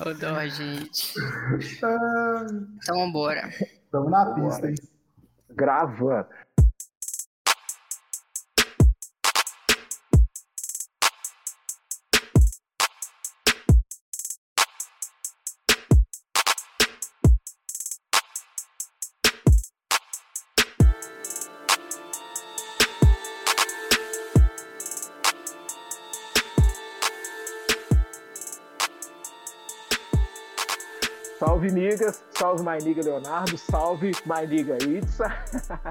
[0.00, 1.14] Ô, dó, gente.
[2.82, 3.48] Então, vambora.
[3.48, 4.74] Estamos na pista, hein?
[5.50, 6.28] Grava.
[31.62, 32.24] Salve, nigas.
[32.30, 33.56] Salve, my niga Leonardo.
[33.56, 35.26] Salve, my niga Itza.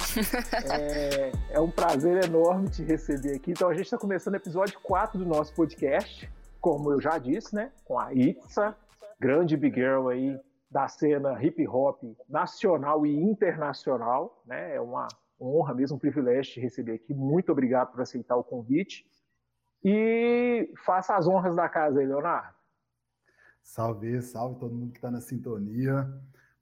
[0.70, 3.52] é, é, um prazer enorme te receber aqui.
[3.52, 7.56] Então, a gente está começando o episódio 4 do nosso podcast, como eu já disse,
[7.56, 7.72] né?
[7.86, 8.76] Com a Itza,
[9.18, 10.38] grande big girl aí
[10.70, 14.76] da cena hip hop nacional e internacional, né?
[14.76, 15.08] É uma
[15.40, 17.14] honra mesmo, um privilégio te receber aqui.
[17.14, 19.06] Muito obrigado por aceitar o convite.
[19.86, 22.61] E faça as honras da casa aí, Leonardo.
[23.64, 26.08] Salve, salve todo mundo que está na sintonia.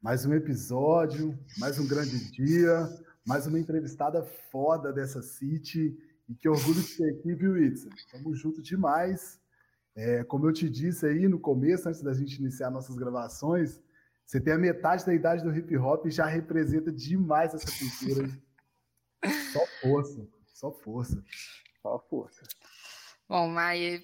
[0.02, 2.88] Mais um episódio, mais um grande dia,
[3.26, 5.98] mais uma entrevistada foda dessa City.
[6.28, 7.90] E que orgulho de ter aqui, viu, Itza?
[8.12, 9.40] Tamo junto demais.
[9.96, 13.82] É, como eu te disse aí no começo, antes da gente iniciar nossas gravações,
[14.26, 18.30] você tem a metade da idade do hip hop e já representa demais essa cultura.
[19.52, 21.24] só força, só força.
[21.82, 22.44] Só força.
[23.28, 24.04] Bom, mas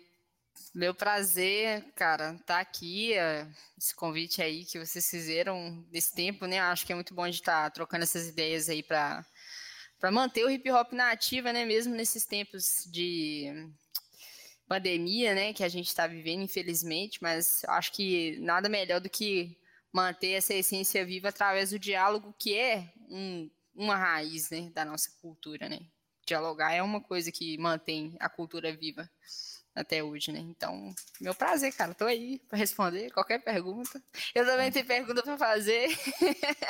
[0.76, 6.60] meu prazer, cara, tá aqui, é, esse convite aí que vocês fizeram nesse tempo, né?
[6.60, 9.26] Acho que é muito bom de estar tá trocando essas ideias aí para
[9.98, 11.64] para manter o hip hop na ativa, né?
[11.64, 13.70] Mesmo nesses tempos de
[14.68, 15.54] pandemia, né?
[15.54, 19.58] Que a gente está vivendo, infelizmente, mas acho que nada melhor do que
[19.94, 24.70] manter essa essência viva através do diálogo, que é um, uma raiz, né?
[24.74, 25.80] Da nossa cultura, né?
[26.26, 29.10] Dialogar é uma coisa que mantém a cultura viva
[29.76, 30.40] até hoje, né?
[30.40, 31.94] Então, meu prazer, cara.
[31.94, 34.02] Tô aí para responder qualquer pergunta.
[34.34, 35.90] Eu também tenho pergunta para fazer.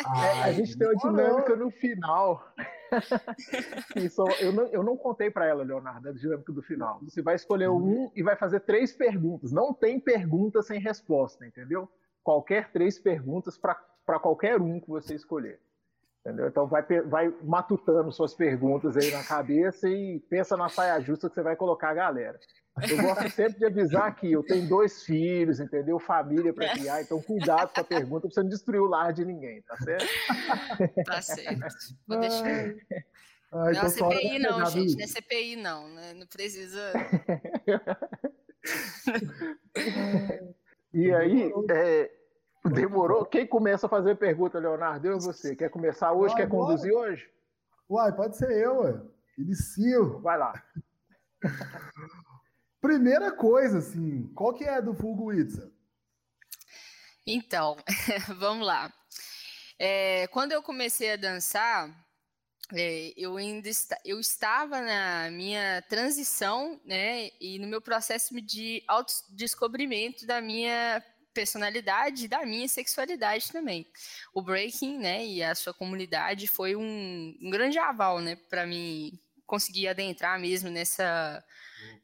[0.06, 2.54] Ah, a gente tem uma dinâmica no final.
[3.96, 7.00] Isso, eu, não, eu não contei para ela, Leonardo, a dinâmica do final.
[7.04, 9.52] Você vai escolher um e vai fazer três perguntas.
[9.52, 11.90] Não tem pergunta sem resposta, entendeu?
[12.24, 15.60] Qualquer três perguntas para qualquer um que você escolher.
[16.26, 16.48] Entendeu?
[16.48, 21.36] Então vai, vai matutando suas perguntas aí na cabeça e pensa na saia justa que
[21.36, 22.40] você vai colocar a galera.
[22.90, 26.00] Eu gosto sempre de avisar que eu tenho dois filhos, entendeu?
[26.00, 29.24] Família para criar, então cuidado com a pergunta para você não destruir o lar de
[29.24, 30.08] ninguém, tá certo?
[31.06, 31.76] Tá certo.
[32.08, 32.74] Vou deixar.
[33.54, 36.16] Ah, então não é CPI não, gente, não é CPI não, né?
[36.16, 36.92] Não precisa.
[40.92, 42.12] e aí, é,
[42.70, 43.26] demorou?
[43.26, 45.08] Quem começa a fazer pergunta, Leonardo?
[45.08, 45.56] Eu ou você?
[45.56, 46.34] Quer começar hoje?
[46.34, 47.30] Uai, quer conduzir hoje?
[47.90, 49.02] Uai, pode ser eu, ué.
[49.38, 50.20] Inicio.
[50.20, 50.64] Vai lá.
[52.82, 55.72] Primeira coisa, assim, qual que é do Fugo Itza?
[57.26, 57.78] Então,
[58.38, 58.94] vamos lá.
[59.80, 61.90] É, quando eu comecei a dançar,
[62.74, 68.84] é, eu ainda está, eu estava na minha transição, né, e no meu processo de
[68.88, 71.04] autodescobrimento da minha
[71.36, 73.86] personalidade e da minha sexualidade também.
[74.34, 79.20] O breaking, né, e a sua comunidade foi um, um grande aval, né, para mim
[79.46, 81.44] conseguir adentrar mesmo nessa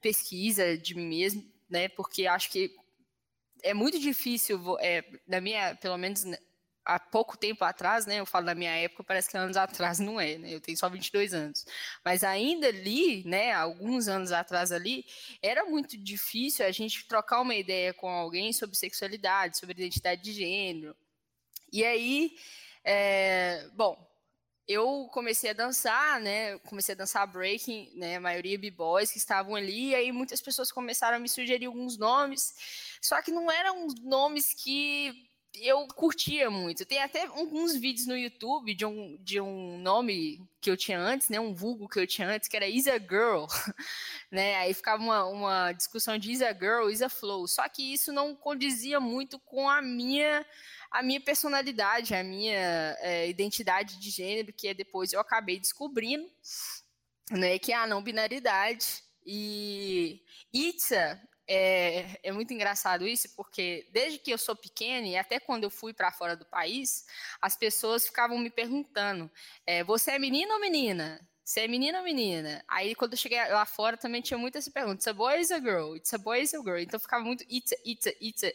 [0.02, 1.88] pesquisa de mim mesmo, né?
[1.90, 2.76] Porque acho que
[3.64, 6.38] é muito difícil, é, na minha, pelo menos né,
[6.96, 8.20] há pouco tempo atrás, né?
[8.20, 10.54] Eu falo da minha época, parece que anos atrás não é, né?
[10.54, 11.66] Eu tenho só 22 anos.
[12.04, 15.06] Mas ainda ali, né, alguns anos atrás ali,
[15.42, 20.34] era muito difícil a gente trocar uma ideia com alguém sobre sexualidade, sobre identidade de
[20.34, 20.96] gênero.
[21.72, 22.36] E aí,
[22.84, 23.98] é, bom,
[24.68, 26.58] eu comecei a dançar, né?
[26.60, 28.18] Comecei a dançar breaking, né?
[28.18, 31.98] A maioria b-boys que estavam ali, e aí muitas pessoas começaram a me sugerir alguns
[31.98, 32.54] nomes,
[33.02, 36.86] só que não eram nomes que eu curtia muito.
[36.86, 41.30] Tem até alguns vídeos no YouTube de um, de um nome que eu tinha antes,
[41.30, 41.40] né?
[41.40, 43.46] Um vulgo que eu tinha antes, que era Isa Girl,
[44.32, 44.56] né?
[44.58, 47.48] Aí ficava uma, uma discussão de Isa Girl, Isa Flow.
[47.48, 50.46] Só que isso não condizia muito com a minha
[50.90, 56.30] a minha personalidade, a minha é, identidade de gênero, que é depois eu acabei descobrindo,
[57.30, 59.02] né, que é a não binaridade.
[59.26, 60.22] E
[60.54, 65.64] Itza é, é, muito engraçado isso, porque desde que eu sou pequena e até quando
[65.64, 67.06] eu fui para fora do país,
[67.42, 69.30] as pessoas ficavam me perguntando:
[69.66, 71.20] é, você é menino ou menina?
[71.52, 72.64] Você é menina ou menina?
[72.66, 75.54] Aí quando eu cheguei lá fora também tinha muita essa pergunta: It's a boy or
[75.54, 75.96] a girl?
[75.98, 76.78] It's a boy or a girl?
[76.78, 78.54] Então ficava muito it's a, it's a, it's a.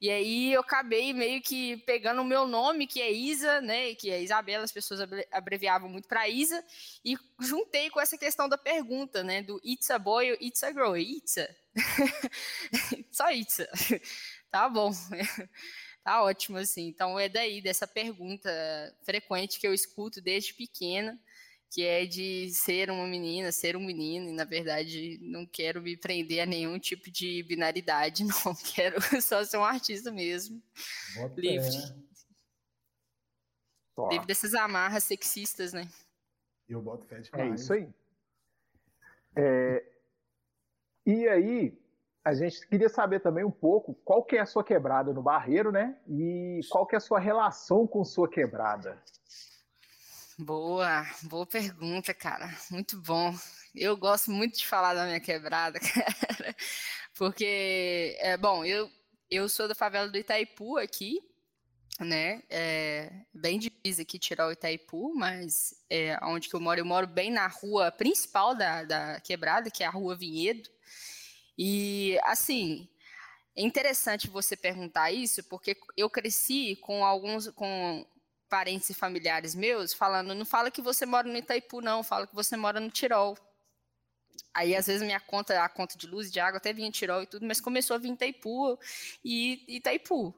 [0.00, 3.94] E aí eu acabei meio que pegando o meu nome, que é Isa, né?
[3.96, 5.00] Que é Isabela, as pessoas
[5.30, 6.64] abreviavam muito para Isa,
[7.04, 9.42] e juntei com essa questão da pergunta, né?
[9.42, 10.96] Do it's a boy or it's a girl?
[10.96, 11.54] It's a.
[13.12, 13.62] só isso.
[14.50, 14.90] tá bom.
[16.02, 16.88] tá ótimo, assim.
[16.88, 18.50] Então é daí, dessa pergunta
[19.02, 21.20] frequente que eu escuto desde pequena,
[21.70, 25.96] que é de ser uma menina, ser um menino, e na verdade não quero me
[25.96, 28.54] prender a nenhum tipo de binaridade, não.
[28.74, 30.62] Quero só ser um artista mesmo.
[31.16, 31.68] Bota livre.
[33.98, 34.08] É.
[34.10, 35.88] Livre dessas amarras sexistas, né?
[36.68, 37.88] Eu boto fé É isso aí.
[39.34, 39.84] É,
[41.06, 41.80] e aí,
[42.22, 45.72] a gente queria saber também um pouco qual que é a sua quebrada no Barreiro,
[45.72, 45.98] né?
[46.06, 49.02] E qual que é a sua relação com sua quebrada.
[50.38, 52.48] Boa, boa pergunta, cara.
[52.70, 53.34] Muito bom.
[53.74, 56.54] Eu gosto muito de falar da minha quebrada, cara.
[57.14, 58.88] Porque, é, bom, eu,
[59.30, 61.20] eu sou da favela do Itaipu aqui,
[62.00, 62.42] né?
[62.50, 67.06] É, bem difícil aqui tirar o Itaipu, mas é, onde que eu moro, eu moro
[67.06, 70.70] bem na rua principal da, da quebrada, que é a Rua Vinhedo.
[71.58, 72.88] E, assim,
[73.56, 78.06] é interessante você perguntar isso, porque eu cresci com alguns, com
[78.48, 82.34] parentes e familiares meus falando, não fala que você mora no Itaipu, não, fala que
[82.34, 83.36] você mora no Tirol.
[84.54, 87.22] Aí, às vezes, minha conta, a conta de luz e de água até vinha Tirol
[87.22, 88.78] e tudo, mas começou a vir Itaipu
[89.24, 90.34] e Itaipu.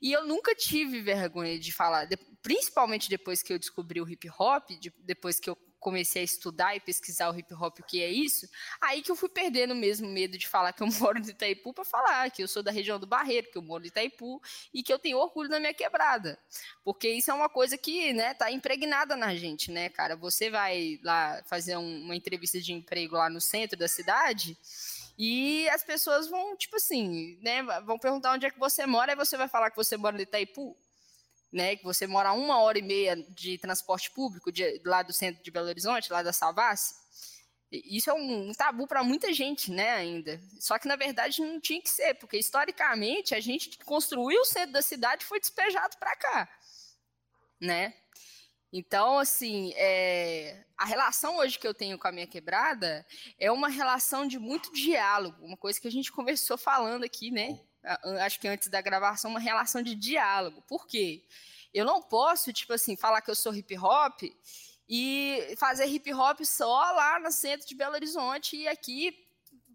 [0.00, 2.08] E eu nunca tive vergonha de falar,
[2.42, 6.80] principalmente depois que eu descobri o hip hop, depois que eu comecei a estudar e
[6.80, 8.48] pesquisar o hip hop, o que é isso,
[8.80, 11.84] aí que eu fui perdendo mesmo medo de falar que eu moro no Itaipu para
[11.84, 14.40] falar que eu sou da região do Barreiro, que eu moro no Itaipu
[14.72, 16.38] e que eu tenho orgulho da minha quebrada.
[16.84, 20.14] Porque isso é uma coisa que, né, tá impregnada na gente, né, cara?
[20.16, 24.56] Você vai lá fazer um, uma entrevista de emprego lá no centro da cidade,
[25.18, 29.16] e as pessoas vão, tipo assim, né, vão perguntar onde é que você mora, e
[29.16, 30.76] você vai falar que você mora no Itaipu
[31.52, 35.42] né, que você mora uma hora e meia de transporte público de, lá do centro
[35.42, 36.94] de Belo Horizonte, lá da Savassi,
[37.72, 40.40] isso é um, tabu para muita gente, né, ainda.
[40.58, 44.72] Só que na verdade não tinha que ser, porque historicamente a gente construiu o centro
[44.72, 46.48] da cidade foi despejado para cá,
[47.60, 47.94] né?
[48.72, 53.04] Então, assim, é, a relação hoje que eu tenho com a minha quebrada
[53.38, 57.60] é uma relação de muito diálogo, uma coisa que a gente conversou falando aqui, né?
[58.20, 60.62] Acho que antes da gravação, uma relação de diálogo.
[60.62, 61.22] Por quê?
[61.72, 64.22] Eu não posso, tipo assim, falar que eu sou hip hop
[64.88, 69.16] e fazer hip hop só lá no centro de Belo Horizonte e aqui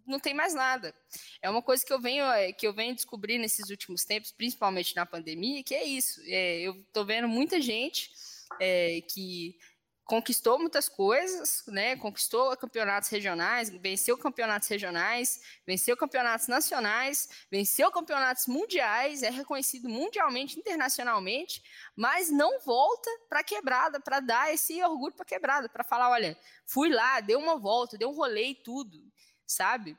[0.06, 0.94] não tem mais nada.
[1.42, 4.96] É uma coisa que eu venho é, que eu venho descobrir nesses últimos tempos, principalmente
[4.96, 6.22] na pandemia, que é isso.
[6.26, 8.12] É, eu estou vendo muita gente
[8.60, 9.58] é, que
[10.06, 11.96] conquistou muitas coisas, né?
[11.98, 20.60] Conquistou campeonatos regionais, venceu campeonatos regionais, venceu campeonatos nacionais, venceu campeonatos mundiais, é reconhecido mundialmente,
[20.60, 21.64] internacionalmente,
[21.96, 26.90] mas não volta para quebrada para dar esse orgulho para quebrada, para falar, olha, fui
[26.90, 29.04] lá, deu uma volta, deu um rolê e tudo,
[29.46, 29.98] sabe?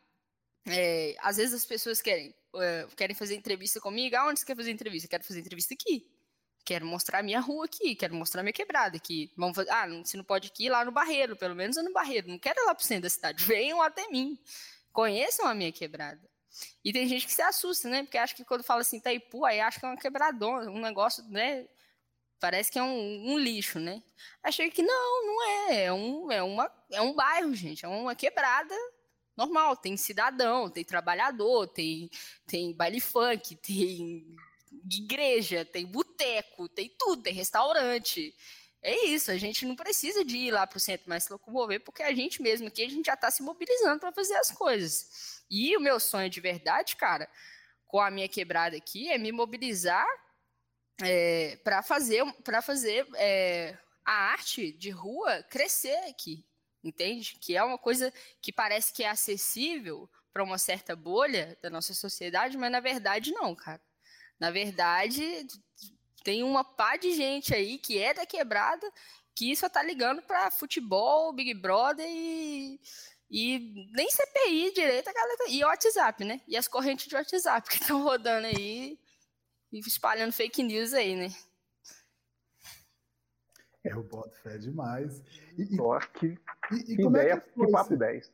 [0.69, 4.71] É, às vezes as pessoas querem uh, querem fazer entrevista comigo, aonde você quer fazer
[4.71, 5.07] entrevista?
[5.07, 6.16] Eu quero fazer entrevista aqui
[6.67, 9.33] quero mostrar minha rua aqui, quero mostrar minha quebrada aqui.
[9.37, 12.29] Vamos fazer, ah, se não pode aqui, lá no Barreiro, pelo menos no Barreiro.
[12.29, 14.37] Não quero ir lá pro centro da cidade, venham até mim.
[14.93, 16.21] Conheçam a minha quebrada.
[16.85, 18.03] E tem gente que se assusta, né?
[18.03, 21.23] Porque acha que quando fala assim, Itaipu, aí acha que é uma quebradona, um negócio,
[21.29, 21.67] né?
[22.41, 24.03] Parece que é um, um, lixo, né?
[24.43, 25.85] Achei que não, não é.
[25.85, 27.85] É um, é, uma, é um bairro, gente.
[27.85, 28.75] É uma quebrada
[29.37, 29.77] normal.
[29.77, 32.11] Tem cidadão, tem trabalhador, tem,
[32.47, 34.37] tem baile funk, tem
[34.91, 38.35] igreja, tem boteco, tem tudo, tem restaurante.
[38.83, 41.81] É isso, a gente não precisa de ir lá para o centro mais se locomover,
[41.81, 45.43] porque a gente mesmo aqui, a gente já está se mobilizando para fazer as coisas.
[45.51, 47.29] E o meu sonho de verdade, cara,
[47.87, 50.07] com a minha quebrada aqui, é me mobilizar
[51.03, 56.45] é, para fazer, pra fazer é, a arte de rua crescer aqui,
[56.83, 57.37] entende?
[57.41, 61.95] Que é uma coisa que parece que é acessível para uma certa bolha da nossa
[61.95, 63.81] sociedade, mas na verdade não, cara.
[64.39, 65.47] Na verdade,
[66.23, 68.91] tem uma pá de gente aí que é da quebrada
[69.35, 72.81] que só tá ligando para futebol, Big Brother e,
[73.31, 76.41] e nem CPI direito, a galera, e WhatsApp, né?
[76.49, 78.99] E as correntes de WhatsApp que estão rodando aí
[79.71, 81.29] e espalhando fake news aí, né?
[83.85, 85.23] Eu boto fé demais.
[85.57, 86.27] E, e, que,
[86.73, 88.33] e, e como ideia, é que, que papo 10.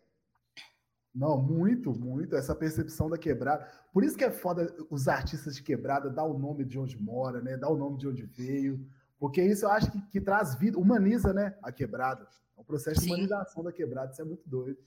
[1.14, 2.34] Não, muito, muito.
[2.34, 3.66] Essa percepção da quebrada.
[3.92, 7.40] Por isso que é foda os artistas de quebrada dar o nome de onde mora,
[7.40, 7.56] né?
[7.56, 8.80] Dar o nome de onde veio.
[9.18, 11.54] Porque isso eu acho que, que traz vida, humaniza, né?
[11.62, 12.26] A quebrada.
[12.56, 13.06] É um processo Sim.
[13.06, 14.78] de humanização da quebrada, isso é muito doido.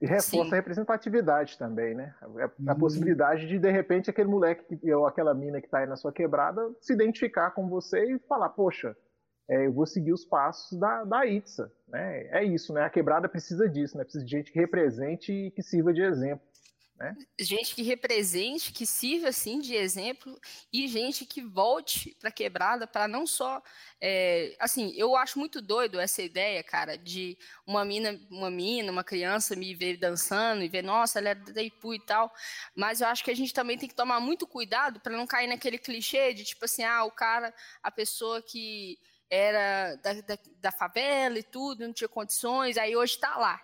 [0.00, 0.52] E reforça Sim.
[0.52, 2.14] a representatividade também, né?
[2.20, 5.96] A, a possibilidade de, de repente, aquele moleque ou aquela mina que está aí na
[5.96, 8.96] sua quebrada se identificar com você e falar, poxa,
[9.50, 11.72] é, eu vou seguir os passos da, da Itza.
[11.88, 12.28] Né?
[12.30, 12.84] É isso, né?
[12.84, 14.04] A quebrada precisa disso, né?
[14.04, 16.48] Precisa de gente que represente e que sirva de exemplo.
[16.96, 17.16] Né?
[17.40, 20.38] Gente que represente, que sirva assim de exemplo
[20.72, 23.60] e gente que volte para quebrada para não só
[24.00, 29.02] é, assim, eu acho muito doido essa ideia, cara, de uma mina, uma mina, uma
[29.02, 32.32] criança me ver dançando e ver, nossa, ela é da Ipu e tal.
[32.76, 35.48] Mas eu acho que a gente também tem que tomar muito cuidado para não cair
[35.48, 37.52] naquele clichê de tipo assim, ah, o cara,
[37.82, 38.98] a pessoa que
[39.30, 43.60] era da, da, da favela e tudo, não tinha condições, aí hoje está lá.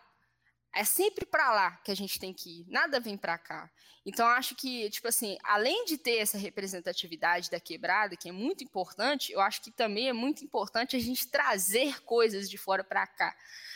[0.75, 3.71] É sempre para lá que a gente tem que ir, nada vem para cá.
[4.05, 8.63] Então, acho que, tipo assim, além de ter essa representatividade da quebrada, que é muito
[8.63, 13.05] importante, eu acho que também é muito importante a gente trazer coisas de fora para
[13.05, 13.35] cá,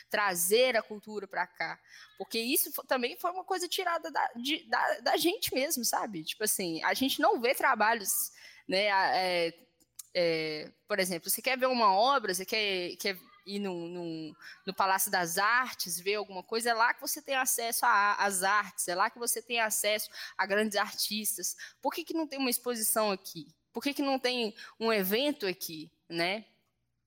[0.09, 1.81] trazer a cultura para cá,
[2.17, 6.23] porque isso também foi uma coisa tirada da, de, da, da, gente mesmo, sabe?
[6.23, 8.31] Tipo assim, a gente não vê trabalhos,
[8.69, 8.87] né?
[9.17, 9.70] É,
[10.15, 14.37] é, por exemplo, você quer ver uma obra, você quer, quer ir no, no,
[14.67, 18.89] no, Palácio das Artes, ver alguma coisa, é lá que você tem acesso às artes,
[18.89, 21.57] é lá que você tem acesso a grandes artistas.
[21.81, 23.47] Por que, que não tem uma exposição aqui?
[23.73, 26.45] Por que, que não tem um evento aqui, né?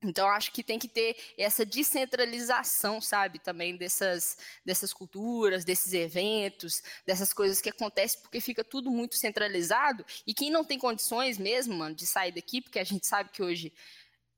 [0.04, 6.84] Então, acho que tem que ter essa descentralização, sabe, também dessas, dessas culturas, desses eventos,
[7.06, 10.06] dessas coisas que acontecem, porque fica tudo muito centralizado.
[10.28, 13.42] E quem não tem condições mesmo, mano, de sair daqui, porque a gente sabe que
[13.42, 13.72] hoje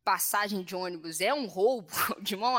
[0.06, 2.54] passagem de ônibus é um roubo de mão,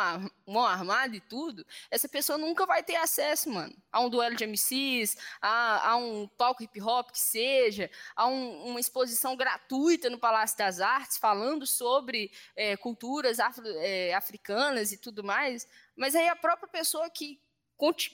[0.45, 4.45] mão armada e tudo, essa pessoa nunca vai ter acesso, mano, a um duelo de
[4.45, 10.19] MCs, a, a um palco hip hop que seja, a um, uma exposição gratuita no
[10.19, 16.29] Palácio das Artes falando sobre é, culturas afro, é, africanas e tudo mais, mas aí
[16.29, 17.41] a própria pessoa que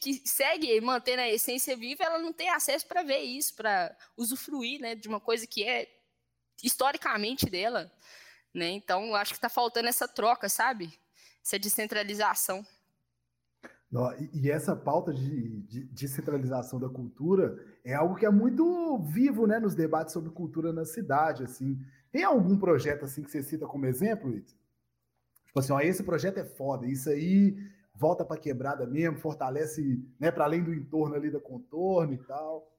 [0.03, 4.81] que segue mantendo a essência viva, ela não tem acesso para ver isso, para usufruir
[4.81, 5.89] né, de uma coisa que é
[6.61, 7.89] historicamente dela.
[8.55, 8.71] Né?
[8.71, 10.93] Então, acho que está faltando essa troca, sabe?
[11.43, 12.65] Essa descentralização.
[14.33, 19.59] E essa pauta de, de descentralização da cultura é algo que é muito vivo né,
[19.59, 21.45] nos debates sobre cultura na cidade.
[21.45, 21.79] Assim.
[22.11, 24.55] Tem algum projeto assim que você cita como exemplo, Ito?
[25.47, 27.55] Tipo assim, ó, esse projeto é foda, isso aí
[27.95, 32.73] volta para quebrada mesmo, fortalece né, para além do entorno ali da contorno e tal.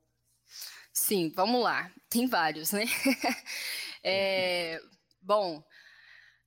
[0.91, 1.91] Sim, vamos lá.
[2.09, 2.85] Tem vários, né?
[4.03, 4.81] é,
[5.23, 5.63] Bom,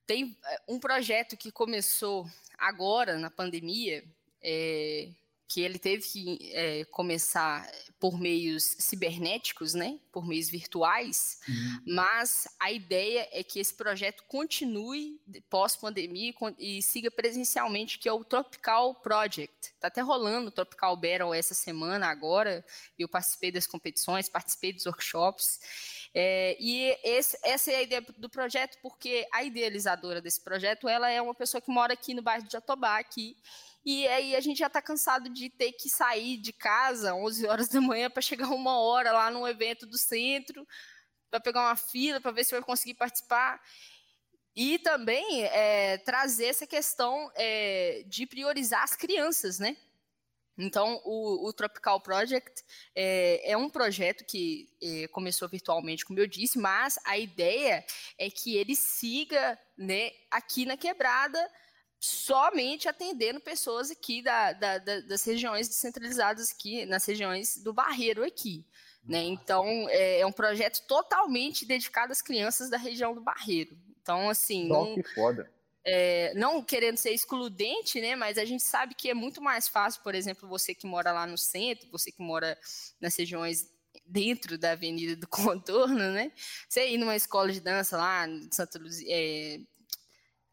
[0.05, 4.03] tem eh, um projeto que começou agora na pandemia,
[4.39, 5.09] é,
[5.47, 11.81] que ele teve que é, começar por meios cibernéticos, né, por meios virtuais, uhum.
[11.87, 18.23] mas a ideia é que esse projeto continue pós-pandemia e siga presencialmente, que é o
[18.23, 19.73] Tropical Project.
[19.73, 22.63] Está até rolando o Tropical Battle essa semana agora,
[22.99, 25.59] eu participei das competições, participei dos workshops,
[26.13, 31.09] é, e esse, essa é a ideia do projeto, porque a idealizadora desse projeto, ela
[31.09, 33.37] é uma pessoa que mora aqui no bairro de Jatobá, aqui,
[33.89, 37.69] e aí a gente já está cansado de ter que sair de casa 11 horas
[37.69, 40.67] da manhã para chegar uma hora lá num evento do centro,
[41.31, 43.61] para pegar uma fila, para ver se vai conseguir participar.
[44.53, 49.77] E também é, trazer essa questão é, de priorizar as crianças, né?
[50.57, 52.63] Então, o, o, Tropical Project
[52.93, 57.85] é, é um projeto que é, começou virtualmente, como eu disse, mas a ideia
[58.17, 61.39] é que ele siga né, aqui na quebrada,
[61.99, 68.23] somente atendendo pessoas aqui da, da, da, das regiões descentralizadas aqui, nas regiões do Barreiro
[68.23, 68.65] aqui.
[69.03, 69.23] Né?
[69.23, 73.77] Então, é, é, um projeto totalmente dedicado às crianças da região do Barreiro.
[74.01, 74.67] Então, assim.
[74.67, 75.49] Não, que foda
[75.89, 78.13] é, não querendo ser excludente, né?
[78.13, 81.25] Mas a gente sabe que é muito mais fácil, por exemplo, você que mora lá
[81.25, 82.59] no centro, você que mora
[82.99, 83.71] nas regiões
[84.05, 86.33] dentro da Avenida do Contorno, né?
[86.67, 89.61] Você ir numa escola de dança lá Santa Luzia, é,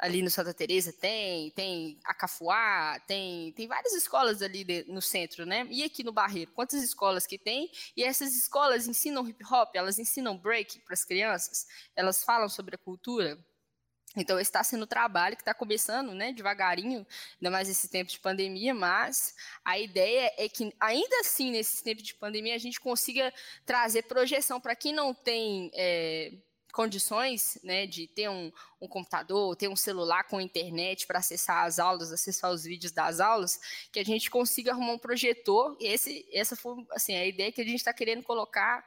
[0.04, 5.00] ali no Santa Teresa tem, tem a Cafuá, tem, tem várias escolas ali de, no
[5.00, 5.66] centro, né?
[5.70, 7.70] E aqui no Barreiro, quantas escolas que tem?
[7.96, 12.74] E essas escolas ensinam hip hop, elas ensinam break para as crianças, elas falam sobre
[12.74, 13.42] a cultura.
[14.14, 17.04] Então, está sendo trabalho que está começando, né, devagarinho,
[17.36, 19.34] ainda mais nesse tempo de pandemia, mas
[19.64, 23.32] a ideia é que, ainda assim, nesse tempo de pandemia, a gente consiga
[23.64, 26.30] trazer projeção para quem não tem é,
[26.74, 31.78] condições, né, de ter um, um computador, ter um celular com internet para acessar as
[31.78, 33.60] aulas, acessar os vídeos das aulas,
[33.92, 35.76] que a gente consiga arrumar um projetor.
[35.78, 38.84] E esse, essa foi, assim, a ideia que a gente está querendo colocar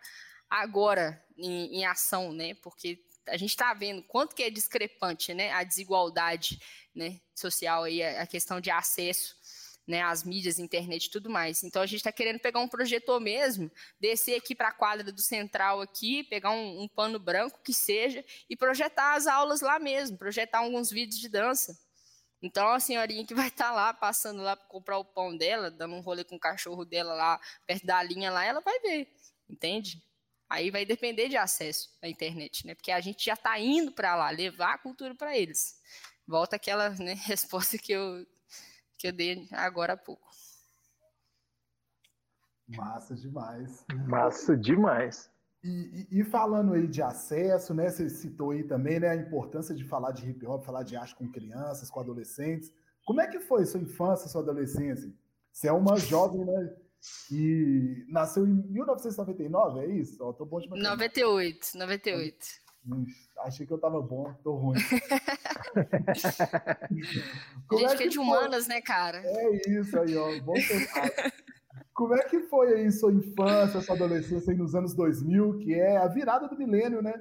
[0.49, 5.53] agora em, em ação, né, porque a gente está vendo quanto que é discrepante, né,
[5.53, 6.59] a desigualdade,
[6.93, 9.36] né, social aí, a questão de acesso,
[9.87, 11.63] né, às mídias, internet e tudo mais.
[11.63, 15.21] Então a gente está querendo pegar um projetor mesmo, descer aqui para a quadra do
[15.21, 20.17] central aqui, pegar um, um, pano branco que seja e projetar as aulas lá mesmo,
[20.17, 21.79] projetar alguns vídeos de dança,
[22.41, 25.71] Então a senhorinha que vai estar tá lá, passando lá para comprar o pão dela,
[25.71, 29.07] dando um rolê com o cachorro dela lá, perto da linha lá, ela vai ver,
[29.49, 30.03] entende?
[30.49, 32.75] Aí vai depender de acesso à internet, né?
[32.75, 35.81] Porque a gente já está indo para lá, levar a cultura para eles.
[36.25, 38.25] Volta aquela né, resposta que eu,
[38.97, 40.27] que eu dei agora há pouco.
[42.67, 43.85] Massa demais.
[44.07, 45.31] Massa demais.
[45.63, 47.89] E, e, e, falando aí de acesso, né?
[47.89, 49.09] Você citou aí também, né?
[49.09, 52.71] A importância de falar de hip hop, falar de arte com crianças, com adolescentes.
[53.05, 55.11] Como é que foi sua infância, sua adolescência?
[55.51, 56.75] Você é uma jovem, né?
[57.31, 60.21] E nasceu em 1999, é isso?
[60.21, 62.66] Ó, tô bom de 98, 98.
[63.39, 64.79] Achei que eu tava bom, tô ruim.
[67.67, 69.21] Como a gente é que é de humanas, né, cara?
[69.23, 70.39] É isso aí, ó.
[70.41, 70.53] Bom.
[71.93, 75.97] Como é que foi aí sua infância, sua adolescência aí nos anos 2000, que é
[75.97, 77.13] a virada do milênio, né?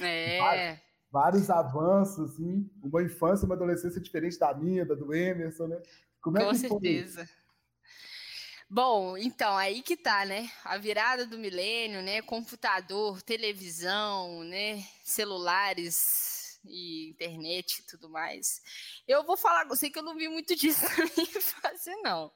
[0.00, 0.38] É.
[0.38, 0.78] Vários,
[1.10, 2.68] vários avanços, assim.
[2.82, 5.80] Uma infância, uma adolescência diferente da minha, da do Emerson, né?
[6.20, 7.26] Como é Com que certeza.
[7.26, 7.47] Foi?
[8.70, 10.50] Bom, então, aí que tá, né?
[10.62, 12.20] A virada do milênio, né?
[12.20, 14.84] Computador, televisão, né?
[15.02, 18.60] Celulares e internet e tudo mais.
[19.06, 22.30] Eu vou falar com você que eu não vi muito disso na minha infância, não.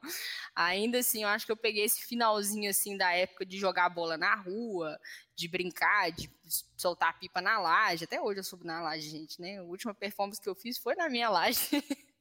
[0.54, 4.16] Ainda assim, eu acho que eu peguei esse finalzinho, assim, da época de jogar bola
[4.16, 4.98] na rua,
[5.36, 6.30] de brincar, de
[6.78, 8.04] soltar pipa na laje.
[8.04, 9.58] Até hoje eu subo na laje, gente, né?
[9.58, 11.60] A última performance que eu fiz foi na minha laje.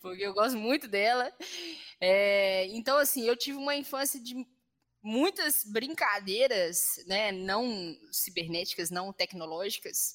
[0.00, 1.32] porque eu gosto muito dela.
[2.00, 4.34] É, então, assim, eu tive uma infância de
[5.02, 10.14] muitas brincadeiras, né, não cibernéticas, não tecnológicas,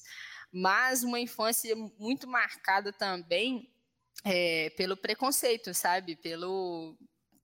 [0.52, 3.68] mas uma infância muito marcada também
[4.24, 6.16] é, pelo preconceito, sabe?
[6.16, 6.96] Pelo,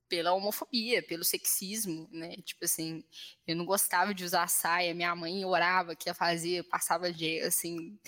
[0.07, 2.35] pela homofobia, pelo sexismo, né?
[2.43, 3.03] Tipo assim,
[3.45, 7.99] eu não gostava de usar saia, minha mãe orava que ia fazer, passava de, assim,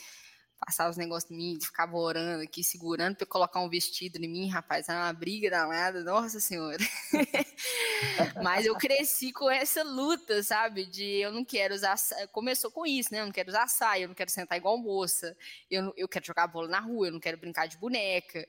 [0.65, 4.49] passar os negócios em mim, ficava orando aqui, segurando para colocar um vestido em mim,
[4.49, 6.83] rapaz, era uma briga danada, nossa senhora.
[8.43, 11.95] Mas eu cresci com essa luta, sabe, de eu não quero usar,
[12.31, 15.37] começou com isso, né, eu não quero usar saia, eu não quero sentar igual moça,
[15.69, 18.47] eu, eu quero jogar bola na rua, eu não quero brincar de boneca,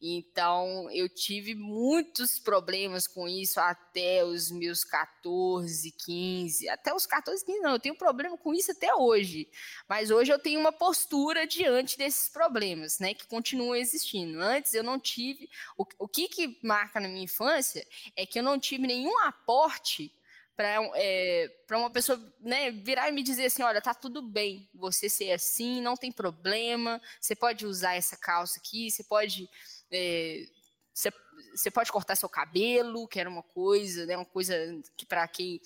[0.00, 6.68] então, eu tive muitos problemas com isso até os meus 14, 15.
[6.68, 7.72] Até os 14, 15, não.
[7.72, 9.50] Eu tenho problema com isso até hoje.
[9.88, 13.12] Mas hoje eu tenho uma postura diante desses problemas, né?
[13.12, 14.40] Que continuam existindo.
[14.40, 15.50] Antes eu não tive.
[15.76, 17.84] O, o que, que marca na minha infância
[18.14, 20.14] é que eu não tive nenhum aporte
[20.58, 25.08] para é, uma pessoa né, virar e me dizer assim, olha, tá tudo bem você
[25.08, 29.48] ser assim, não tem problema, você pode usar essa calça aqui, você pode
[29.90, 34.54] você é, pode cortar seu cabelo, que era uma coisa, né, uma coisa
[34.96, 35.60] que para quem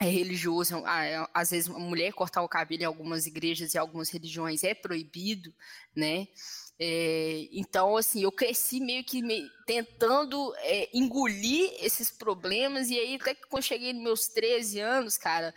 [0.00, 0.80] é religioso,
[1.34, 5.52] às vezes uma mulher cortar o cabelo em algumas igrejas e algumas religiões é proibido,
[5.94, 6.28] né?
[6.80, 13.16] É, então, assim, eu cresci meio que me, tentando é, engolir esses problemas, e aí,
[13.16, 15.52] até que quando cheguei nos meus 13 anos, cara,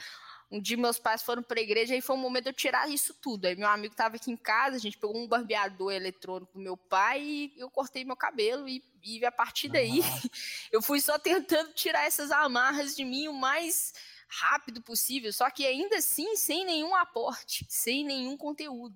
[0.51, 2.89] um dia meus pais foram para a igreja e foi um momento de eu tirar
[2.89, 3.45] isso tudo.
[3.45, 6.75] Aí meu amigo estava aqui em casa, a gente pegou um barbeador eletrônico do meu
[6.75, 10.01] pai e eu cortei meu cabelo e, e a partir daí
[10.69, 13.93] eu fui só tentando tirar essas amarras de mim o mais
[14.27, 18.95] rápido possível, só que ainda assim sem nenhum aporte, sem nenhum conteúdo.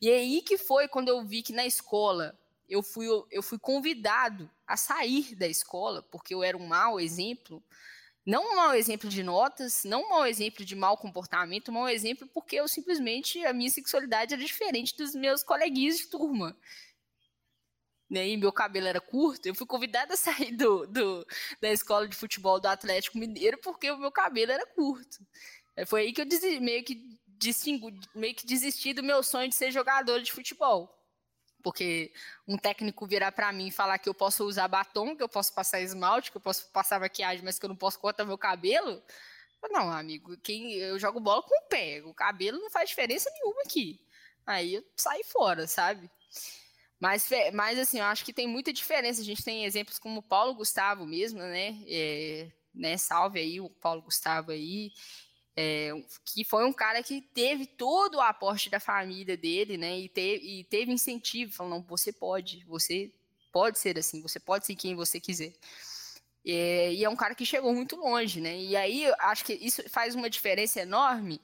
[0.00, 2.38] E aí que foi quando eu vi que na escola
[2.68, 7.62] eu fui, eu fui convidado a sair da escola, porque eu era um mau exemplo,
[8.26, 11.88] não um mau exemplo de notas, não um mau exemplo de mau comportamento, um mau
[11.88, 16.56] exemplo porque eu simplesmente, a minha sexualidade era diferente dos meus coleguinhas de turma.
[18.08, 18.36] Né?
[18.36, 21.26] Meu cabelo era curto, eu fui convidada a sair do, do,
[21.60, 25.18] da escola de futebol do Atlético Mineiro porque o meu cabelo era curto.
[25.76, 27.18] É, foi aí que eu meio que
[28.14, 30.88] meio que desisti do meu sonho de ser jogador de futebol
[31.64, 32.12] porque
[32.46, 35.52] um técnico virar para mim e falar que eu posso usar batom, que eu posso
[35.54, 39.02] passar esmalte, que eu posso passar maquiagem, mas que eu não posso cortar meu cabelo.
[39.70, 43.62] Não, amigo, quem eu jogo bola com o pé, o cabelo não faz diferença nenhuma
[43.62, 43.98] aqui.
[44.46, 46.10] Aí eu saí fora, sabe?
[47.00, 49.22] Mas, mas assim, eu acho que tem muita diferença.
[49.22, 51.82] A gente tem exemplos como o Paulo Gustavo mesmo, né?
[51.88, 52.98] É, né?
[52.98, 54.92] Salve aí o Paulo Gustavo aí
[55.56, 55.92] é,
[56.24, 59.98] que foi um cara que teve todo o aporte da família dele, né?
[59.98, 63.12] E, te, e teve incentivo, falando, não, você pode, você
[63.52, 65.52] pode ser assim, você pode ser quem você quiser.
[66.44, 68.58] É, e é um cara que chegou muito longe, né?
[68.58, 71.40] E aí acho que isso faz uma diferença enorme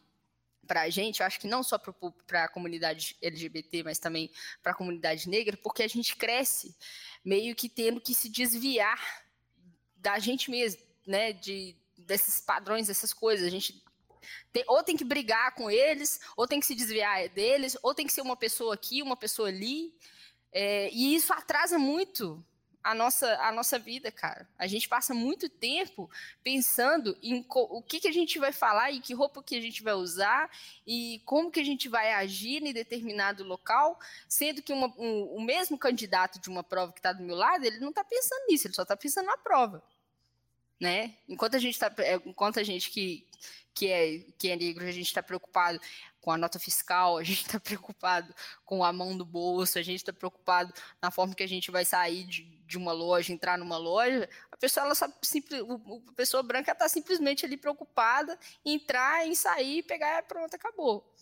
[0.66, 4.31] para a gente, eu acho que não só para a comunidade LGBT, mas também
[4.62, 6.77] para a comunidade negra, porque a gente cresce
[7.25, 9.25] meio que tendo que se desviar
[9.96, 11.33] da gente mesmo, né?
[11.33, 13.46] De, desses padrões, dessas coisas.
[13.46, 13.83] A gente
[14.52, 18.06] tem, ou tem que brigar com eles, ou tem que se desviar deles, ou tem
[18.06, 19.92] que ser uma pessoa aqui, uma pessoa ali.
[20.52, 22.44] É, e isso atrasa muito
[22.83, 24.48] a nossa, a nossa vida, cara.
[24.59, 26.11] A gente passa muito tempo
[26.42, 29.83] pensando em o que, que a gente vai falar e que roupa que a gente
[29.83, 30.50] vai usar
[30.87, 35.40] e como que a gente vai agir em determinado local, sendo que uma, um, o
[35.42, 38.66] mesmo candidato de uma prova que está do meu lado, ele não está pensando nisso,
[38.66, 39.83] ele só está pensando na prova.
[40.81, 41.14] Né?
[41.29, 43.27] Enquanto a gente está, é, enquanto a gente que,
[43.75, 45.79] que é que é negro, a gente está preocupado
[46.21, 49.97] com a nota fiscal, a gente está preocupado com a mão do bolso, a gente
[49.97, 53.77] está preocupado na forma que a gente vai sair de, de uma loja, entrar numa
[53.77, 54.29] loja.
[54.51, 55.61] A pessoa, ela só, simples,
[56.09, 61.12] a pessoa branca está simplesmente ali preocupada em entrar, em sair, pegar, pronto, acabou.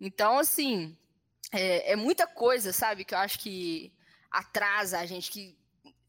[0.00, 0.96] Então, assim,
[1.52, 3.92] é, é muita coisa, sabe, que eu acho que
[4.30, 5.59] atrasa a gente, que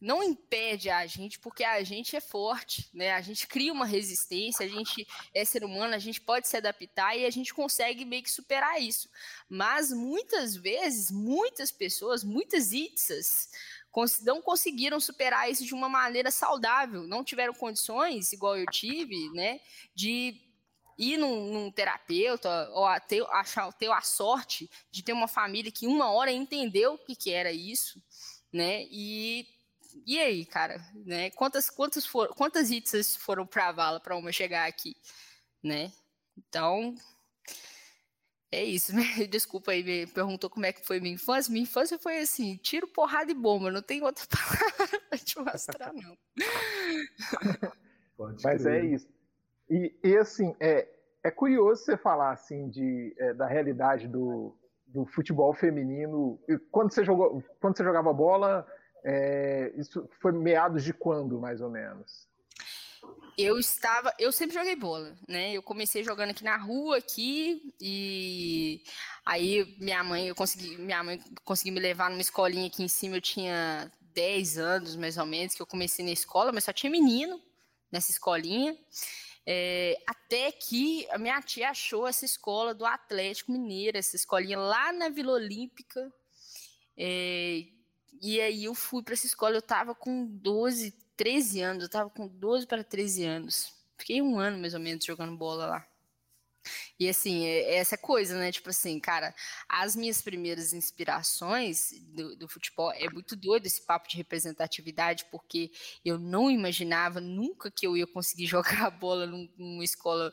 [0.02, 3.12] não impede a gente, porque a gente é forte, né?
[3.12, 7.16] A gente cria uma resistência, a gente é ser humano, a gente pode se adaptar
[7.16, 9.08] e a gente consegue meio que superar isso.
[9.48, 13.52] Mas muitas vezes, muitas pessoas, muitas itsas,
[14.24, 19.60] não conseguiram superar isso de uma maneira saudável, não tiveram condições, igual eu tive, né,
[19.94, 20.42] de
[20.98, 25.72] ir num, num terapeuta ou a ter, achar, ter a sorte de ter uma família
[25.72, 28.02] que uma hora entendeu o que, que era isso,
[28.52, 29.46] né, e
[30.06, 31.30] e aí, cara, né?
[31.32, 34.95] Quantas quantas foram, quantas hits foram para a vala para uma chegar aqui,
[35.63, 35.91] né?
[36.38, 36.95] Então,
[38.51, 39.25] é isso, né?
[39.30, 41.51] Desculpa aí, me perguntou como é que foi minha infância.
[41.51, 43.71] Minha infância foi assim, tiro, porrada e bomba.
[43.71, 46.17] Não tem outra palavra para te mostrar, não.
[48.43, 49.08] Mas é isso.
[49.69, 50.88] E, e, assim, é,
[51.23, 54.54] é curioso você falar assim de, é, da realidade do,
[54.86, 56.38] do futebol feminino.
[56.69, 58.67] Quando você, jogou, quando você jogava bola,
[59.04, 62.30] é, isso foi meados de quando, mais ou menos?
[63.38, 65.54] Eu estava, eu sempre joguei bola, né?
[65.54, 68.84] Eu comecei jogando aqui na rua aqui e
[69.26, 73.18] aí minha mãe, eu consegui, minha mãe conseguiu me levar numa escolinha aqui em cima,
[73.18, 76.92] eu tinha 10 anos mais ou menos que eu comecei na escola, mas só tinha
[76.92, 77.42] menino
[77.92, 78.78] nessa escolinha.
[79.46, 84.94] É, até que a minha tia achou essa escola do Atlético Mineiro, essa escolinha lá
[84.94, 86.14] na Vila Olímpica.
[86.96, 87.64] É,
[88.21, 92.10] e aí eu fui para essa escola, eu tava com 12, 13 anos, eu tava
[92.10, 93.73] com 12 para 13 anos.
[93.97, 95.88] Fiquei um ano mais ou menos jogando bola lá.
[96.99, 98.51] E assim, é, é essa coisa, né?
[98.51, 99.34] Tipo assim, cara,
[99.67, 105.71] as minhas primeiras inspirações do, do, futebol é muito doido esse papo de representatividade, porque
[106.05, 108.45] eu não imaginava nunca que eu ia conseguir
[108.86, 110.31] jogar bola numa escola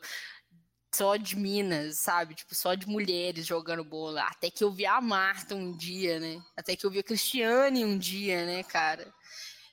[0.91, 2.35] só de minas, sabe?
[2.35, 4.23] Tipo, só de mulheres jogando bola.
[4.23, 6.43] Até que eu vi a Marta um dia, né?
[6.57, 9.13] Até que eu vi a Cristiane um dia, né, cara?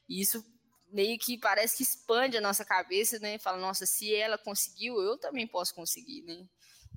[0.09, 0.45] E isso
[0.93, 3.39] meio que parece que expande a nossa cabeça, né?
[3.39, 6.47] Fala, nossa, se ela conseguiu, eu também posso conseguir, né?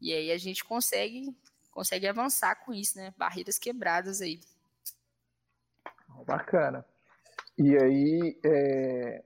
[0.01, 1.35] E aí a gente consegue
[1.71, 3.13] consegue avançar com isso, né?
[3.17, 4.41] Barreiras quebradas aí.
[6.25, 6.85] Bacana.
[7.57, 9.23] E aí, é...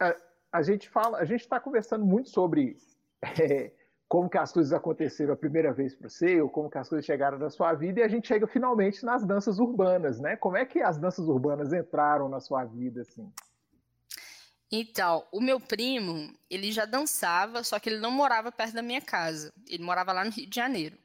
[0.00, 0.16] a,
[0.52, 2.78] a gente fala, a gente está conversando muito sobre
[3.22, 3.72] é,
[4.08, 7.06] como que as coisas aconteceram a primeira vez para você, ou como que as coisas
[7.06, 10.36] chegaram na sua vida, e a gente chega finalmente nas danças urbanas, né?
[10.36, 13.32] Como é que as danças urbanas entraram na sua vida, assim?
[14.70, 19.02] Então, o meu primo, ele já dançava, só que ele não morava perto da minha
[19.02, 19.52] casa.
[19.68, 20.96] Ele morava lá no Rio de Janeiro.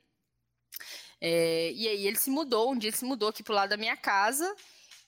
[1.20, 3.78] É, e aí ele se mudou, um dia ele se mudou aqui pro lado da
[3.78, 4.56] minha casa,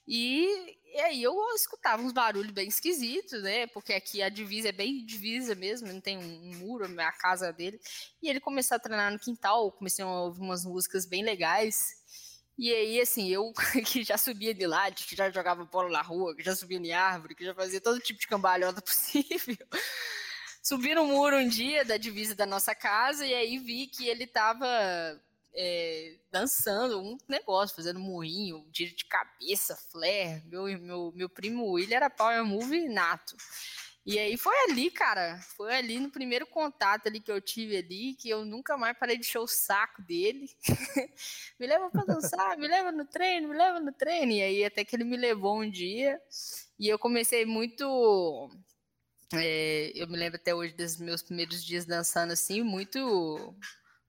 [0.06, 3.66] e e aí eu escutava uns barulhos bem esquisitos, né?
[3.68, 7.80] Porque aqui a divisa é bem divisa mesmo, não tem um, muro, a casa dele.
[8.20, 11.94] E ele começou a treinar no quintal, comecei a ouvir umas músicas bem legais.
[12.58, 13.52] E aí, assim, eu
[13.86, 16.92] que já subia de lá, que já jogava bola na rua, que já subia em
[16.92, 19.66] árvore, que já fazia todo tipo de cambalhota possível.
[20.62, 24.26] Subi no muro um dia da divisa da nossa casa e aí vi que ele
[24.26, 24.66] tava
[25.54, 30.42] é, dançando um negócio, fazendo moinho, tiro de cabeça, flare.
[30.46, 33.36] Meu, meu, meu primo William era power move nato.
[34.06, 38.14] E aí foi ali, cara, foi ali no primeiro contato ali que eu tive ali,
[38.14, 40.50] que eu nunca mais parei de encher o saco dele.
[41.60, 44.32] me leva para dançar, me leva no treino, me leva no treino.
[44.32, 46.20] E aí até que ele me levou um dia,
[46.78, 48.50] e eu comecei muito
[49.34, 53.54] é, eu me lembro até hoje dos meus primeiros dias dançando assim, muito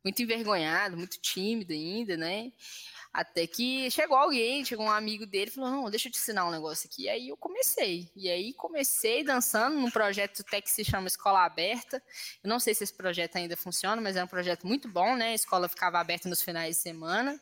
[0.03, 2.51] muito envergonhado, muito tímido ainda, né?
[3.13, 6.51] Até que chegou alguém, chegou um amigo dele, falou: Não, deixa eu te ensinar um
[6.51, 7.03] negócio aqui.
[7.03, 8.09] E aí eu comecei.
[8.15, 12.01] E aí comecei dançando num projeto até que se chama Escola Aberta.
[12.41, 15.31] Eu não sei se esse projeto ainda funciona, mas é um projeto muito bom, né?
[15.31, 17.37] A escola ficava aberta nos finais de semana.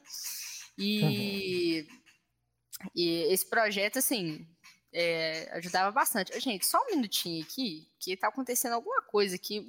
[0.76, 1.86] E,
[2.82, 2.90] uhum.
[2.96, 4.48] e esse projeto, assim,
[4.92, 6.38] é, ajudava bastante.
[6.40, 9.64] Gente, só um minutinho aqui, que tá acontecendo alguma coisa aqui.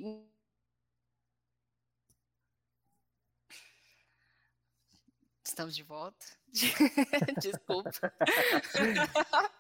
[5.51, 6.27] Estamos de volta.
[7.41, 8.13] Desculpa.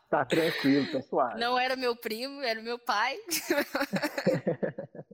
[0.09, 1.39] Tá tranquilo, tá suave.
[1.39, 3.17] Não era meu primo, era meu pai.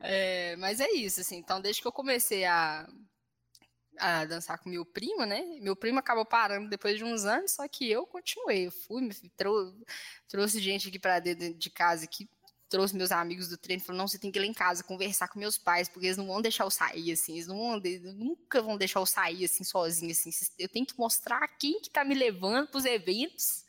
[0.00, 1.36] é, mas é isso, assim.
[1.36, 2.86] Então, desde que eu comecei a,
[3.98, 5.42] a dançar com meu primo, né?
[5.60, 8.66] Meu primo acabou parando depois de uns anos, só que eu continuei.
[8.66, 9.74] Eu fui, trou
[10.28, 12.28] trouxe gente aqui para dentro de casa aqui,
[12.68, 15.28] trouxe meus amigos do treino, falou: "Não, você tem que ir lá em casa conversar
[15.28, 18.14] com meus pais, porque eles não vão deixar eu sair assim, eles não vão, eles
[18.14, 20.30] nunca vão deixar eu sair assim sozinho assim.
[20.58, 23.64] Eu tenho que mostrar quem que tá me levando para os eventos."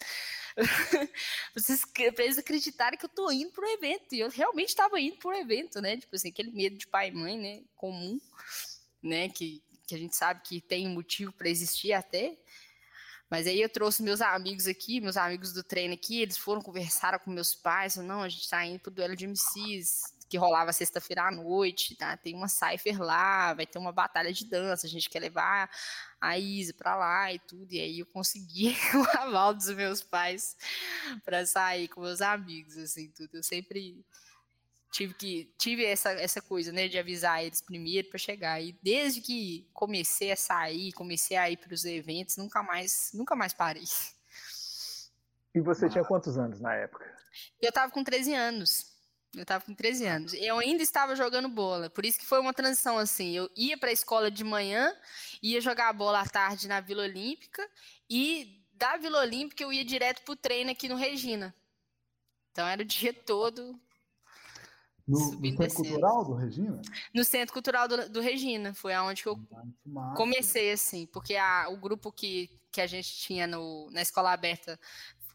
[1.55, 4.13] Vocês precisam acreditarem que eu tô indo pro evento.
[4.13, 5.97] E eu realmente estava indo pro evento, né?
[5.97, 7.63] Tipo assim, aquele medo de pai e mãe, né?
[7.75, 8.19] Comum,
[9.01, 9.29] né?
[9.29, 12.35] Que, que a gente sabe que tem motivo para existir até.
[13.29, 17.19] Mas aí eu trouxe meus amigos aqui, meus amigos do treino aqui, eles foram conversaram
[17.19, 21.23] com meus pais, não, a gente está indo pro duelo de MCs, que rolava sexta-feira
[21.23, 22.15] à noite, tá?
[22.17, 25.69] Tem uma cipher lá, vai ter uma batalha de dança, a gente quer levar
[26.19, 27.71] a Isa para lá e tudo.
[27.71, 30.55] E aí eu consegui o aval dos meus pais
[31.23, 33.35] para sair com meus amigos, assim, tudo.
[33.35, 34.03] Eu sempre
[34.91, 38.61] tive que tive essa, essa coisa, né, de avisar eles primeiro para chegar.
[38.61, 43.35] E desde que comecei a sair, comecei a ir para os eventos, nunca mais, nunca
[43.35, 43.85] mais parei.
[45.53, 45.89] E você ah.
[45.89, 47.05] tinha quantos anos na época?
[47.61, 48.97] Eu tava com 13 anos.
[49.35, 50.33] Eu tava com 13 anos.
[50.33, 51.89] Eu ainda estava jogando bola.
[51.89, 53.35] Por isso que foi uma transição assim.
[53.35, 54.93] Eu ia para a escola de manhã,
[55.41, 57.67] ia jogar bola à tarde na Vila Olímpica
[58.09, 61.53] e da Vila Olímpica eu ia direto pro treino aqui no Regina.
[62.51, 63.79] Então era o dia todo
[65.07, 66.81] no, no, Centro Cultural do Regina?
[67.13, 69.39] No Centro Cultural do, do Regina, foi aonde que eu
[69.95, 74.33] ah, comecei, assim, porque a, o grupo que, que a gente tinha no, na escola
[74.33, 74.77] aberta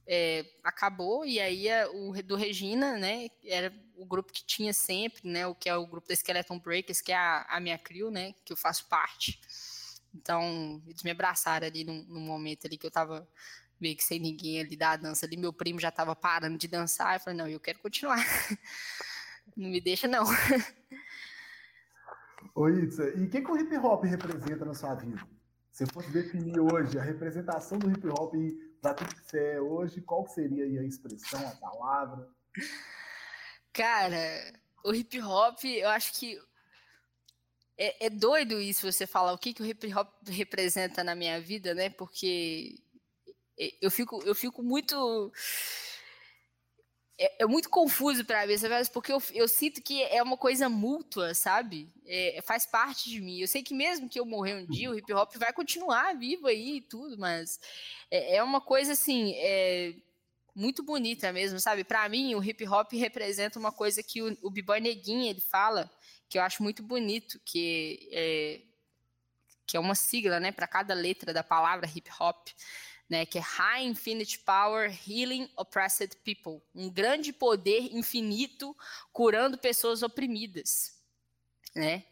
[0.07, 5.27] é, acabou, e aí a, o do Regina, né, era o grupo que tinha sempre,
[5.27, 8.11] né, o que é o grupo da Skeleton Breakers, que é a, a minha crew,
[8.11, 9.41] né, que eu faço parte.
[10.15, 13.27] Então, eles me abraçaram ali num, num momento ali que eu tava
[13.81, 17.17] meio que sem ninguém ali da dança ali, meu primo já tava parando de dançar,
[17.17, 18.19] eu falei, não, eu quero continuar.
[19.57, 20.25] Não me deixa, não.
[22.55, 25.21] Ô, Itza, e o que, que o hip hop representa na sua vida?
[25.71, 28.35] Se fosse definir hoje a representação do hip hop
[28.81, 32.29] para tudo que você é hoje, qual seria a expressão, a palavra?
[33.73, 34.53] Cara,
[34.85, 36.39] o hip hop, eu acho que
[37.79, 41.41] é, é, doido isso você falar o que, que o hip hop representa na minha
[41.41, 41.89] vida, né?
[41.89, 42.79] Porque
[43.81, 45.33] eu fico, eu fico muito
[47.18, 48.88] é, é muito confuso para mim, sabe?
[48.90, 51.88] porque eu, eu, sinto que é uma coisa mútua, sabe?
[52.07, 53.38] É, faz parte de mim.
[53.38, 56.46] Eu sei que mesmo que eu morrer um dia, o hip hop vai continuar vivo
[56.46, 57.61] aí e tudo, mas
[58.11, 59.94] é, é uma coisa assim, é,
[60.55, 61.85] muito bonita mesmo, sabe?
[61.85, 65.90] Para mim, o hip hop representa uma coisa que o, o B-Boy Neguinho ele fala,
[66.29, 68.61] que eu acho muito bonito, que é,
[69.66, 72.48] que é uma sigla, né, para cada letra da palavra hip hop
[73.12, 78.75] né, que é High Infinite Power Healing Oppressed People, um grande poder infinito
[79.12, 80.98] curando pessoas oprimidas,
[81.77, 82.05] né?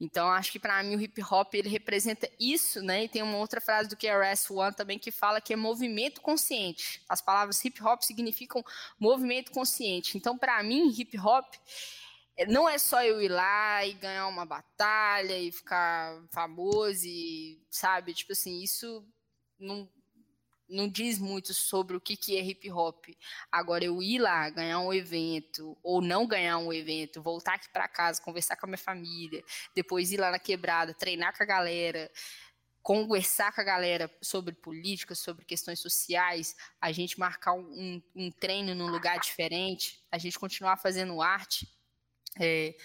[0.00, 3.04] Então acho que para mim o hip hop ele representa isso, né?
[3.04, 7.02] E tem uma outra frase do KRS One também que fala que é movimento consciente.
[7.06, 8.64] As palavras hip hop significam
[8.98, 10.16] movimento consciente.
[10.16, 11.54] Então para mim hip hop
[12.34, 17.62] é, não é só eu ir lá e ganhar uma batalha e ficar famoso e
[17.70, 19.06] sabe, tipo assim, isso
[19.58, 19.86] não
[20.68, 23.06] não diz muito sobre o que, que é hip hop.
[23.50, 27.88] Agora, eu ir lá, ganhar um evento, ou não ganhar um evento, voltar aqui para
[27.88, 29.42] casa, conversar com a minha família,
[29.74, 32.10] depois ir lá na quebrada, treinar com a galera,
[32.86, 38.76] conversar com a galera sobre política, sobre questões sociais, a gente marcar um, um treino
[38.76, 41.68] num lugar diferente, a gente continuar fazendo arte.
[42.38, 42.76] É,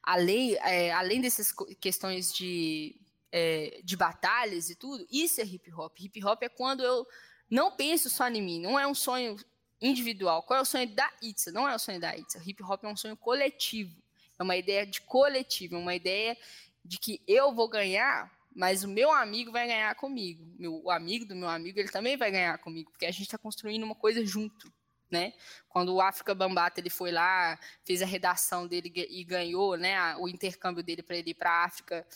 [0.00, 3.00] além, é, além dessas questões de,
[3.32, 5.98] é, de batalhas e tudo, isso é hip hop.
[5.98, 7.04] Hip hop é quando eu
[7.50, 9.36] não penso só em mim, não é um sonho
[9.80, 10.42] individual.
[10.42, 11.52] Qual é o sonho da Itza?
[11.52, 12.42] Não é o sonho da Itza.
[12.44, 13.96] Hip hop é um sonho coletivo.
[14.38, 16.36] É uma ideia de coletivo, é uma ideia
[16.84, 20.46] de que eu vou ganhar, mas o meu amigo vai ganhar comigo.
[20.58, 23.38] Meu, o amigo do meu amigo, ele também vai ganhar comigo, porque a gente está
[23.38, 24.72] construindo uma coisa junto.
[25.10, 25.32] Né?
[25.70, 30.28] Quando o África Bambata ele foi lá, fez a redação dele e ganhou, né, o
[30.28, 32.06] intercâmbio dele para ele ir para a África,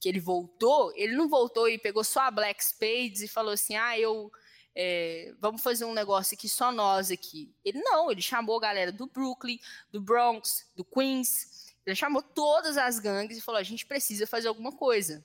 [0.00, 3.76] que ele voltou, ele não voltou e pegou só a Black Spades e falou assim:
[3.76, 4.32] "Ah, eu
[4.74, 7.52] é, vamos fazer um negócio aqui só nós aqui.
[7.64, 9.58] Ele não, ele chamou a galera do Brooklyn,
[9.90, 14.48] do Bronx, do Queens, ele chamou todas as gangues e falou: a gente precisa fazer
[14.48, 15.24] alguma coisa.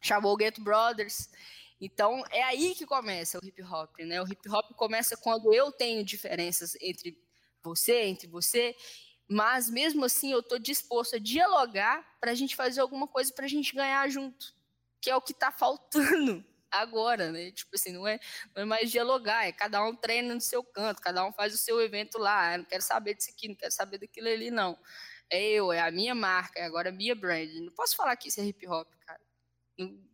[0.00, 1.30] Chamou o Get Brothers.
[1.80, 4.20] Então é aí que começa o hip hop, né?
[4.22, 7.18] O hip hop começa quando eu tenho diferenças entre
[7.62, 8.76] você, entre você,
[9.26, 13.46] mas mesmo assim eu estou disposto a dialogar para a gente fazer alguma coisa para
[13.46, 14.54] a gente ganhar junto.
[15.00, 16.44] que é o que está faltando
[16.80, 17.50] agora, né?
[17.50, 18.18] Tipo assim, não é,
[18.54, 21.58] não é mais dialogar, é cada um treina no seu canto, cada um faz o
[21.58, 22.52] seu evento lá.
[22.52, 24.78] Eu não quero saber disso aqui, não quero saber daquilo ali, não.
[25.30, 27.48] É eu, é a minha marca, é agora a minha brand.
[27.54, 29.20] Não posso falar que isso é hip hop, cara.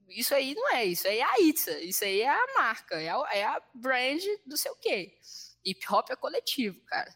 [0.09, 3.09] Isso aí não é, isso aí é a Itza, isso aí é a marca, é
[3.09, 5.15] a, é a brand do seu quê.
[5.65, 7.15] Hip hop é coletivo, cara.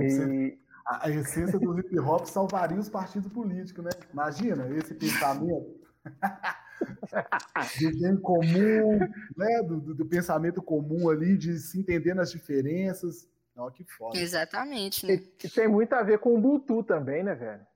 [0.00, 0.58] E...
[0.86, 3.90] A essência do hip hop salvaria os partidos políticos, né?
[4.12, 5.80] Imagina esse pensamento.
[6.84, 8.98] do bem comum,
[9.36, 9.62] né?
[9.62, 13.28] Do, do, do, pensamento comum ali, de se entender nas diferenças.
[13.54, 14.18] Não, que foda.
[14.18, 15.14] Exatamente, né?
[15.14, 17.66] E, e tem muito a ver com o Ubuntu também, né, velho?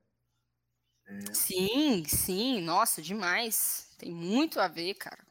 [1.06, 1.20] É.
[1.32, 3.94] Sim, sim, nossa, demais.
[3.98, 5.26] Tem muito a ver, cara.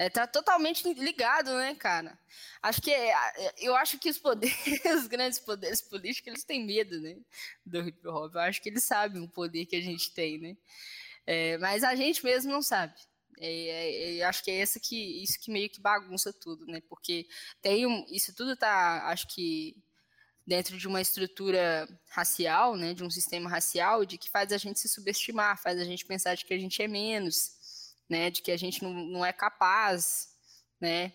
[0.00, 2.18] É, tá totalmente ligado, né, cara?
[2.62, 4.54] Acho que é, é eu acho que os poderes,
[4.96, 7.18] os grandes poderes políticos, eles têm medo, né,
[7.66, 8.34] do hip hop.
[8.34, 10.56] Eu acho que eles sabem o poder que a gente tem, né?
[11.26, 12.94] É, mas a gente mesmo não sabe.
[13.38, 16.80] É, é, acho que é essa que isso que meio que bagunça tudo, né?
[16.88, 17.26] Porque
[17.62, 19.76] tem um, isso tudo tá, acho que
[20.46, 24.80] dentro de uma estrutura racial, né, de um sistema racial, de que faz a gente
[24.80, 27.52] se subestimar, faz a gente pensar de que a gente é menos,
[28.08, 30.34] né, de que a gente não, não é capaz,
[30.80, 31.12] né,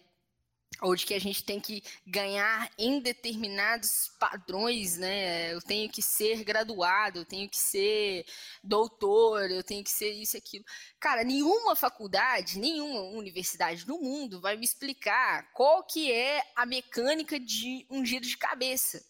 [0.81, 5.53] ou de que a gente tem que ganhar em determinados padrões, né?
[5.53, 8.25] Eu tenho que ser graduado, eu tenho que ser
[8.63, 10.65] doutor, eu tenho que ser isso e aquilo.
[10.99, 17.39] Cara, nenhuma faculdade, nenhuma universidade no mundo vai me explicar qual que é a mecânica
[17.39, 19.03] de um giro de cabeça.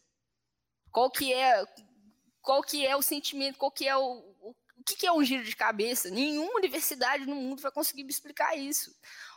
[0.92, 1.66] Qual que é
[2.42, 4.24] qual que é o sentimento, qual que é o,
[4.86, 6.10] que, que é um giro de cabeça?
[6.10, 8.96] Nenhuma universidade no mundo vai conseguir me explicar isso.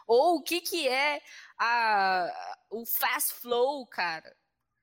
[0.08, 1.20] Ou o que, que é
[1.58, 4.34] a, o fast flow, cara?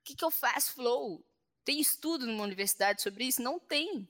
[0.01, 1.25] O que, que é o fast flow?
[1.65, 3.41] Tem estudo numa universidade sobre isso?
[3.41, 4.07] Não tem.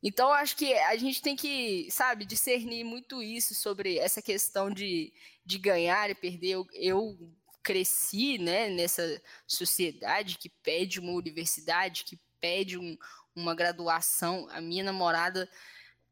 [0.00, 5.12] Então, acho que a gente tem que, sabe, discernir muito isso sobre essa questão de,
[5.44, 6.50] de ganhar e perder.
[6.50, 7.18] Eu, eu
[7.60, 12.96] cresci né, nessa sociedade que pede uma universidade, que pede um,
[13.34, 14.48] uma graduação.
[14.50, 15.50] A minha namorada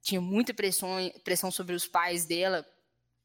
[0.02, 2.66] tinha muita pressão, pressão sobre os pais dela.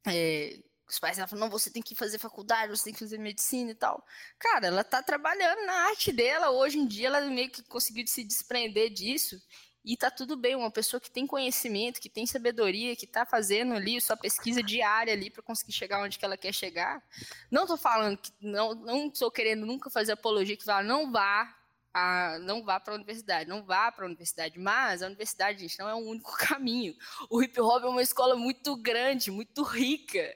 [0.07, 3.17] É, os pais dela falaram, não, você tem que fazer faculdade, você tem que fazer
[3.17, 4.05] medicina e tal.
[4.37, 8.23] Cara, ela tá trabalhando na arte dela, hoje em dia ela meio que conseguiu se
[8.23, 9.41] desprender disso,
[9.85, 13.73] e tá tudo bem, uma pessoa que tem conhecimento, que tem sabedoria, que tá fazendo
[13.73, 17.03] ali sua pesquisa diária ali para conseguir chegar onde que ela quer chegar.
[17.51, 21.53] Não tô falando que, não, não tô querendo nunca fazer apologia que fala, não vá,
[21.93, 25.77] a, não vá para a universidade, não vá para a universidade, mas a universidade, gente,
[25.77, 26.95] não é o único caminho.
[27.29, 30.33] O hip hop é uma escola muito grande, muito rica.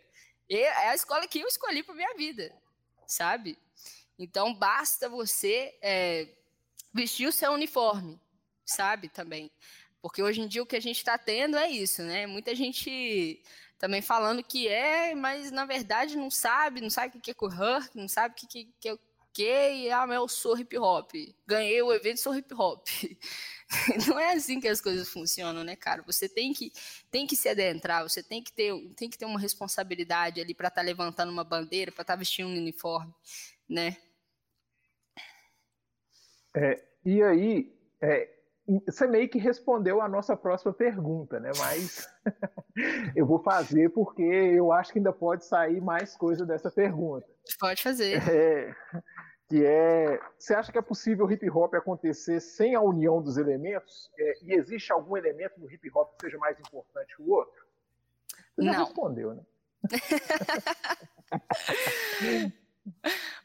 [0.50, 2.54] É a escola que eu escolhi para minha vida,
[3.06, 3.58] sabe?
[4.18, 6.28] Então basta você é,
[6.94, 8.20] vestir o seu uniforme,
[8.66, 9.10] sabe?
[9.10, 9.52] Também.
[10.02, 12.26] Porque hoje em dia o que a gente está tendo é isso, né?
[12.26, 13.42] Muita gente
[13.78, 17.90] também falando que é, mas na verdade não sabe, não sabe o que é cohort,
[17.94, 21.12] não sabe o que, que, é e ah, mas eu sou hip hop.
[21.46, 22.88] Ganhei o evento, sou hip hop.
[24.08, 26.02] Não é assim que as coisas funcionam, né, cara?
[26.04, 26.72] Você tem que,
[27.12, 30.70] tem que se adentrar, você tem que ter, tem que ter uma responsabilidade ali para
[30.70, 33.14] estar tá levantando uma bandeira, para estar tá vestindo um uniforme,
[33.70, 33.98] né?
[36.56, 38.30] É, e aí, é,
[38.86, 41.52] você meio que respondeu a nossa próxima pergunta, né?
[41.58, 42.08] Mas
[43.16, 47.28] eu vou fazer porque eu acho que ainda pode sair mais coisa dessa pergunta.
[47.60, 48.22] Pode fazer.
[48.30, 48.76] É,
[49.48, 54.12] que é, você acha que é possível hip hop acontecer sem a união dos elementos?
[54.18, 57.66] É, e existe algum elemento no hip hop que seja mais importante que o outro?
[58.56, 58.86] Você já Não.
[58.86, 59.44] respondeu, né?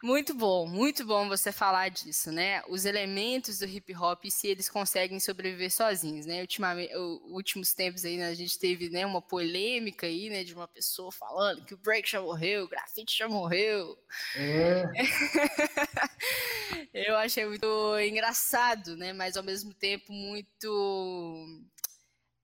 [0.02, 2.62] Muito bom, muito bom você falar disso, né?
[2.68, 6.40] Os elementos do hip hop, se eles conseguem sobreviver sozinhos, né?
[6.40, 10.66] Ultimamente, últimos tempos aí, né, a gente teve né, uma polêmica aí, né, de uma
[10.66, 13.96] pessoa falando que o break já morreu, o grafite já morreu.
[14.36, 14.84] É.
[16.92, 17.66] Eu achei muito
[18.00, 19.12] engraçado, né?
[19.12, 21.46] Mas ao mesmo tempo muito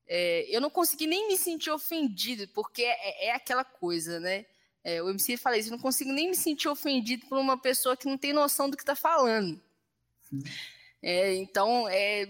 [0.06, 4.46] é, eu não consegui nem me sentir ofendido, porque é, é aquela coisa, né?
[4.88, 7.94] É, o MC fala isso, eu não consigo nem me sentir ofendido por uma pessoa
[7.94, 9.60] que não tem noção do que está falando.
[11.02, 12.26] É, então, é,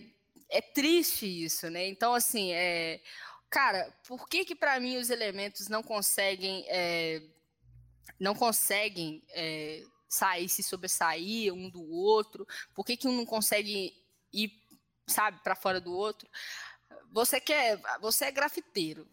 [0.49, 1.87] é triste isso, né?
[1.87, 3.01] Então, assim, é,
[3.49, 7.23] cara, por que que para mim os elementos não conseguem, é,
[8.19, 12.45] não conseguem é, sair, se sobressair um do outro?
[12.75, 13.95] Por que que um não consegue
[14.33, 14.51] ir,
[15.07, 16.29] sabe, para fora do outro?
[17.13, 19.09] Você quer, você é grafiteiro,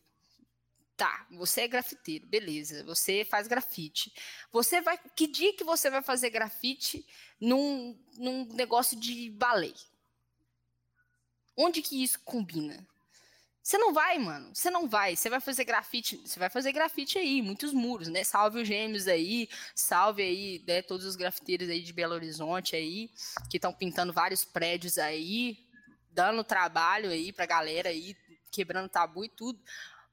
[0.97, 2.83] Tá, você é grafiteiro, beleza.
[2.85, 4.13] Você faz grafite.
[4.51, 4.97] Você vai.
[5.15, 7.05] Que dia que você vai fazer grafite
[7.39, 9.73] num, num negócio de balé?
[11.57, 12.85] Onde que isso combina?
[13.61, 14.55] Você não vai, mano.
[14.55, 15.15] Você não vai.
[15.15, 16.17] Você vai fazer grafite.
[16.17, 18.23] Você vai fazer grafite aí, muitos muros, né?
[18.23, 19.49] Salve os gêmeos aí.
[19.73, 23.09] Salve aí, né, todos os grafiteiros aí de Belo Horizonte aí,
[23.49, 25.57] que estão pintando vários prédios aí,
[26.11, 28.15] dando trabalho aí pra galera aí,
[28.51, 29.59] quebrando tabu e tudo.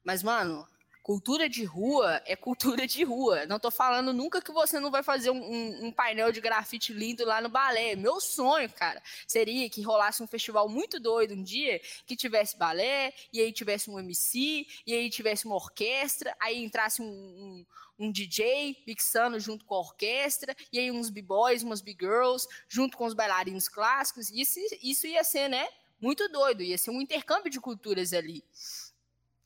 [0.03, 0.67] Mas, mano,
[1.03, 3.45] Cultura de rua é cultura de rua.
[3.45, 7.25] Não tô falando nunca que você não vai fazer um, um, painel de grafite lindo
[7.25, 7.93] lá no balé.
[7.93, 13.13] Meu sonho, cara, seria que rolasse um festival muito doido um dia, que tivesse balé,
[13.33, 17.65] e aí tivesse um MC, e aí tivesse uma orquestra, aí entrasse um, um,
[17.99, 23.03] um DJ mixando junto com a orquestra, e aí uns b-boys, umas b-girls, junto com
[23.03, 24.29] os bailarinos clássicos.
[24.31, 25.67] Isso, isso ia ser, né?
[25.99, 28.41] Muito doido, ia ser um intercâmbio de culturas ali.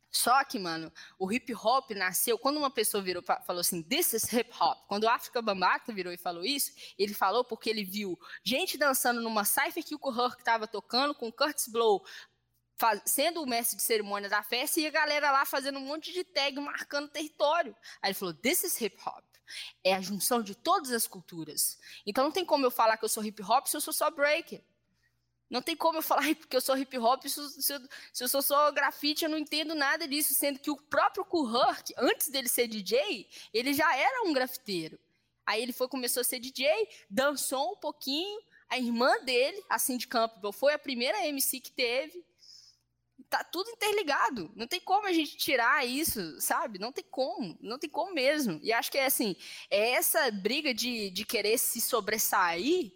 [0.09, 4.31] Só que, mano, o hip hop nasceu quando uma pessoa virou falou assim, this is
[4.31, 4.87] hip hop.
[4.87, 9.21] Quando o África Bambata virou e falou isso, ele falou porque ele viu gente dançando
[9.21, 12.03] numa cypher que o Kurhurk estava tocando com Curtis Blow
[13.05, 16.23] sendo o mestre de cerimônia da festa e a galera lá fazendo um monte de
[16.23, 17.75] tag marcando território.
[18.01, 19.23] Aí ele falou, this is hip hop.
[19.83, 21.79] É a junção de todas as culturas.
[22.05, 24.11] Então não tem como eu falar que eu sou hip hop se eu sou só
[24.11, 24.63] breaker.
[25.49, 27.79] Não tem como eu falar porque eu sou hip hop, se eu,
[28.13, 31.93] se eu, sou só grafite, eu não entendo nada disso, sendo que o próprio Kuhurk,
[31.97, 34.99] antes dele ser DJ, ele já era um grafiteiro.
[35.45, 36.69] Aí ele foi, começou a ser DJ,
[37.09, 42.21] dançou um pouquinho, a irmã dele, a Cindy Campbell, foi a primeira MC que teve.
[43.29, 44.51] Tá tudo interligado.
[44.55, 46.79] Não tem como a gente tirar isso, sabe?
[46.79, 47.57] Não tem como.
[47.61, 48.59] Não tem como mesmo.
[48.61, 49.35] E acho que é assim,
[49.69, 52.91] é essa briga de, de querer se sobressair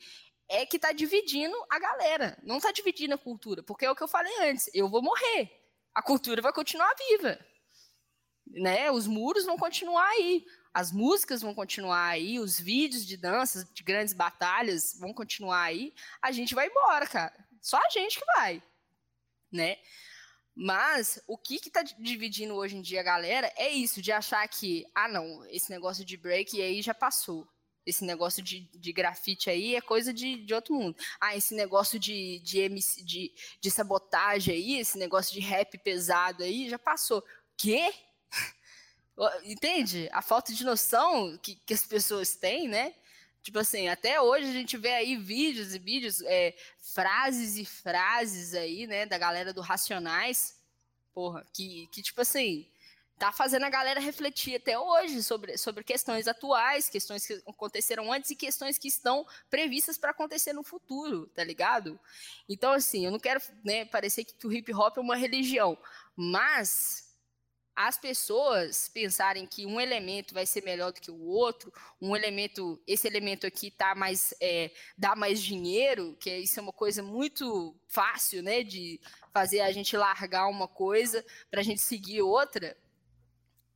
[0.52, 4.04] é que está dividindo a galera, não está dividindo a cultura, porque é o que
[4.04, 5.50] eu falei antes, eu vou morrer,
[5.96, 7.40] a cultura vai continuar viva,
[8.48, 8.92] né?
[8.92, 13.82] Os muros vão continuar aí, as músicas vão continuar aí, os vídeos de danças, de
[13.82, 18.62] grandes batalhas vão continuar aí, a gente vai embora, cara, só a gente que vai,
[19.50, 19.78] né?
[20.54, 24.86] Mas o que está dividindo hoje em dia a galera é isso, de achar que,
[24.94, 27.48] ah não, esse negócio de break aí já passou
[27.86, 30.96] esse negócio de, de grafite aí é coisa de, de outro mundo.
[31.20, 36.44] Ah, esse negócio de, de, MC, de, de sabotagem aí, esse negócio de rap pesado
[36.44, 37.24] aí, já passou.
[37.58, 37.94] Quê?
[39.44, 40.10] Entende?
[40.12, 42.94] A falta de noção que, que as pessoas têm, né?
[43.42, 48.54] Tipo assim, até hoje a gente vê aí vídeos e vídeos, é, frases e frases
[48.54, 50.60] aí, né, da galera do Racionais,
[51.12, 52.71] porra, que, que tipo assim,
[53.22, 58.32] tá fazendo a galera refletir até hoje sobre, sobre questões atuais, questões que aconteceram antes
[58.32, 62.00] e questões que estão previstas para acontecer no futuro, tá ligado?
[62.50, 65.78] Então, assim, eu não quero né, parecer que o hip hop é uma religião,
[66.16, 67.12] mas
[67.76, 72.82] as pessoas pensarem que um elemento vai ser melhor do que o outro, um elemento,
[72.88, 77.76] esse elemento aqui tá mais, é, dá mais dinheiro, que isso é uma coisa muito
[77.88, 79.00] fácil, né, de
[79.32, 82.76] fazer a gente largar uma coisa para a gente seguir outra,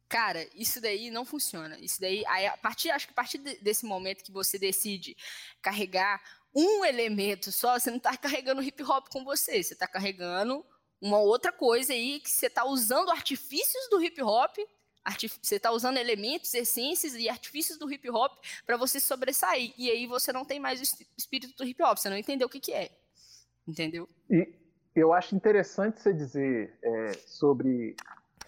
[0.08, 1.78] Cara, isso daí não funciona.
[1.80, 5.18] Isso daí, aí, a partir, acho que a partir desse momento que você decide
[5.62, 6.22] carregar
[6.54, 10.66] um elemento só, você não está carregando hip hop com você, você está carregando
[11.02, 14.56] uma outra coisa aí que você está usando artifícios do hip hop,
[15.42, 19.74] você está usando elementos, essências e artifícios do hip hop para você sobressair.
[19.78, 20.84] E aí você não tem mais o
[21.18, 22.90] espírito do hip hop, você não entendeu o que, que é.
[23.68, 24.08] Entendeu?
[24.30, 24.48] E
[24.96, 27.96] eu acho interessante você dizer é, sobre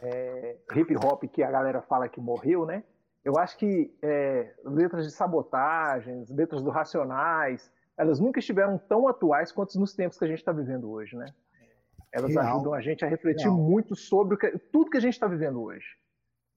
[0.01, 2.83] é, hip hop que a galera fala que morreu, né?
[3.23, 9.51] Eu acho que é, letras de sabotagens, letras do Racionais, elas nunca estiveram tão atuais
[9.51, 11.25] quanto nos tempos que a gente está vivendo hoje, né?
[12.11, 12.45] Elas Real.
[12.45, 13.57] ajudam a gente a refletir Real.
[13.57, 15.85] muito sobre que, tudo que a gente está vivendo hoje.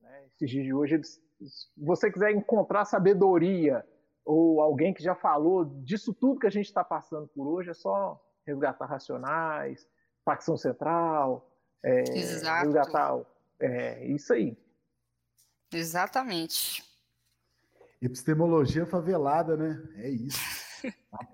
[0.01, 0.27] Né?
[0.27, 3.85] Esses dias de hoje, eles, se você quiser encontrar sabedoria
[4.25, 7.75] ou alguém que já falou disso tudo que a gente está passando por hoje, é
[7.75, 9.89] só resgatar Racionais,
[10.25, 11.50] Facção Central,
[11.83, 12.67] é, Exato.
[12.67, 13.21] resgatar.
[13.59, 14.57] É isso aí.
[15.73, 16.85] Exatamente.
[18.01, 19.83] Epistemologia favelada, né?
[19.97, 20.39] É isso.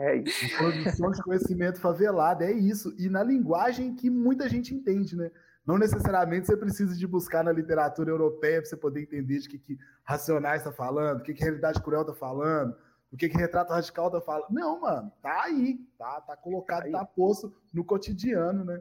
[0.00, 0.56] É isso.
[0.58, 2.92] Produção de conhecimento favelada, é isso.
[2.98, 5.30] E na linguagem que muita gente entende, né?
[5.64, 9.58] Não necessariamente você precisa de buscar na literatura europeia para você poder entender de que,
[9.58, 12.76] que Racionais está falando, o que, que Realidade Cruel está falando,
[13.12, 14.50] o que, que Retrato Radical está falando.
[14.50, 18.80] Não, mano, tá aí, tá, tá colocado, tá, tá posto no cotidiano, né?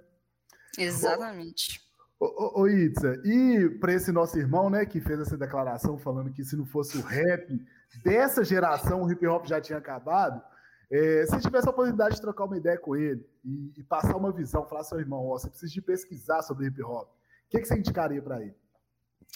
[0.78, 1.82] Exatamente.
[2.20, 6.32] Ô, ô, ô Itza, e para esse nosso irmão, né, que fez essa declaração falando
[6.32, 7.60] que se não fosse o rap
[8.04, 10.42] dessa geração, o hip hop já tinha acabado,
[10.90, 14.32] é, se tivesse a oportunidade de trocar uma ideia com ele e, e passar uma
[14.32, 17.66] visão, falar seu irmão, ó, você precisa de pesquisar sobre hip hop, o que, que
[17.66, 18.56] você indicaria para ele?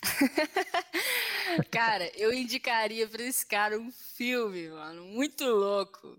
[1.71, 6.17] cara, eu indicaria para esse cara um filme, mano, muito louco,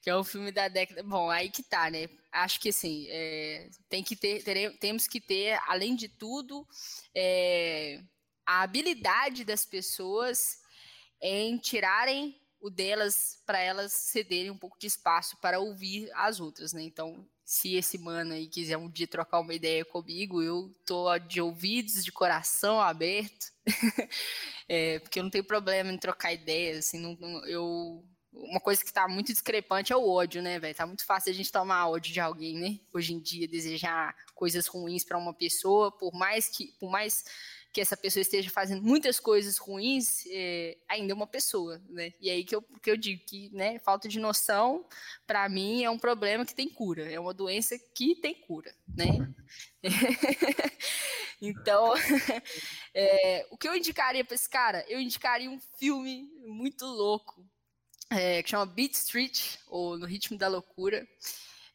[0.00, 1.02] que é um filme da década.
[1.02, 2.08] Bom, aí que tá, né?
[2.32, 4.42] Acho que assim, é, tem que ter,
[4.78, 6.66] temos que ter, além de tudo,
[7.14, 8.00] é,
[8.46, 10.38] a habilidade das pessoas
[11.20, 16.72] em tirarem o delas para elas cederem um pouco de espaço para ouvir as outras,
[16.72, 16.82] né?
[16.82, 21.40] Então, se esse mano aí quiser um dia trocar uma ideia comigo, eu tô de
[21.40, 23.52] ouvidos, de coração aberto,
[24.68, 28.82] é, porque eu não tenho problema em trocar ideias, assim, não, não, eu uma coisa
[28.82, 30.74] que está muito discrepante é o ódio, né, velho?
[30.74, 32.80] Tá muito fácil a gente tomar ódio de alguém, né?
[32.92, 37.24] Hoje em dia, desejar coisas ruins para uma pessoa, por mais que, por mais
[37.72, 42.12] que essa pessoa esteja fazendo muitas coisas ruins, é, ainda é uma pessoa, né?
[42.20, 44.86] E aí que eu, que eu digo que, né, falta de noção,
[45.26, 49.06] para mim, é um problema que tem cura, é uma doença que tem cura, né?
[51.40, 51.94] então,
[52.94, 54.84] é, o que eu indicaria para esse cara?
[54.86, 57.42] Eu indicaria um filme muito louco,
[58.12, 61.06] é, que chama Beat Street, ou No Ritmo da Loucura.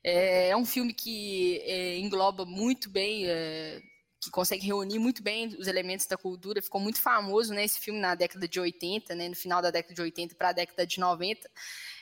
[0.03, 3.81] É, é um filme que é, engloba muito bem é,
[4.21, 6.61] que consegue reunir muito bem os elementos da cultura.
[6.61, 9.93] Ficou muito famoso, né, esse filme na década de 80, né, no final da década
[9.93, 11.49] de 80 para a década de 90.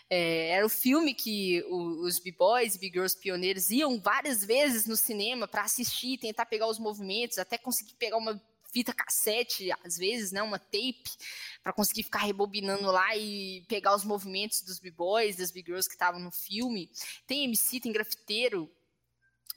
[0.09, 5.47] É, era o filme que os b-boys e b-girls pioneiros iam várias vezes no cinema
[5.47, 8.39] para assistir, tentar pegar os movimentos, até conseguir pegar uma
[8.75, 11.09] fita cassete, às vezes, né, uma tape,
[11.63, 16.19] para conseguir ficar rebobinando lá e pegar os movimentos dos b-boys, das b-girls que estavam
[16.19, 16.91] no filme.
[17.25, 18.69] Tem MC, tem grafiteiro,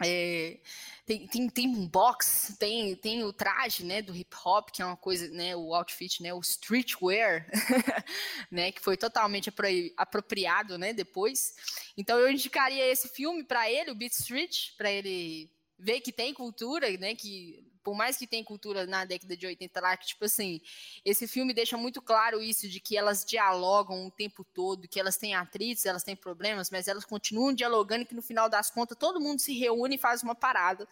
[0.01, 0.61] é,
[1.05, 4.87] tem, tem, tem um box, tem, tem o traje, né, do hip hop, que é
[4.87, 7.51] uma coisa, né, o outfit, né, o streetwear,
[8.53, 9.53] né, que foi totalmente
[9.97, 11.57] apropriado, né, depois.
[11.97, 16.33] Então eu indicaria esse filme para ele, o Beat Street, para ele ver que tem
[16.33, 20.25] cultura, né, que por mais que tenha cultura na década de 80 lá, que, tipo
[20.25, 20.61] assim,
[21.05, 25.17] esse filme deixa muito claro isso, de que elas dialogam o tempo todo, que elas
[25.17, 28.97] têm atritos, elas têm problemas, mas elas continuam dialogando e que no final das contas
[28.99, 30.89] todo mundo se reúne e faz uma parada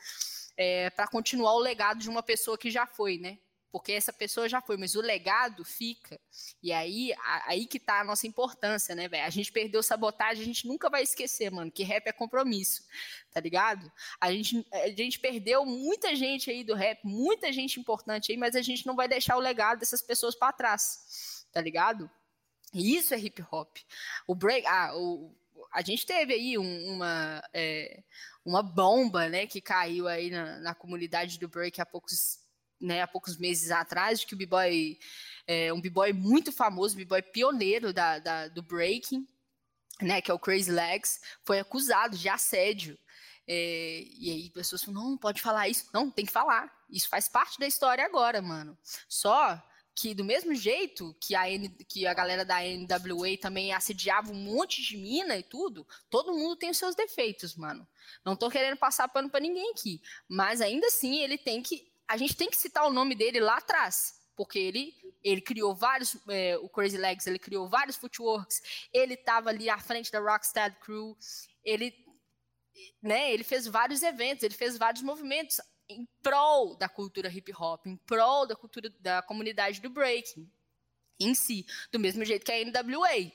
[0.57, 3.39] é, para continuar o legado de uma pessoa que já foi, né?
[3.71, 6.21] Porque essa pessoa já foi, mas o legado fica.
[6.63, 7.13] E aí,
[7.47, 9.25] aí que tá a nossa importância, né, velho?
[9.25, 12.85] A gente perdeu sabotagem, a gente nunca vai esquecer, mano, que rap é compromisso,
[13.33, 13.91] tá ligado?
[14.21, 18.55] A gente, a gente perdeu muita gente aí do rap, muita gente importante aí, mas
[18.55, 22.11] a gente não vai deixar o legado dessas pessoas para trás, tá ligado?
[22.73, 23.77] E isso é hip hop.
[24.27, 25.35] O break, ah, o,
[25.73, 28.03] a gente teve aí um, uma, é,
[28.45, 32.46] uma bomba, né, que caiu aí na, na comunidade do break há poucos
[32.81, 34.99] né, há poucos meses atrás, de que o b-boy,
[35.47, 39.27] é, um b-boy muito famoso, b-boy pioneiro da, da, do breaking,
[40.01, 42.99] né, que é o Crazy Legs, foi acusado de assédio.
[43.49, 45.87] É, e aí pessoas falam, não, pode falar isso.
[45.93, 46.71] Não, tem que falar.
[46.91, 48.77] Isso faz parte da história agora, mano.
[49.09, 49.63] Só
[49.95, 54.35] que do mesmo jeito que a, N, que a galera da NWA também assediava um
[54.35, 57.89] monte de mina e tudo, todo mundo tem os seus defeitos, mano.
[58.23, 62.17] Não tô querendo passar pano para ninguém aqui, mas ainda assim ele tem que a
[62.17, 66.57] gente tem que citar o nome dele lá atrás, porque ele, ele criou vários, é,
[66.59, 71.17] o Crazy Legs, ele criou vários footworks, ele estava ali à frente da Rocksteady Crew,
[71.65, 71.95] ele,
[73.03, 77.87] né, ele fez vários eventos, ele fez vários movimentos em prol da cultura hip hop,
[77.87, 80.51] em prol da cultura da comunidade do breaking
[81.19, 83.33] em si, do mesmo jeito que a NWA.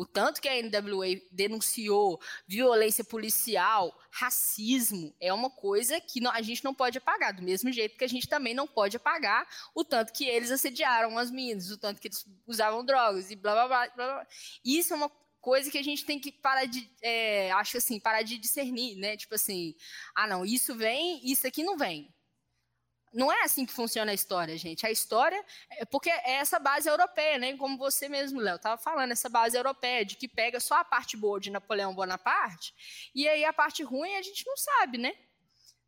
[0.00, 6.64] O tanto que a NWA denunciou violência policial, racismo, é uma coisa que a gente
[6.64, 10.14] não pode apagar, do mesmo jeito que a gente também não pode apagar o tanto
[10.14, 13.94] que eles assediaram as meninas, o tanto que eles usavam drogas e blá blá blá.
[13.94, 14.26] blá, blá.
[14.64, 18.22] Isso é uma coisa que a gente tem que parar de, é, acho assim, parar
[18.22, 19.18] de discernir, né?
[19.18, 19.74] Tipo assim,
[20.14, 22.10] ah não, isso vem, isso aqui não vem.
[23.12, 24.86] Não é assim que funciona a história, gente.
[24.86, 27.56] A história é porque é essa base europeia, né?
[27.56, 31.16] Como você mesmo, Léo, estava falando, essa base europeia, de que pega só a parte
[31.16, 32.72] boa de Napoleão Bonaparte,
[33.14, 35.12] e aí a parte ruim a gente não sabe, né?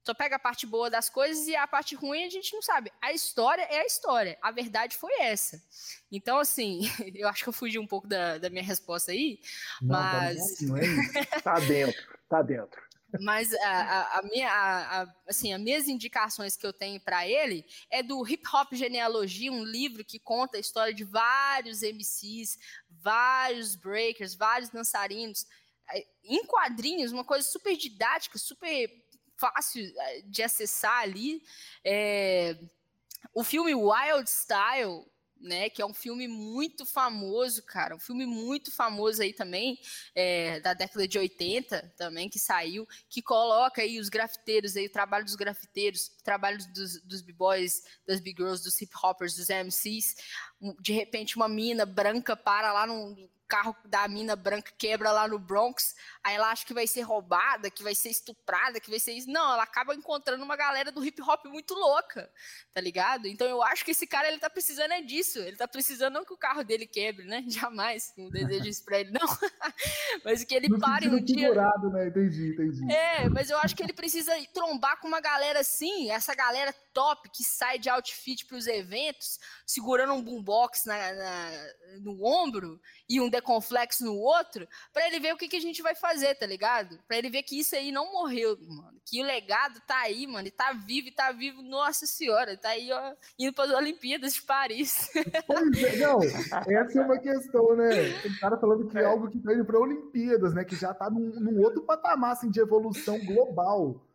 [0.05, 2.93] Só pega a parte boa das coisas e a parte ruim a gente não sabe.
[3.01, 4.37] A história é a história.
[4.43, 5.63] A verdade foi essa.
[6.11, 6.81] Então, assim,
[7.15, 9.39] eu acho que eu fugi um pouco da, da minha resposta aí,
[9.81, 10.61] não, mas.
[10.61, 11.43] Não é isso.
[11.45, 12.83] Tá dentro, tá dentro.
[13.21, 17.65] Mas a, a, a minha, a, assim, as minhas indicações que eu tenho para ele
[17.91, 22.59] é do Hip Hop Genealogia, um livro que conta a história de vários MCs,
[22.89, 25.47] vários breakers, vários dançarinos,
[26.25, 28.89] em quadrinhos, uma coisa super didática, super
[29.37, 31.43] fácil é, de acessar ali.
[31.85, 32.57] É,
[33.35, 35.05] o filme Wild Style
[35.43, 35.69] né?
[35.69, 37.95] Que é um filme muito famoso, cara.
[37.95, 39.79] Um filme muito famoso aí também,
[40.15, 44.93] é, da década de 80 também, que saiu, que coloca aí os grafiteiros aí, o
[44.93, 50.15] trabalho dos grafiteiros, o trabalho dos, dos b-boys, das b-girls, dos hip-hoppers, dos MCs.
[50.81, 55.39] De repente, uma mina branca para lá num carro da mina branca quebra lá no
[55.39, 55.95] Bronx,
[56.25, 59.29] aí ela acha que vai ser roubada, que vai ser estuprada, que vai ser isso.
[59.29, 62.31] Não, ela acaba encontrando uma galera do hip hop muito louca,
[62.73, 63.29] tá ligado?
[63.29, 65.39] Então eu acho que esse cara ele tá precisando é disso.
[65.39, 67.45] Ele tá precisando não que o carro dele quebre, né?
[67.47, 69.21] Jamais, não desejo isso pra ele, não.
[70.25, 71.49] mas que ele no pare um dia.
[71.49, 72.09] Figurado, né?
[72.09, 72.91] Entendi, entendi.
[72.91, 77.29] É, mas eu acho que ele precisa trombar com uma galera assim, essa galera top
[77.29, 81.51] que sai de outfit pros eventos, segurando um boombox na, na
[82.01, 85.83] no ombro e um Conflexo no outro, para ele ver o que, que a gente
[85.83, 86.99] vai fazer, tá ligado?
[87.07, 89.01] Para ele ver que isso aí não morreu, mano.
[89.05, 92.71] Que o legado tá aí, mano, e tá vivo, e tá vivo, nossa senhora, tá
[92.71, 95.11] aí, ó, indo para as Olimpíadas de Paris.
[95.47, 97.91] Pois é, não, essa é uma questão, né?
[98.25, 100.65] O cara falando que é algo que tá indo para Olimpíadas, né?
[100.65, 104.07] Que já tá num, num outro patamar, assim, de evolução global.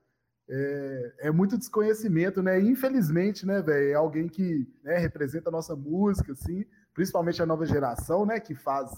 [0.49, 2.59] É, é, muito desconhecimento, né?
[2.59, 3.91] Infelizmente, né, velho?
[3.91, 6.63] É alguém que né, representa a nossa música, assim,
[6.93, 8.39] principalmente a nova geração, né?
[8.39, 8.89] Que faz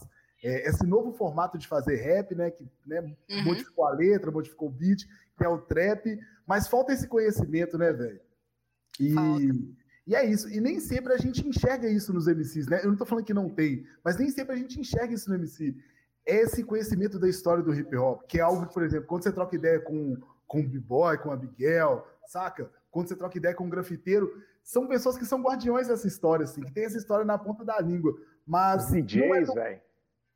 [0.44, 2.52] é, esse novo formato de fazer rap, né?
[2.52, 3.44] Que né, uhum.
[3.44, 5.06] modificou a letra, modificou o beat,
[5.38, 8.20] que é o trap, mas falta esse conhecimento, né, velho?
[9.00, 9.14] E,
[10.08, 10.50] e é isso.
[10.50, 12.82] E nem sempre a gente enxerga isso nos MCs, né?
[12.84, 15.36] Eu não tô falando que não tem, mas nem sempre a gente enxerga isso no
[15.36, 15.76] MC.
[16.26, 19.24] É esse conhecimento da história do hip hop, que é algo que, por exemplo, quando
[19.24, 22.70] você troca ideia com, com o B-Boy, com a Miguel, saca?
[22.92, 24.32] Quando você troca ideia com um grafiteiro,
[24.64, 27.80] são pessoas que são guardiões dessa história, assim, que tem essa história na ponta da
[27.80, 28.16] língua.
[28.46, 28.86] Mas.
[28.86, 29.82] Os DJs, é velho.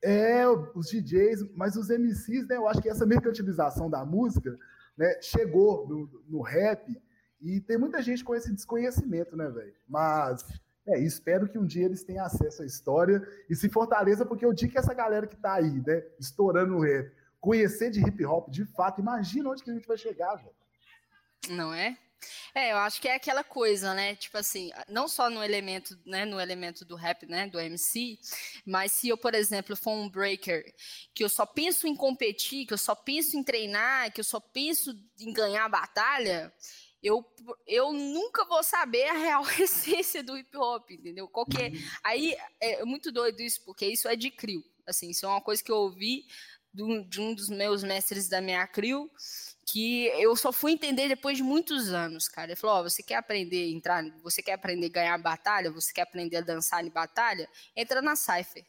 [0.04, 0.46] É,
[0.76, 2.58] os DJs, mas os MCs, né?
[2.58, 4.58] Eu acho que essa mercantilização da música
[4.98, 7.02] né, chegou no, no rap
[7.42, 9.74] e tem muita gente com esse desconhecimento, né, velho?
[9.88, 10.46] Mas
[10.86, 14.54] é, espero que um dia eles tenham acesso à história e se fortaleça, porque eu
[14.54, 18.50] digo que essa galera que tá aí, né, estourando o rap, conhecer de hip hop
[18.50, 20.56] de fato, imagina onde que a gente vai chegar, velho.
[21.50, 21.98] Não é?
[22.56, 24.16] É, eu acho que é aquela coisa, né?
[24.16, 28.20] Tipo assim, não só no elemento, né, no elemento do rap, né, do MC,
[28.66, 30.74] mas se eu, por exemplo, for um breaker,
[31.14, 34.40] que eu só penso em competir, que eu só penso em treinar, que eu só
[34.40, 36.54] penso em ganhar a batalha,
[37.02, 37.26] eu,
[37.68, 41.28] eu nunca vou saber a real essência do hip hop, entendeu?
[41.28, 41.80] Qualquer, uhum.
[42.04, 44.64] aí é muito doido isso, porque isso é de crio.
[44.88, 46.26] Assim, isso é uma coisa que eu ouvi
[46.74, 49.10] de um dos meus mestres da minha crio,
[49.66, 52.52] que eu só fui entender depois de muitos anos, cara.
[52.52, 55.94] Ele falou: oh, você quer aprender a entrar, você quer aprender a ganhar batalha, você
[55.94, 57.50] quer aprender a dançar em batalha?
[57.76, 58.66] Entra na Cypher.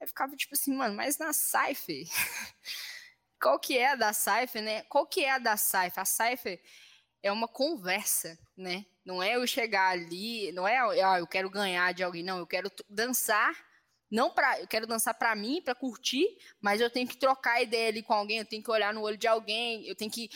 [0.00, 2.06] Eu ficava tipo assim, mano, mas na Cypher?
[3.40, 4.82] Qual que é a da Cypher, né?
[4.84, 5.98] Qual que é a da Cypher?
[5.98, 6.60] A Cypher
[7.22, 8.86] é uma conversa, né?
[9.04, 12.46] Não é eu chegar ali, não é, ah, eu quero ganhar de alguém, não, eu
[12.46, 13.54] quero dançar
[14.10, 16.26] não para, eu quero dançar para mim, para curtir,
[16.60, 19.16] mas eu tenho que trocar ideia ali com alguém, eu tenho que olhar no olho
[19.16, 20.28] de alguém, eu tenho que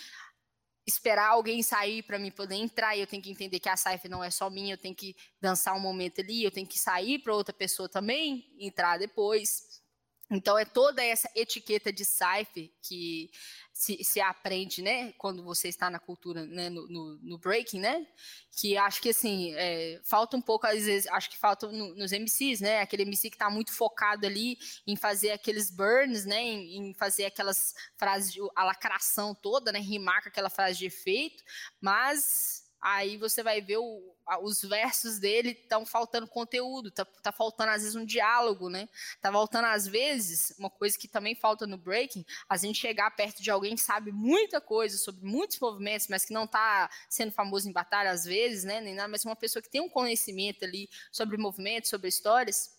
[0.86, 4.24] esperar alguém sair para mim poder entrar, eu tenho que entender que a Cypher não
[4.24, 7.34] é só minha, eu tenho que dançar um momento ali, eu tenho que sair para
[7.34, 9.82] outra pessoa também entrar depois.
[10.30, 13.30] Então é toda essa etiqueta de Cypher que
[13.78, 18.04] se, se aprende, né, quando você está na cultura, né, no, no, no breaking, né,
[18.50, 22.10] que acho que, assim, é, falta um pouco, às vezes, acho que falta no, nos
[22.10, 26.88] MCs, né, aquele MC que está muito focado ali em fazer aqueles burns, né, em,
[26.88, 31.44] em fazer aquelas frases, de, a lacração toda, né, rimar com aquela frase de efeito,
[31.80, 37.70] mas aí você vai ver o, os versos dele estão faltando conteúdo, tá, tá, faltando
[37.70, 38.88] às vezes um diálogo, né?
[39.20, 43.42] Tá faltando às vezes uma coisa que também falta no breaking, a gente chegar perto
[43.42, 47.68] de alguém que sabe muita coisa sobre muitos movimentos, mas que não tá sendo famoso
[47.68, 48.80] em batalha às vezes, né?
[48.80, 52.76] Nem nada, mas uma pessoa que tem um conhecimento ali sobre movimentos, sobre histórias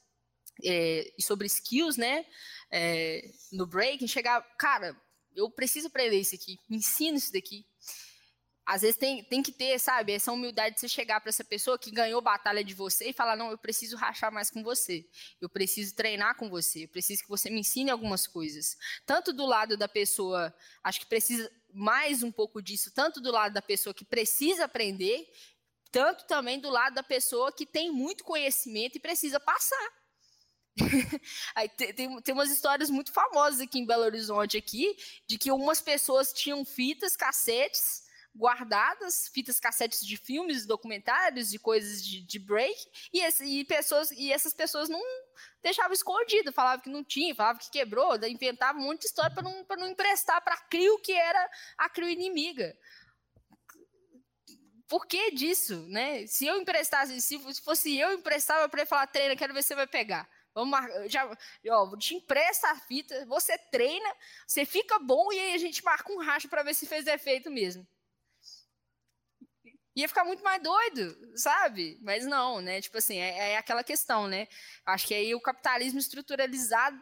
[0.63, 2.25] é, e sobre skills, né?
[2.71, 4.95] É, no breaking, chegar, cara,
[5.35, 7.65] eu preciso aprender isso aqui, me ensina isso daqui
[8.69, 11.79] às vezes tem, tem que ter, sabe, essa humildade de você chegar para essa pessoa
[11.79, 15.09] que ganhou batalha de você e falar: não, eu preciso rachar mais com você,
[15.41, 18.77] eu preciso treinar com você, eu preciso que você me ensine algumas coisas.
[19.07, 20.53] Tanto do lado da pessoa,
[20.83, 25.27] acho que precisa mais um pouco disso, tanto do lado da pessoa que precisa aprender,
[25.91, 29.89] tanto também do lado da pessoa que tem muito conhecimento e precisa passar.
[31.55, 34.95] Aí tem, tem, umas histórias muito famosas aqui em Belo Horizonte aqui,
[35.25, 38.07] de que algumas pessoas tinham fitas, cassetes,
[38.39, 42.73] guardadas, fitas cassetes de filmes, documentários, de coisas de, de break,
[43.11, 45.01] e, esse, e, pessoas, e essas pessoas não
[45.61, 49.43] deixavam escondido, falavam que não tinha, falavam que quebrou, inventavam um monte de história para
[49.43, 52.73] não, não emprestar para a CRIO, que era a CRIO inimiga.
[54.87, 56.25] Por que disso, né?
[56.25, 59.75] Se eu emprestasse, se fosse eu emprestava para ele falar, treina, quero ver se você
[59.75, 60.27] vai pegar.
[60.55, 61.29] Vamos marcar, já,
[61.69, 64.15] ó, te empresta a fita, você treina,
[64.47, 67.51] você fica bom e aí a gente marca um racha para ver se fez efeito
[67.51, 67.85] mesmo.
[69.99, 71.97] Ia ficar muito mais doido, sabe?
[72.01, 72.81] Mas não, né?
[72.81, 74.47] Tipo assim, é, é aquela questão, né?
[74.85, 76.97] Acho que aí o capitalismo estruturalizado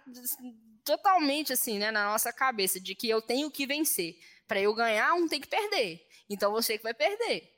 [0.84, 4.18] totalmente assim, né, na nossa cabeça, de que eu tenho que vencer.
[4.48, 6.08] Para eu ganhar, um tem que perder.
[6.30, 7.50] Então você que vai perder,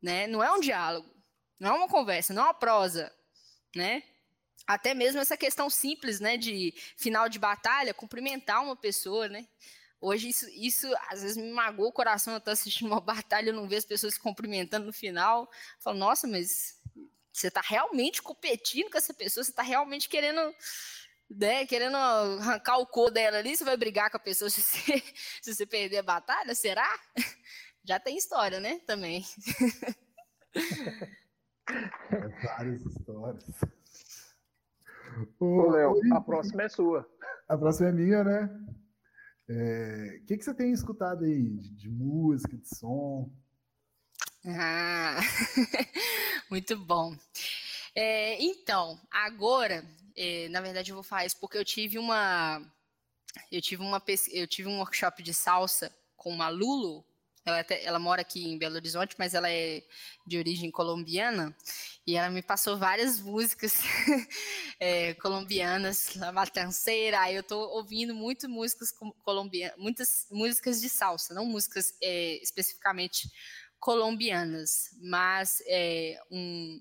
[0.00, 0.26] né?
[0.28, 1.08] Não é um diálogo,
[1.58, 3.12] não é uma conversa, não é uma prosa,
[3.74, 4.02] né?
[4.66, 9.46] Até mesmo essa questão simples, né, de final de batalha, cumprimentar uma pessoa, né?
[10.06, 13.54] Hoje isso, isso às vezes me magoa o coração, eu estou assistindo uma batalha, eu
[13.54, 15.42] não vejo as pessoas se cumprimentando no final.
[15.42, 15.48] Eu
[15.80, 16.80] falo, nossa, mas
[17.32, 20.54] você está realmente competindo com essa pessoa, você está realmente querendo,
[21.28, 25.02] né, querendo arrancar o cor dela ali, você vai brigar com a pessoa se você,
[25.42, 26.88] se você perder a batalha, será?
[27.82, 29.26] Já tem história, né, também.
[32.44, 33.44] Várias histórias.
[35.40, 37.10] Ô, Léo, a próxima é sua.
[37.48, 38.50] A próxima é minha, né?
[39.48, 43.30] O é, que, que você tem escutado aí de, de música, de som?
[44.44, 45.18] Ah,
[46.50, 47.16] muito bom.
[47.94, 49.84] É, então, agora,
[50.16, 52.60] é, na verdade, eu vou falar isso porque eu tive uma,
[53.50, 57.04] eu tive uma, eu tive um workshop de salsa com uma Lulu,
[57.44, 59.82] ela, até, ela mora aqui em Belo Horizonte, mas ela é
[60.26, 61.56] de origem colombiana.
[62.06, 63.80] E ela me passou várias músicas
[64.78, 67.30] é, colombianas, La Matanceira.
[67.32, 68.92] Eu estou ouvindo muito músicas
[69.24, 73.28] colombianas, muitas músicas de salsa, não músicas é, especificamente
[73.80, 76.80] colombianas, mas é, um,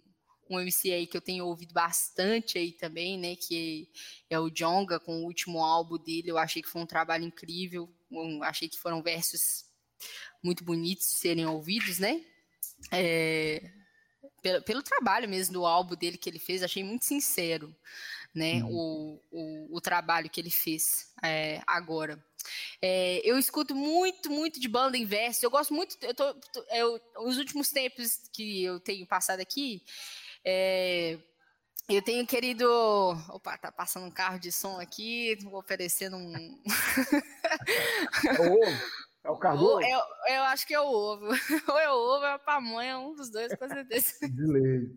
[0.50, 3.90] um MC aí que eu tenho ouvido bastante aí também, né, que
[4.30, 7.90] é o Jonga, com o último álbum dele, eu achei que foi um trabalho incrível,
[8.44, 9.66] achei que foram versos
[10.44, 12.24] muito bonitos de serem ouvidos, né?
[12.92, 13.72] É,
[14.46, 17.76] pelo, pelo, trabalho mesmo do álbum dele que ele fez, achei muito sincero,
[18.32, 18.64] né?
[18.64, 18.70] Uhum.
[18.70, 22.24] O, o, o, trabalho que ele fez é, agora.
[22.80, 25.43] É, eu escuto muito, muito de banda inversa.
[25.43, 25.98] Eu gosto muito.
[26.00, 26.36] Eu tô,
[26.70, 29.82] eu, os últimos tempos que eu tenho passado aqui,
[30.43, 31.18] é,
[31.89, 32.70] eu tenho querido.
[33.30, 36.62] Opa, tá passando um carro de som aqui, oferecendo um.
[39.26, 39.82] É o carvão?
[39.82, 40.00] Eu,
[40.36, 41.26] eu acho que é o ovo.
[41.68, 44.14] Ou é o ovo, ou é a pamonha, um dos dois, com certeza.
[44.30, 44.88] De lei.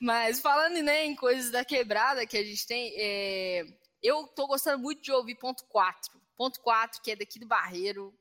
[0.00, 3.66] Mas falando né, em coisas da quebrada que a gente tem, é,
[4.02, 6.18] eu tô gostando muito de ouvir ponto 4.
[6.34, 8.14] Ponto 4, que é daqui do Barreiro,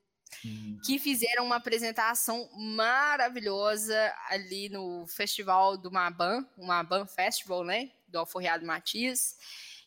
[0.46, 0.78] hum.
[0.86, 7.90] que fizeram uma apresentação maravilhosa ali no festival do Maban, o Maban Festival, né?
[8.10, 9.38] Do Alforreado Matias.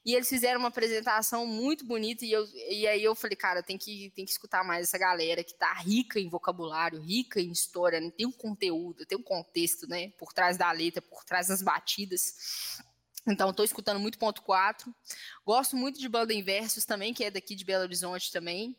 [0.07, 3.77] E eles fizeram uma apresentação muito bonita e, eu, e aí eu falei, cara, tem
[3.77, 8.01] que, tem que escutar mais essa galera que tá rica em vocabulário, rica em história,
[8.01, 8.13] né?
[8.17, 10.11] tem um conteúdo, tem um contexto, né?
[10.11, 12.79] Por trás da letra, por trás das batidas.
[13.27, 14.95] Então, estou escutando muito ponto 4.
[15.45, 18.77] Gosto muito de banda Inversos também, que é daqui de Belo Horizonte também,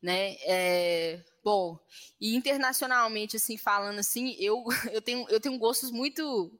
[0.00, 0.36] né?
[0.42, 1.76] É, bom,
[2.20, 6.56] e internacionalmente, assim, falando assim, eu, eu, tenho, eu tenho gostos muito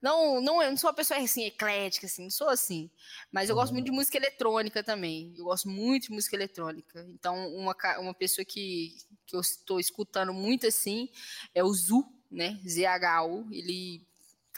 [0.00, 2.90] não, não, eu não sou uma pessoa assim, eclética, assim, não sou assim.
[3.32, 5.34] Mas eu gosto muito de música eletrônica também.
[5.36, 7.04] Eu gosto muito de música eletrônica.
[7.10, 8.96] Então, uma, uma pessoa que,
[9.26, 11.08] que eu estou escutando muito assim
[11.54, 12.60] é o Zu, né?
[12.64, 13.48] ZHU.
[13.50, 14.06] Ele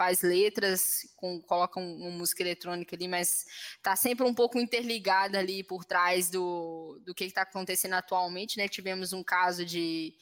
[0.01, 3.45] faz letras, com, coloca uma música eletrônica ali, mas
[3.83, 8.67] tá sempre um pouco interligada ali por trás do, do que está acontecendo atualmente, né?
[8.67, 10.15] Tivemos um caso de,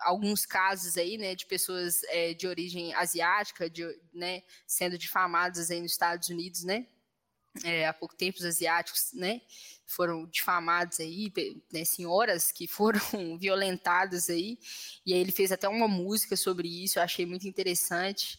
[0.00, 5.80] alguns casos aí, né, de pessoas é, de origem asiática, de, né, sendo difamadas aí
[5.80, 6.86] nos Estados Unidos, né,
[7.64, 9.40] é, há pouco tempo os asiáticos, né,
[9.86, 11.32] foram difamados aí,
[11.72, 13.00] né, senhoras que foram
[13.38, 14.58] violentadas aí,
[15.04, 18.38] e aí ele fez até uma música sobre isso, eu achei muito interessante.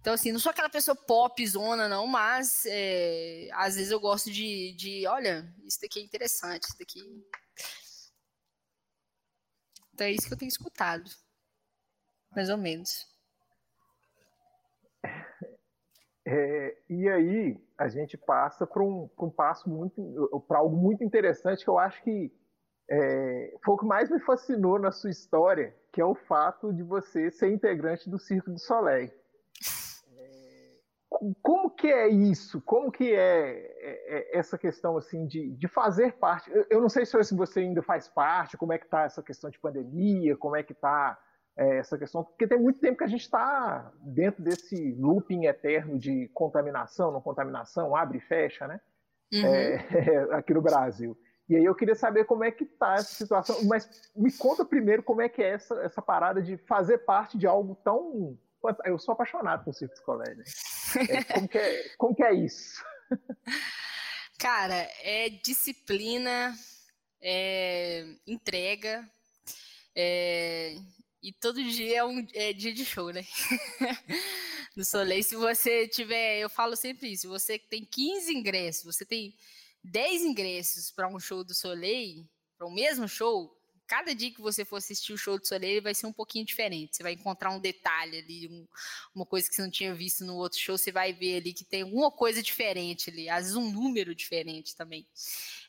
[0.00, 4.32] Então, assim, não sou aquela pessoa pop zona, não, mas é, às vezes eu gosto
[4.32, 7.00] de, de, olha, isso daqui é interessante, isso daqui
[10.02, 11.10] é isso que eu tenho escutado.
[12.34, 13.06] Mais ou menos.
[16.24, 21.64] É, e aí a gente passa para um, um, passo muito para algo muito interessante
[21.64, 22.32] que eu acho que
[22.88, 26.82] é, foi o que mais me fascinou na sua história, que é o fato de
[26.82, 29.10] você ser integrante do Circo do Soleil
[31.40, 32.60] como que é isso?
[32.62, 36.50] Como que é, é, é essa questão assim de, de fazer parte?
[36.68, 39.58] Eu, não sei se você ainda faz parte, como é que está essa questão de
[39.58, 41.18] pandemia, como é que está
[41.56, 45.98] é, essa questão, porque tem muito tempo que a gente está dentro desse looping eterno
[45.98, 48.80] de contaminação, não contaminação, abre e fecha, né?
[49.32, 49.46] Uhum.
[49.46, 51.16] É, aqui no Brasil.
[51.48, 55.02] E aí eu queria saber como é que está essa situação, mas me conta primeiro
[55.02, 58.38] como é que é essa, essa parada de fazer parte de algo tão
[58.84, 60.44] eu sou apaixonado por circo escolar, né?
[61.08, 62.82] É, como, que é, como que é isso?
[64.38, 66.54] Cara, é disciplina,
[67.20, 69.08] é entrega,
[69.94, 70.76] é,
[71.22, 73.24] E todo dia é um é dia de show, né?
[74.76, 79.34] no Soleil, se você tiver, eu falo sempre isso, você tem 15 ingressos, você tem
[79.84, 83.56] 10 ingressos para um show do Soleil, para o mesmo show,
[83.92, 86.96] cada dia que você for assistir o show do Soleil vai ser um pouquinho diferente.
[86.96, 88.66] Você vai encontrar um detalhe ali, um,
[89.14, 91.62] uma coisa que você não tinha visto no outro show, você vai ver ali que
[91.62, 95.06] tem alguma coisa diferente ali, às vezes um número diferente também.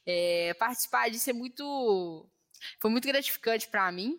[0.05, 2.25] É, participar disso é muito.
[2.79, 4.17] Foi muito gratificante para mim.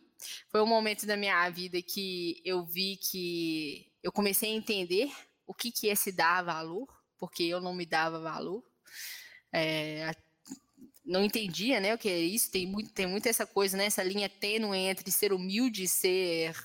[0.51, 5.11] Foi um momento da minha vida que eu vi que eu comecei a entender
[5.47, 6.87] o que, que é se dar valor,
[7.17, 8.63] porque eu não me dava valor.
[9.51, 10.15] É,
[11.05, 12.51] não entendia, né, o que é isso.
[12.51, 16.57] Tem muito, tem muito essa coisa, né, essa linha tênue entre ser humilde e ser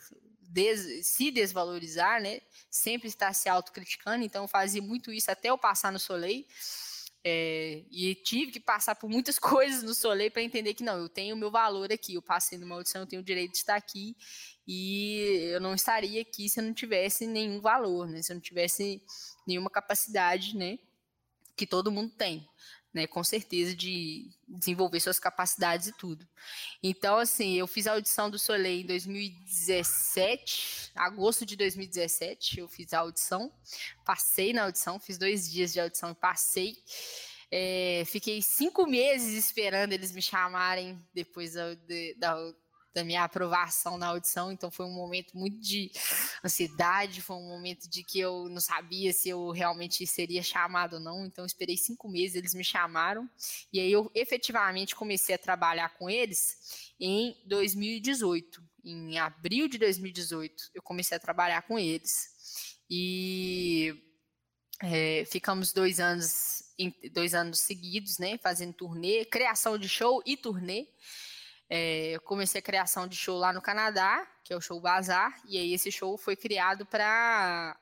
[0.49, 2.41] des, se desvalorizar, né?
[2.69, 4.23] Sempre estar se autocriticando.
[4.23, 6.45] Então, fazia muito isso até eu passar no Soleil.
[7.21, 11.09] É, e tive que passar por muitas coisas no Soleil para entender que não, eu
[11.09, 12.15] tenho o meu valor aqui.
[12.15, 14.15] Eu passei numa audição, eu tenho o direito de estar aqui
[14.67, 18.21] e eu não estaria aqui se eu não tivesse nenhum valor, né?
[18.21, 19.03] Se eu não tivesse
[19.45, 20.79] nenhuma capacidade, né?
[21.55, 22.47] Que todo mundo tem
[22.93, 26.27] né, com certeza de desenvolver suas capacidades e tudo.
[26.81, 32.93] Então, assim, eu fiz a audição do Soleil em 2017, agosto de 2017, eu fiz
[32.93, 33.53] a audição,
[34.03, 36.75] passei na audição, fiz dois dias de audição e passei.
[37.51, 41.75] É, fiquei cinco meses esperando eles me chamarem depois da,
[42.17, 42.53] da,
[42.93, 45.91] da minha aprovação na audição, então foi um momento muito de
[46.43, 50.99] ansiedade, foi um momento de que eu não sabia se eu realmente seria chamado ou
[50.99, 53.29] não, então esperei cinco meses, eles me chamaram,
[53.71, 60.71] e aí eu efetivamente comecei a trabalhar com eles em 2018, em abril de 2018,
[60.73, 63.93] eu comecei a trabalhar com eles, e
[64.81, 66.63] é, ficamos dois anos,
[67.13, 70.87] dois anos seguidos, né, fazendo turnê, criação de show e turnê,
[71.69, 75.39] é, eu comecei a criação de show lá no Canadá, que é o show Bazar,
[75.45, 77.77] e aí esse show foi criado para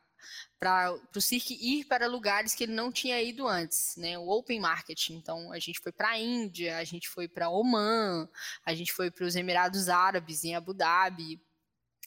[0.60, 4.18] para o Cirque ir para lugares que ele não tinha ido antes, né?
[4.18, 5.12] O Open Market.
[5.12, 8.28] Então a gente foi para a Índia, a gente foi para Oman,
[8.66, 11.40] a gente foi para os Emirados Árabes em Abu Dhabi,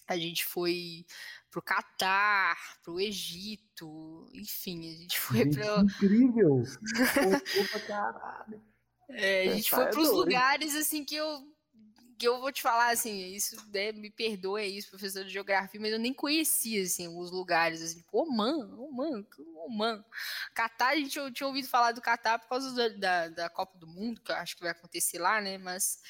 [0.08, 1.06] a gente foi
[1.48, 6.64] para o Catar, para o Egito, enfim, a gente foi para incrível.
[9.12, 11.44] É, a gente foi para os lugares assim que eu
[12.20, 15.90] que eu vou te falar, assim, isso, né, me perdoe isso, professor de geografia, mas
[15.90, 19.24] eu nem conhecia, assim, os lugares, assim, tipo, Oman, Oman,
[19.64, 20.04] Oman.
[20.54, 23.86] Catar, a gente eu tinha ouvido falar do Catar por causa da, da Copa do
[23.86, 26.02] Mundo, que eu acho que vai acontecer lá, né, mas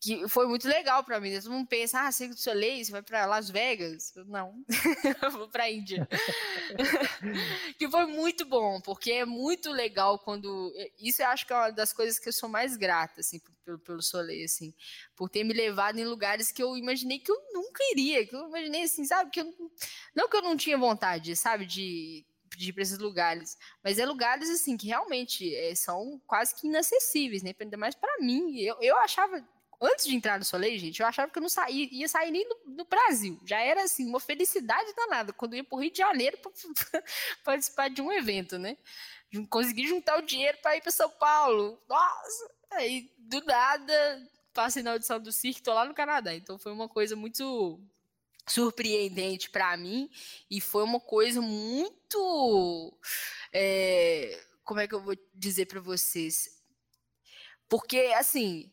[0.00, 1.30] que foi muito legal para mim.
[1.30, 1.40] Né?
[1.40, 4.14] Todo mundo pensa, ah, Cirque du Soleil, você vai para Las Vegas?
[4.16, 4.54] Eu, não,
[5.22, 6.08] eu vou para Índia.
[7.78, 10.72] que foi muito bom, porque é muito legal quando...
[10.98, 13.78] Isso eu acho que é uma das coisas que eu sou mais grata, assim, pelo,
[13.78, 14.74] pelo Soleil, assim,
[15.14, 18.48] por ter me levado em lugares que eu imaginei que eu nunca iria, que eu
[18.48, 19.54] imaginei, assim, sabe, que eu...
[20.16, 23.56] Não que eu não tinha vontade, sabe, de de ir para esses lugares.
[23.82, 27.54] Mas é lugares assim que realmente é, são quase que inacessíveis, né?
[27.58, 28.58] Ainda mais para mim.
[28.58, 29.42] Eu, eu achava,
[29.82, 32.48] antes de entrar no Soleil, gente, eu achava que eu não saía, ia sair nem
[32.48, 33.38] do, Brasil.
[33.44, 36.52] Já era assim, uma felicidade danada quando eu ia para o Rio de Janeiro para
[37.44, 38.76] participar de um evento, né?
[39.50, 41.82] Consegui juntar o dinheiro para ir para São Paulo.
[41.88, 42.50] Nossa!
[42.72, 46.34] Aí, do nada, passei na audição do circo, tô lá no Canadá.
[46.34, 47.80] Então foi uma coisa muito
[48.46, 50.10] surpreendente para mim
[50.50, 52.92] e foi uma coisa muito
[53.52, 56.60] é, como é que eu vou dizer para vocês
[57.68, 58.72] porque assim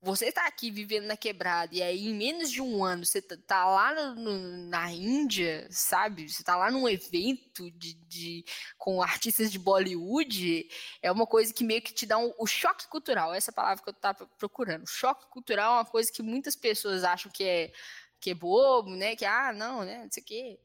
[0.00, 3.36] você está aqui vivendo na quebrada e aí em menos de um ano você tá,
[3.46, 6.28] tá lá no, na Índia, sabe?
[6.28, 8.44] Você tá lá num evento de, de,
[8.76, 10.68] com artistas de Bollywood,
[11.02, 13.34] é uma coisa que meio que te dá um, o choque cultural.
[13.34, 14.84] Essa é palavra que eu estava procurando.
[14.84, 17.72] O choque cultural é uma coisa que muitas pessoas acham que é
[18.20, 19.16] que é bobo, né?
[19.16, 20.04] Que ah, não, né?
[20.04, 20.60] Não sei o quê.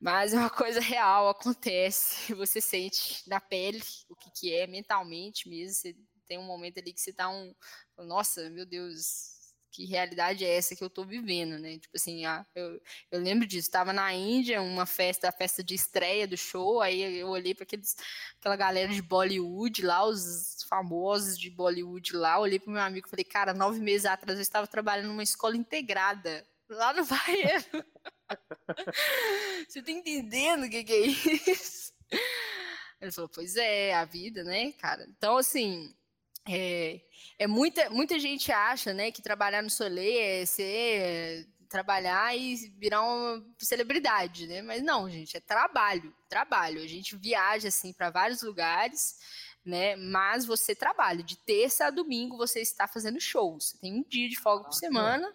[0.00, 2.32] Mas é uma coisa real, acontece.
[2.34, 5.74] Você sente na pele o que, que é mentalmente mesmo.
[5.74, 5.96] Você
[6.26, 7.54] tem um momento ali que você tá um.
[7.98, 9.36] Nossa, meu Deus,
[9.76, 11.78] que realidade é essa que eu tô vivendo, né?
[11.78, 15.74] Tipo assim, ah, eu, eu lembro disso, estava na Índia, uma festa, a festa de
[15.74, 21.50] estreia do show, aí eu olhei para aquela galera de Bollywood lá, os famosos de
[21.50, 25.08] Bollywood lá, olhei pro meu amigo e falei, cara, nove meses atrás eu estava trabalhando
[25.08, 27.84] numa escola integrada lá no Baiano.
[29.68, 31.92] Você tá entendendo o que, que é isso?
[32.98, 35.06] Ele falou, pois é, a vida, né, cara?
[35.08, 35.94] Então, assim,
[36.48, 37.00] é,
[37.38, 43.02] é muita, muita gente acha, né, que trabalhar no Soleil é ser trabalhar e virar
[43.02, 44.62] uma celebridade, né?
[44.62, 46.80] Mas não, gente, é trabalho, trabalho.
[46.80, 49.18] A gente viaja assim para vários lugares,
[49.64, 49.96] né?
[49.96, 53.70] Mas você trabalha de terça a domingo, você está fazendo shows.
[53.70, 55.34] Você tem um dia de folga por semana.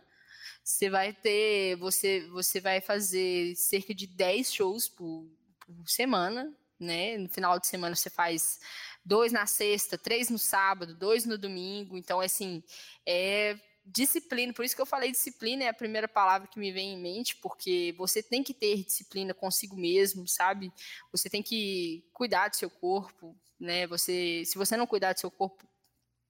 [0.64, 5.28] você vai ter, você, você vai fazer cerca de 10 shows por,
[5.60, 7.18] por semana, né?
[7.18, 8.60] No final de semana você faz
[9.04, 11.98] dois na sexta, três no sábado, dois no domingo.
[11.98, 12.64] Então, assim,
[13.06, 16.94] é disciplina, por isso que eu falei disciplina é a primeira palavra que me vem
[16.94, 20.72] em mente, porque você tem que ter disciplina consigo mesmo, sabe?
[21.12, 23.88] Você tem que cuidar do seu corpo, né?
[23.88, 25.68] Você, se você não cuidar do seu corpo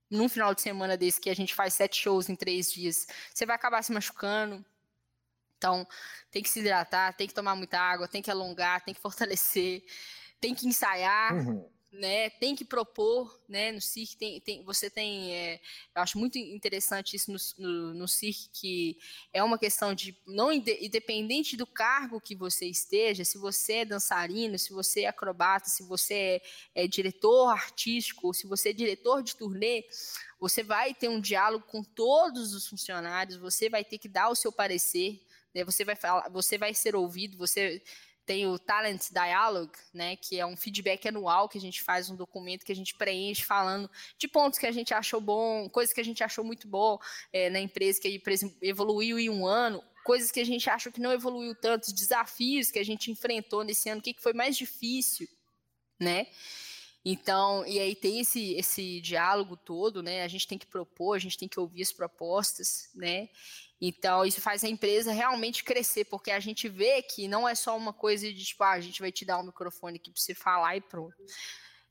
[0.09, 3.45] num final de semana desse que a gente faz sete shows em três dias, você
[3.45, 4.63] vai acabar se machucando.
[5.57, 5.87] Então,
[6.31, 9.83] tem que se hidratar, tem que tomar muita água, tem que alongar, tem que fortalecer,
[10.39, 11.35] tem que ensaiar.
[11.35, 15.55] Uhum né, tem que propor, né, no CIRC tem, tem você tem, é,
[15.93, 18.97] eu acho muito interessante isso no, no, no CIRC, que
[19.33, 24.57] é uma questão de, não independente do cargo que você esteja, se você é dançarino,
[24.57, 26.41] se você é acrobata, se você
[26.75, 29.83] é, é diretor artístico, se você é diretor de turnê,
[30.39, 34.35] você vai ter um diálogo com todos os funcionários, você vai ter que dar o
[34.35, 35.21] seu parecer,
[35.53, 37.83] né, você vai falar, você vai ser ouvido, você
[38.25, 42.15] tem o Talent Dialogue, né, que é um feedback anual que a gente faz um
[42.15, 46.01] documento que a gente preenche falando de pontos que a gente achou bom, coisas que
[46.01, 46.97] a gente achou muito bom
[47.33, 50.91] é, na empresa que a empresa evoluiu em um ano, coisas que a gente achou
[50.91, 54.33] que não evoluiu tanto, desafios que a gente enfrentou nesse ano, o que, que foi
[54.33, 55.27] mais difícil,
[55.99, 56.27] né?
[57.03, 60.23] Então, e aí tem esse, esse diálogo todo, né?
[60.23, 63.29] A gente tem que propor, a gente tem que ouvir as propostas, né?
[63.81, 67.75] Então, isso faz a empresa realmente crescer, porque a gente vê que não é só
[67.75, 70.35] uma coisa de tipo, ah, a gente vai te dar um microfone aqui para você
[70.35, 71.15] falar e pronto.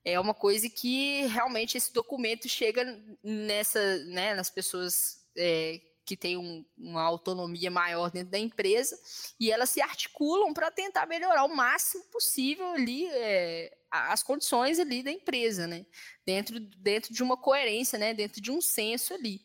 [0.05, 2.85] É uma coisa que realmente esse documento chega
[3.23, 8.99] nessa, né, nas pessoas é, que têm um, uma autonomia maior dentro da empresa
[9.39, 15.03] e elas se articulam para tentar melhorar o máximo possível ali é, as condições ali
[15.03, 15.85] da empresa, né?
[16.25, 18.15] Dentro, dentro de uma coerência, né?
[18.15, 19.43] Dentro de um senso ali.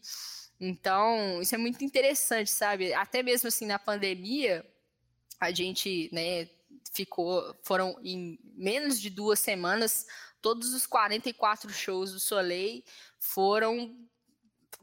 [0.60, 2.94] Então, isso é muito interessante, sabe?
[2.94, 4.66] Até mesmo assim na pandemia,
[5.40, 6.50] a gente, né,
[6.94, 10.08] ficou, foram em menos de duas semanas,
[10.42, 12.84] todos os 44 shows do Soleil
[13.20, 13.98] foram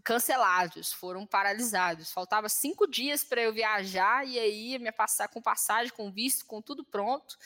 [0.04, 2.12] cancelados, foram paralisados.
[2.12, 6.60] Faltava cinco dias para eu viajar e aí me passar com passagem, com visto, com
[6.60, 7.38] tudo pronto.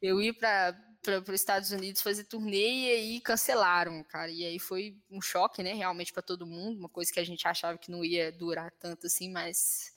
[0.00, 4.30] Eu ia para para os Estados Unidos fazer turnê e aí cancelaram, cara.
[4.30, 7.46] E aí foi um choque, né, realmente para todo mundo, uma coisa que a gente
[7.46, 9.92] achava que não ia durar tanto assim, mas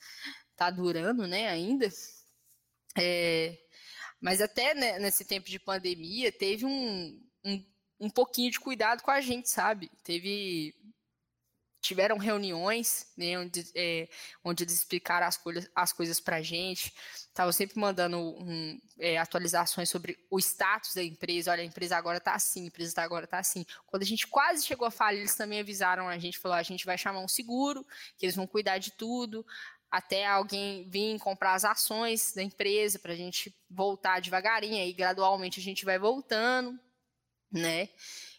[0.55, 1.89] tá durando, né, ainda.
[2.97, 3.57] É,
[4.19, 7.65] mas até né, nesse tempo de pandemia teve um, um,
[7.99, 9.89] um pouquinho de cuidado com a gente, sabe?
[10.03, 10.75] Teve
[11.81, 14.07] tiveram reuniões, né, onde, é,
[14.43, 16.93] onde eles explicaram as, coisas, as coisas para a gente,
[17.27, 22.19] estavam sempre mandando um, é, atualizações sobre o status da empresa, olha, a empresa agora
[22.19, 23.65] está assim, a empresa tá agora está assim.
[23.87, 26.85] Quando a gente quase chegou a falir, eles também avisaram a gente, falou, a gente
[26.85, 27.85] vai chamar um seguro,
[28.17, 29.45] que eles vão cuidar de tudo,
[29.89, 35.59] até alguém vir comprar as ações da empresa, para a gente voltar devagarinho, aí gradualmente
[35.59, 36.79] a gente vai voltando,
[37.51, 37.89] né,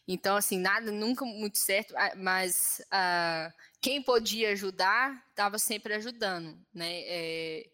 [0.07, 7.00] então, assim, nada nunca muito certo, mas uh, quem podia ajudar estava sempre ajudando, né?
[7.05, 7.66] É,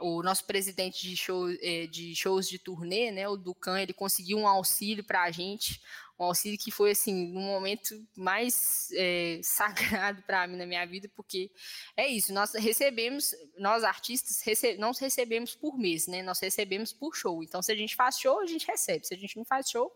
[0.00, 4.38] o nosso presidente de, show, é, de shows de turnê, né, o Ducan, ele conseguiu
[4.38, 5.80] um auxílio para a gente,
[6.18, 11.10] um auxílio que foi assim um momento mais é, sagrado para mim na minha vida,
[11.14, 11.50] porque
[11.96, 16.22] é isso, nós recebemos, nós artistas rece não recebemos por mês, né?
[16.22, 17.42] Nós recebemos por show.
[17.42, 19.06] Então, se a gente faz show, a gente recebe.
[19.06, 19.92] Se a gente não faz show,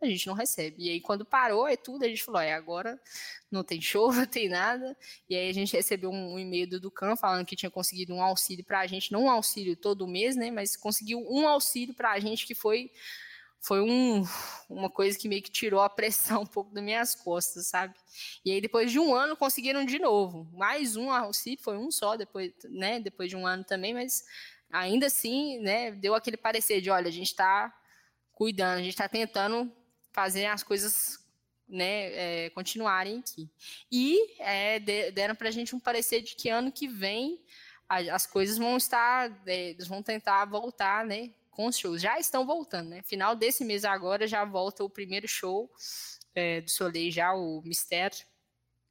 [0.00, 0.86] a gente não recebe.
[0.86, 3.00] E aí, quando parou, é tudo, a gente falou, é, agora
[3.50, 4.96] não tem show, não tem nada.
[5.28, 8.22] E aí a gente recebeu um, um e-mail do Ducan falando que tinha conseguido um
[8.22, 12.12] auxílio para a gente, não um auxílio todo mês, né, mas conseguiu um auxílio para
[12.12, 12.90] a gente que foi
[13.60, 14.24] foi um,
[14.68, 17.94] uma coisa que meio que tirou a pressão um pouco das minhas costas, sabe?
[18.44, 22.16] E aí depois de um ano conseguiram de novo, mais um auxílio, foi um só
[22.16, 24.24] depois, né, depois de um ano também, mas
[24.70, 27.74] ainda assim, né, deu aquele parecer de, olha, a gente está
[28.32, 29.70] cuidando, a gente está tentando
[30.12, 31.18] fazer as coisas
[31.68, 33.48] né, é, continuarem aqui.
[33.92, 34.80] E é,
[35.10, 37.40] deram para a gente um parecer de que ano que vem
[37.88, 42.00] as coisas vão estar, é, eles vão tentar voltar, né, com os shows.
[42.00, 43.02] Já estão voltando, né?
[43.02, 45.70] Final desse mês agora já volta o primeiro show
[46.34, 48.24] é, do Soleil, já o Mistério,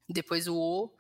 [0.07, 0.91] depois o O,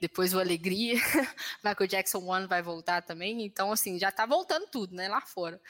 [0.00, 0.94] depois o Alegria,
[1.64, 5.60] Michael Jackson One vai voltar também, então assim, já tá voltando tudo, né, lá fora.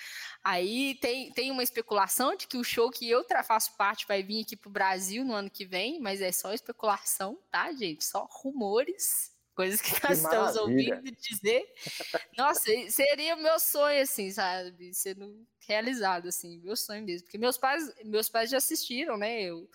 [0.42, 4.42] Aí tem, tem uma especulação de que o show que eu faço parte vai vir
[4.42, 8.04] aqui pro Brasil no ano que vem, mas é só especulação, tá, gente?
[8.04, 11.66] Só rumores, coisas que nós que estamos ouvindo dizer.
[12.36, 14.94] Nossa, seria o meu sonho, assim, sabe?
[14.94, 17.24] Sendo realizado, assim, meu sonho mesmo.
[17.24, 19.42] Porque meus pais, meus pais já assistiram, né?
[19.42, 19.68] Eu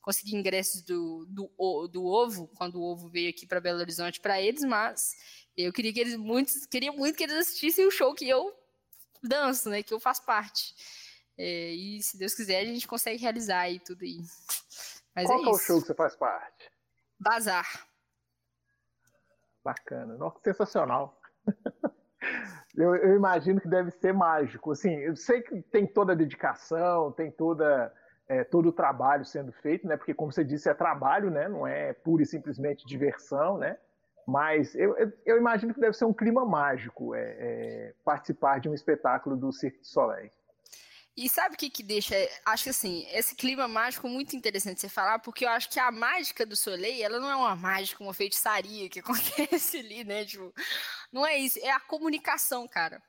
[0.00, 4.40] consegui ingressos do, do, do ovo, quando o ovo veio aqui para Belo Horizonte para
[4.40, 5.14] eles, mas
[5.56, 8.54] Eu queria que eles muitos, queria muito que eles assistissem o show que eu
[9.22, 9.82] danço, né?
[9.82, 10.74] Que eu faço parte.
[11.36, 14.18] É, e se Deus quiser, a gente consegue realizar aí tudo aí.
[15.14, 16.70] Mas Qual é, é o show que você faz parte?
[17.18, 17.85] Bazar.
[19.66, 20.14] Bacana.
[20.16, 21.18] Nossa, sensacional.
[22.76, 24.70] eu, eu, imagino que deve ser mágico.
[24.70, 27.92] Assim, eu sei que tem toda a dedicação, tem toda
[28.28, 29.96] é, todo o trabalho sendo feito, né?
[29.96, 31.48] Porque como você disse, é trabalho, né?
[31.48, 33.76] Não é pura e simplesmente diversão, né?
[34.24, 34.94] Mas eu,
[35.24, 39.52] eu imagino que deve ser um clima mágico é, é, participar de um espetáculo do
[39.52, 40.30] Cirque du Soleil.
[41.16, 42.14] E sabe o que que deixa,
[42.44, 45.90] acho que assim, esse clima mágico muito interessante você falar, porque eu acho que a
[45.90, 50.52] mágica do Soleil, ela não é uma mágica, uma feitiçaria que acontece ali, né, tipo,
[51.10, 53.02] não é isso, é a comunicação, cara.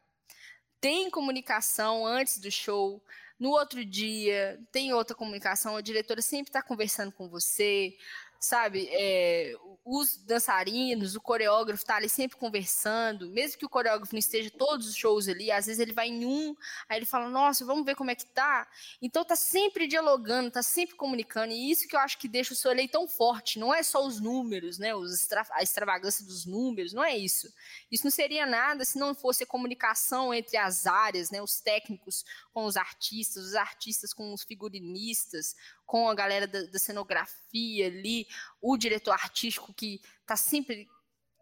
[0.80, 3.03] Tem comunicação antes do show,
[3.38, 7.93] no outro dia tem outra comunicação, a diretora sempre está conversando com você,
[8.40, 8.88] sabe?
[8.92, 9.56] É,
[9.90, 14.88] os dançarinos, o coreógrafo tá ali sempre conversando, mesmo que o coreógrafo não esteja todos
[14.88, 16.54] os shows ali, às vezes ele vai em um,
[16.90, 18.68] aí ele fala, nossa, vamos ver como é que tá.
[19.02, 22.58] Então tá sempre dialogando, tá sempre comunicando, e isso que eu acho que deixa o
[22.58, 26.92] Soleil tão forte, não é só os números, né, os extra, a extravagância dos números,
[26.92, 27.48] não é isso.
[27.90, 32.26] Isso não seria nada se não fosse a comunicação entre as áreas, né, os técnicos
[32.54, 38.28] com os artistas, os artistas com os figurinistas, com a galera da, da cenografia ali,
[38.62, 40.88] o diretor artístico que está sempre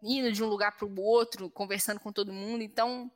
[0.02, 2.62] indo de um lugar para o outro, conversando com todo mundo.
[2.62, 3.10] Então,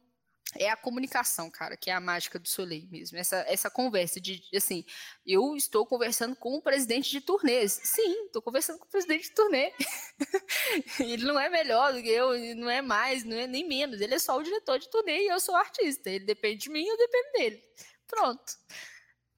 [0.58, 3.16] é a comunicação, cara, que é a mágica do Soleil mesmo.
[3.16, 4.84] Essa, essa conversa de, assim,
[5.24, 7.80] eu estou conversando com o presidente de turnês.
[7.84, 9.72] Sim, estou conversando com o presidente de turnê.
[10.98, 14.00] ele não é melhor do que eu, não é mais, não é nem menos.
[14.00, 16.10] Ele é só o diretor de turnê e eu sou artista.
[16.10, 17.62] Ele depende de mim, eu dependo dele.
[18.08, 18.58] Pronto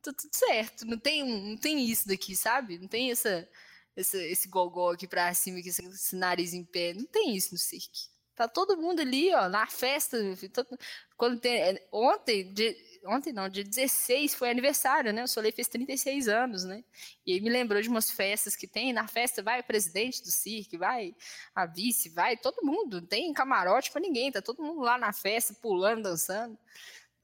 [0.02, 0.84] tá tudo certo.
[0.84, 2.78] Não tem, não tem isso daqui, sabe?
[2.78, 3.48] Não tem essa,
[3.96, 6.94] essa esse gogó aqui pra cima, esse, esse nariz em pé.
[6.94, 8.12] Não tem isso no cirque.
[8.34, 10.16] Tá todo mundo ali, ó, na festa.
[10.52, 10.78] Todo,
[11.16, 15.22] quando tem, é, ontem, de, ontem não, dia 16 foi aniversário, né?
[15.22, 16.82] O Soleil fez 36 anos, né?
[17.26, 18.92] E aí me lembrou de umas festas que tem.
[18.92, 21.14] Na festa vai o presidente do cirque, vai
[21.54, 23.02] a vice, vai todo mundo.
[23.02, 26.58] Não tem camarote para ninguém, tá todo mundo lá na festa, pulando, dançando.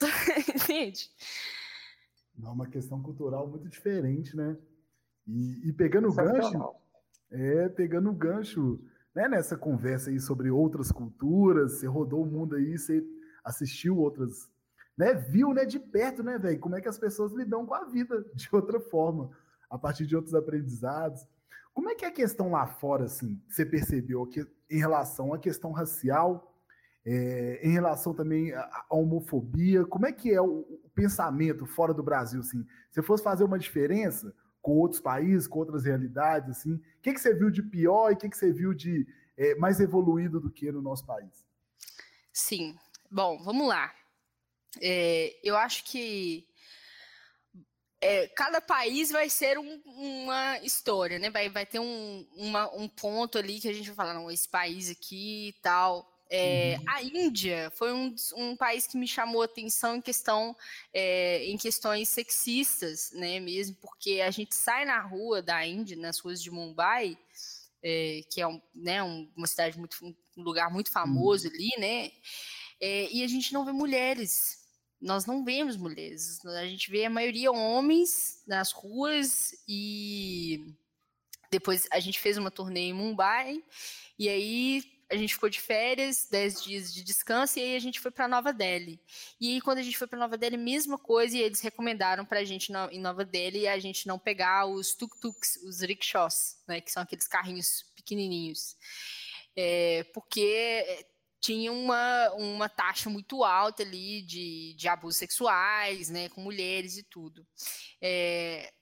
[0.54, 1.10] Entende?
[2.42, 4.56] É uma questão cultural muito diferente, né?
[5.26, 6.74] E, e pegando o gancho,
[7.30, 8.80] é, pegando o gancho,
[9.14, 13.04] né, nessa conversa aí sobre outras culturas, você rodou o mundo aí, você
[13.44, 14.48] assistiu outras,
[14.96, 17.84] né, viu, né, de perto, né, velho, como é que as pessoas lidam com a
[17.84, 19.30] vida de outra forma,
[19.68, 21.26] a partir de outros aprendizados.
[21.74, 25.38] Como é que é a questão lá fora, assim, você percebeu que em relação à
[25.38, 26.47] questão racial,
[27.10, 32.02] é, em relação também à homofobia, como é que é o, o, pensamento fora do
[32.02, 32.66] Brasil, assim?
[32.90, 37.20] Se fosse fazer uma diferença com outros países, com outras realidades, assim, o que, que
[37.20, 39.06] você viu de pior e o que, que você viu de
[39.38, 41.46] é, mais evoluído do que no nosso país?
[42.30, 42.76] Sim.
[43.10, 43.90] Bom, vamos lá.
[44.78, 46.46] É, eu acho que
[48.02, 51.30] é, cada país vai ser um, uma história, né?
[51.30, 54.46] Vai, vai ter um, uma, um ponto ali que a gente vai falar, não, esse
[54.46, 56.17] país aqui e tal.
[56.30, 56.84] É, uhum.
[56.88, 60.54] A Índia foi um, um, país que me chamou atenção em questão
[60.92, 66.18] é, em questões sexistas, né, mesmo porque a gente sai na rua da Índia, nas
[66.18, 67.16] ruas de Mumbai,
[67.82, 71.54] é, que é um, né, uma cidade muito, um lugar muito famoso uhum.
[71.54, 72.10] ali, né,
[72.80, 74.58] é, e a gente não vê mulheres.
[75.00, 76.44] Nós não vemos mulheres.
[76.44, 80.74] A gente vê a maioria homens nas ruas e
[81.50, 83.62] depois a gente fez uma turnê em Mumbai
[84.18, 87.98] e aí a gente ficou de férias, 10 dias de descanso, e aí a gente
[87.98, 89.00] foi para Nova Delhi.
[89.40, 92.40] E aí, quando a gente foi para Nova Delhi, mesma coisa, e eles recomendaram para
[92.40, 96.80] a gente no, em Nova Delhi a gente não pegar os tuk-tuks, os rickshaws, né,
[96.80, 98.76] que são aqueles carrinhos pequenininhos.
[99.56, 101.06] É, porque
[101.40, 107.02] tinha uma, uma taxa muito alta ali de, de abusos sexuais, né, com mulheres e
[107.02, 107.46] tudo.
[108.00, 108.72] É,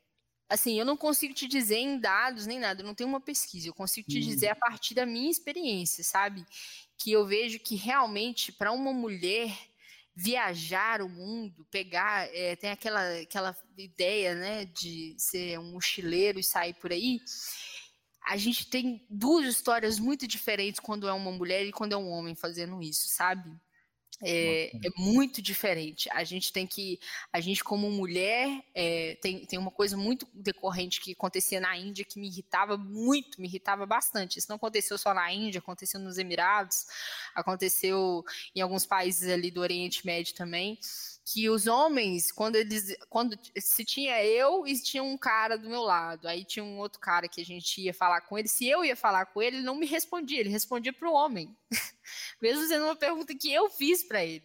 [0.48, 3.68] assim, eu não consigo te dizer em dados nem nada, eu não tenho uma pesquisa,
[3.68, 6.44] eu consigo te dizer a partir da minha experiência, sabe?
[6.96, 9.52] Que eu vejo que realmente para uma mulher
[10.14, 16.44] viajar o mundo, pegar, é, tem aquela, aquela ideia, né, de ser um mochileiro e
[16.44, 17.20] sair por aí.
[18.26, 22.08] A gente tem duas histórias muito diferentes quando é uma mulher e quando é um
[22.08, 23.54] homem fazendo isso, sabe?
[24.22, 26.08] É, é, muito diferente.
[26.10, 26.98] A gente tem que,
[27.32, 32.04] a gente como mulher, é, tem, tem uma coisa muito decorrente que acontecia na Índia
[32.04, 34.38] que me irritava muito, me irritava bastante.
[34.38, 36.86] Isso não aconteceu só na Índia, aconteceu nos Emirados,
[37.34, 38.24] aconteceu
[38.54, 40.78] em alguns países ali do Oriente Médio também,
[41.28, 45.82] que os homens, quando eles, quando se tinha eu e tinha um cara do meu
[45.82, 48.84] lado, aí tinha um outro cara que a gente ia falar com ele, se eu
[48.84, 51.56] ia falar com ele, ele não me respondia, ele respondia para o homem.
[52.40, 54.44] mesmo sendo uma pergunta que eu fiz para ele.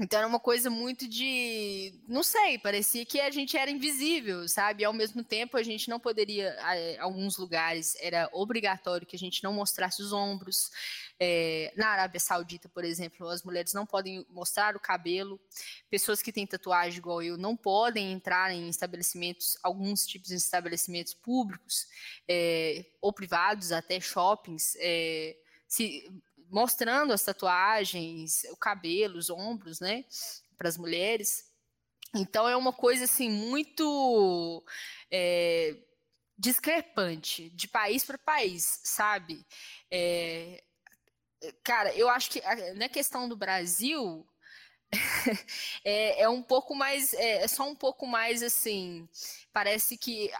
[0.00, 4.82] Então era uma coisa muito de, não sei, parecia que a gente era invisível, sabe?
[4.82, 9.18] E ao mesmo tempo a gente não poderia, em alguns lugares era obrigatório que a
[9.18, 10.70] gente não mostrasse os ombros.
[11.20, 15.40] É, na Arábia Saudita, por exemplo, as mulheres não podem mostrar o cabelo.
[15.90, 21.14] Pessoas que têm tatuagem igual eu não podem entrar em estabelecimentos, alguns tipos de estabelecimentos
[21.14, 21.86] públicos
[22.28, 24.76] é, ou privados, até shoppings.
[24.78, 25.36] É,
[25.66, 26.08] se
[26.50, 30.04] mostrando as tatuagens, o cabelo, os ombros, né,
[30.56, 31.46] para as mulheres.
[32.14, 34.64] Então é uma coisa assim muito
[35.10, 35.76] é,
[36.38, 39.44] discrepante de país para país, sabe?
[39.90, 40.64] É,
[41.62, 42.42] cara, eu acho que
[42.74, 44.26] na questão do Brasil
[45.84, 49.08] é, é, um pouco mais, é, é, só um pouco mais assim.
[49.52, 50.30] Parece que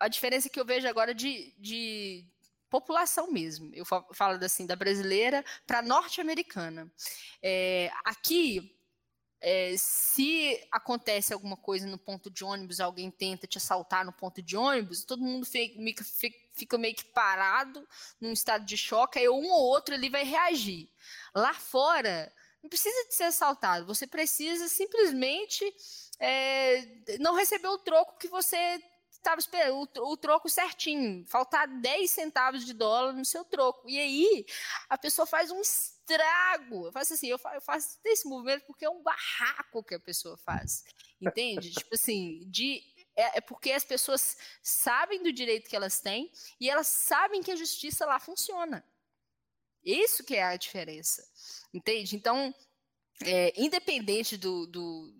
[0.00, 2.26] a diferença que eu vejo agora de, de
[2.70, 3.70] população mesmo.
[3.74, 6.90] Eu falo assim da brasileira para norte-americana.
[7.42, 8.76] É, aqui,
[9.40, 14.42] é, se acontece alguma coisa no ponto de ônibus, alguém tenta te assaltar no ponto
[14.42, 16.47] de ônibus, todo mundo fica, fica
[16.78, 17.86] meio que parado,
[18.20, 20.90] num estado de choque, aí um ou outro ele vai reagir.
[21.34, 22.32] Lá fora,
[22.62, 25.64] não precisa de ser assaltado, você precisa simplesmente
[26.18, 32.64] é, não receber o troco que você estava esperando o, troco certinho, faltar 10 centavos
[32.64, 33.88] de dólar no seu troco.
[33.88, 34.46] E aí
[34.88, 36.86] a pessoa faz um estrago.
[36.86, 40.84] Eu faço assim, eu faço esse movimento porque é um barraco que a pessoa faz.
[41.20, 41.72] Entende?
[41.72, 42.82] tipo assim, de
[43.18, 46.30] é, é, porque as pessoas sabem do direito que elas têm
[46.60, 48.84] e elas sabem que a justiça lá funciona.
[49.84, 51.26] Isso que é a diferença.
[51.74, 52.14] Entende?
[52.14, 52.54] Então,
[53.24, 55.12] é, independente do, do,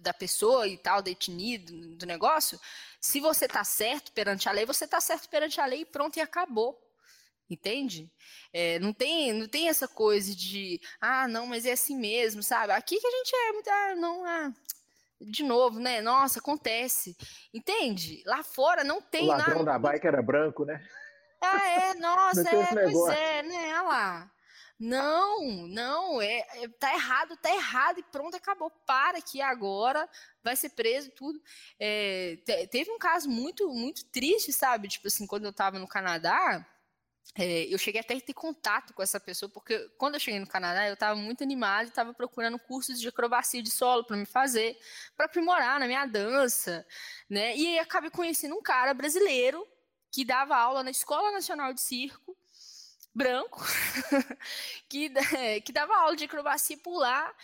[0.00, 2.60] da pessoa e tal, da etnia, do, do negócio,
[3.00, 6.18] se você está certo perante a lei, você está certo perante a lei e pronto,
[6.18, 6.78] e acabou.
[7.48, 8.12] Entende?
[8.52, 12.72] É, não, tem, não tem essa coisa de, ah, não, mas é assim mesmo, sabe?
[12.72, 14.52] Aqui que a gente é muito, ah, não, ah,
[15.20, 16.00] de novo, né?
[16.00, 17.16] Nossa, acontece.
[17.52, 18.22] Entende?
[18.26, 19.34] Lá fora não tem nada.
[19.34, 19.78] O ladrão nada.
[19.78, 20.82] da bike era branco, né?
[21.40, 23.74] Ah, é, nossa, é, pois é, né?
[23.74, 24.30] Olha lá.
[24.78, 28.70] Não, não, é, é, tá errado, tá errado e pronto, acabou.
[28.86, 30.06] Para que agora
[30.44, 31.40] vai ser preso e tudo.
[31.80, 34.88] É, te, teve um caso muito, muito triste, sabe?
[34.88, 36.66] Tipo assim, quando eu tava no Canadá,
[37.34, 40.46] é, eu cheguei até a ter contato com essa pessoa, porque quando eu cheguei no
[40.46, 44.26] Canadá, eu estava muito animado e estava procurando cursos de acrobacia de solo para me
[44.26, 44.78] fazer,
[45.16, 46.86] para aprimorar na minha dança,
[47.28, 47.56] né?
[47.56, 49.66] E aí acabei conhecendo um cara brasileiro
[50.10, 52.36] que dava aula na Escola Nacional de Circo
[53.16, 53.64] branco,
[54.88, 55.10] que,
[55.64, 57.34] que dava aula de acrobacia por lá.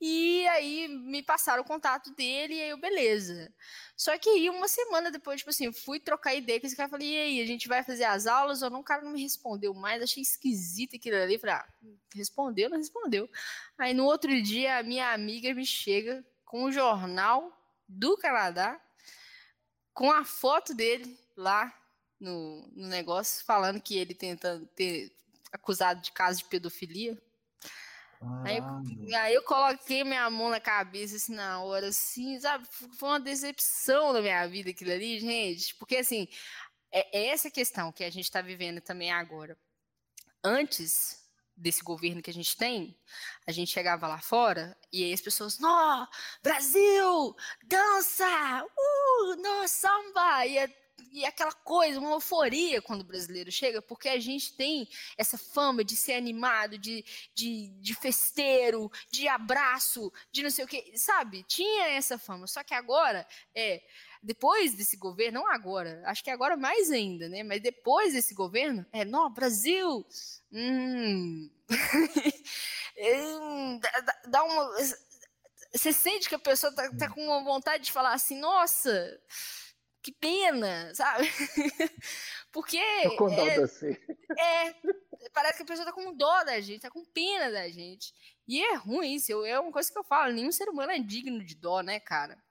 [0.00, 3.52] E aí me passaram o contato dele e aí eu, beleza.
[3.96, 7.08] Só que aí uma semana depois, tipo assim, fui trocar ideia com esse cara, falei,
[7.08, 8.80] e aí, a gente vai fazer as aulas ou não?
[8.80, 11.36] O cara não me respondeu mais, achei esquisito aquilo ali.
[11.36, 11.68] Falei, ah,
[12.14, 13.28] respondeu, não respondeu.
[13.76, 17.52] Aí no outro dia, a minha amiga me chega com um jornal
[17.88, 18.80] do Canadá,
[19.92, 21.74] com a foto dele lá
[22.20, 25.12] no, no negócio, falando que ele tentando ter
[25.52, 27.20] acusado de caso de pedofilia.
[28.44, 28.58] Aí,
[29.14, 32.66] aí, eu coloquei minha mão na cabeça, assim, na hora, assim, sabe?
[32.98, 35.74] Foi uma decepção na minha vida aquilo ali, gente.
[35.76, 36.26] Porque, assim,
[36.90, 39.56] é, é essa questão que a gente está vivendo também agora.
[40.42, 41.18] Antes
[41.56, 42.96] desse governo que a gente tem,
[43.46, 46.06] a gente chegava lá fora e aí as pessoas, nó,
[46.42, 50.58] Brasil, dança, uh, no, samba, e
[51.12, 55.84] e aquela coisa, uma euforia quando o brasileiro chega, porque a gente tem essa fama
[55.84, 57.04] de ser animado, de,
[57.34, 61.42] de, de festeiro, de abraço, de não sei o que, sabe?
[61.44, 62.46] Tinha essa fama.
[62.46, 63.82] Só que agora, é,
[64.22, 67.42] depois desse governo, não agora, acho que agora mais ainda, né?
[67.42, 70.06] Mas depois desse governo, é, não, Brasil,
[70.52, 71.50] hum,
[72.98, 74.70] hum dá, dá uma.
[75.74, 79.20] Você sente que a pessoa tá, tá com uma vontade de falar assim, nossa
[80.02, 81.28] que pena, sabe?
[82.52, 82.80] Porque.
[83.04, 84.00] Tô com dó é, você.
[84.38, 84.74] É,
[85.32, 88.12] parece que a pessoa tá com dó da gente, tá com pena da gente.
[88.46, 91.44] E é ruim isso, é uma coisa que eu falo, nenhum ser humano é digno
[91.44, 92.42] de dó, né, cara?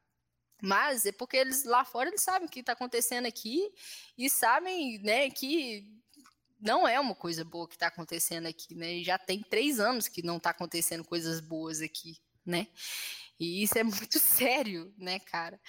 [0.61, 3.71] Mas é porque eles lá fora eles sabem o que está acontecendo aqui
[4.17, 5.85] e sabem, né, que
[6.59, 8.93] não é uma coisa boa que está acontecendo aqui, né?
[8.93, 12.67] E já tem três anos que não está acontecendo coisas boas aqui, né?
[13.39, 15.59] E isso é muito sério, né, cara?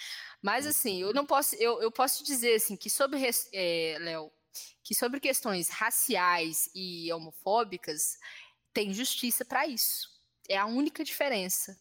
[0.42, 3.20] Mas assim, eu não posso, eu, eu posso dizer assim que sobre
[3.52, 4.32] é, Léo,
[4.82, 8.18] que sobre questões raciais e homofóbicas
[8.72, 10.08] tem justiça para isso.
[10.48, 11.78] É a única diferença.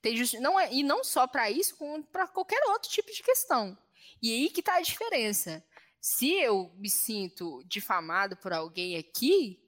[0.00, 3.22] Tem justi não é, e não só para isso, como para qualquer outro tipo de
[3.22, 3.76] questão.
[4.22, 5.64] E aí que está a diferença.
[6.00, 9.58] Se eu me sinto difamado por alguém aqui,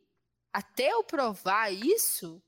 [0.53, 2.43] até eu provar isso,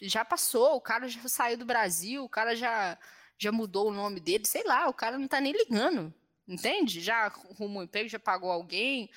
[0.00, 2.98] já passou, o cara já saiu do Brasil, o cara já,
[3.38, 6.12] já mudou o nome dele, sei lá, o cara não tá nem ligando,
[6.46, 7.00] entende?
[7.00, 9.10] Já arrumou um emprego, já pagou alguém,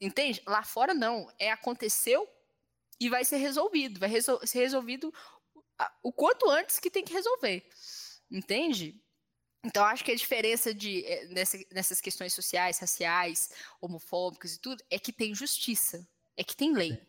[0.00, 0.42] entende?
[0.46, 2.28] Lá fora não, é aconteceu
[3.00, 5.12] e vai ser resolvido, vai resol ser resolvido
[6.02, 7.68] o quanto antes que tem que resolver,
[8.30, 9.00] entende?
[9.64, 13.50] Então, acho que a diferença de, eh, nessa, nessas questões sociais, raciais,
[13.80, 16.06] homofóbicas e tudo, é que tem justiça,
[16.36, 17.00] é que tem lei.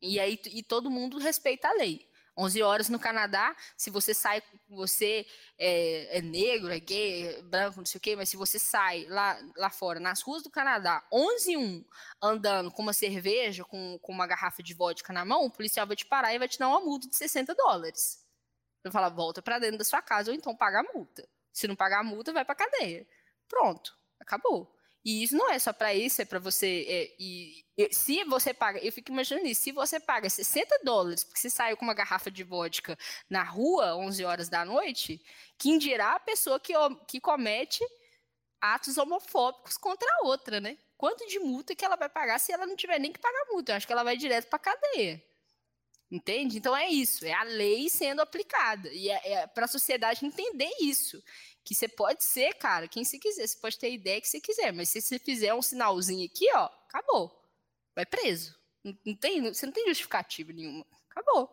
[0.00, 2.09] E aí e todo mundo respeita a lei.
[2.36, 5.26] 11 horas no Canadá, se você sai, você
[5.58, 9.04] é, é, negro, é gay, é branco, não sei o quê, mas se você sai
[9.08, 11.84] lá, lá fora, nas ruas do Canadá, 11 e 1,
[12.22, 15.96] andando com uma cerveja, com, com uma garrafa de vodka na mão, o policial vai
[15.96, 18.24] te parar e vai te dar uma multa de 60 dólares.
[18.82, 21.28] Vai falar, volta para dentro da sua casa ou então paga a multa.
[21.52, 23.06] Se não pagar a multa, vai para cadeia.
[23.48, 24.74] Pronto, acabou.
[25.04, 26.84] E isso não é só para isso, é para você.
[26.88, 31.24] É, e, e, se você paga, eu fico imaginando isso, se você paga 60 dólares
[31.24, 32.98] porque você saiu com uma garrafa de vodka
[33.28, 35.22] na rua 11 horas da noite,
[35.58, 36.74] quem dirá a pessoa que,
[37.08, 37.82] que comete
[38.60, 40.76] atos homofóbicos contra a outra, né?
[40.98, 43.72] Quanto de multa que ela vai pagar se ela não tiver nem que pagar multa?
[43.72, 45.22] Eu acho que ela vai direto para cadeia.
[46.10, 46.58] Entende?
[46.58, 48.92] Então é isso, é a lei sendo aplicada.
[48.92, 51.22] E é, é para a sociedade entender isso
[51.64, 53.46] que você pode ser, cara, quem você quiser.
[53.46, 56.46] Você pode ter a ideia que você quiser, mas se você fizer um sinalzinho aqui,
[56.54, 57.30] ó, acabou.
[57.94, 58.58] Vai preso.
[58.82, 60.86] Não, não tem, você não tem justificativa nenhuma.
[61.10, 61.50] Acabou.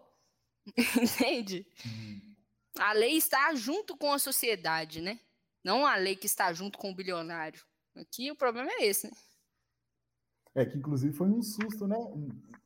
[1.02, 1.66] Entende?
[1.86, 2.36] Uhum.
[2.80, 5.20] A lei está junto com a sociedade, né?
[5.64, 7.62] Não a lei que está junto com o bilionário.
[7.96, 9.18] Aqui o problema é esse, né?
[10.56, 11.98] É que inclusive foi um susto, né?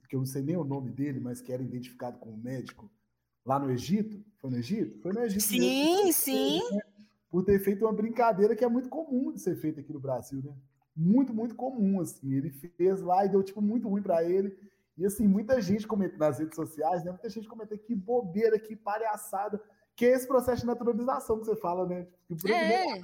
[0.07, 2.91] Que eu não sei nem o nome dele, mas que era identificado como médico
[3.45, 4.23] lá no Egito.
[4.39, 5.01] Foi no Egito?
[5.01, 5.41] Foi no Egito.
[5.41, 6.13] Sim, mesmo.
[6.13, 6.61] sim.
[6.71, 6.81] Né?
[7.31, 10.43] Por ter feito uma brincadeira que é muito comum de ser feita aqui no Brasil,
[10.43, 10.53] né?
[10.93, 12.33] Muito, muito comum, assim.
[12.33, 14.55] Ele fez lá e deu, tipo, muito ruim para ele.
[14.97, 17.11] E, assim, muita gente comenta nas redes sociais, né?
[17.11, 19.61] Muita gente comenta que bobeira, que palhaçada,
[19.95, 22.05] que é esse processo de naturalização que você fala, né?
[22.27, 23.01] Que, é.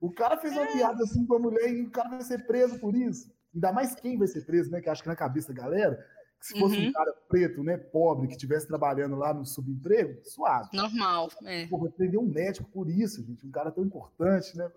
[0.00, 0.72] O cara fez uma é.
[0.72, 3.32] piada assim com a mulher e o cara vai ser preso por isso.
[3.54, 4.80] Ainda mais quem vai ser preso, né?
[4.80, 6.04] Que acho que na cabeça da galera
[6.42, 6.88] se fosse uhum.
[6.88, 10.68] um cara preto, né, pobre, que estivesse trabalhando lá no subemprego, suave.
[10.72, 11.66] Normal, é.
[11.66, 14.68] Pô, prender um médico por isso, gente, um cara tão importante, né?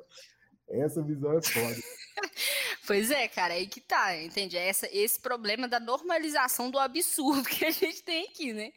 [0.70, 1.76] Essa visão é foda.
[2.86, 4.56] pois é, cara, aí que tá, entende?
[4.58, 8.72] É essa, esse problema da normalização do absurdo que a gente tem aqui, né?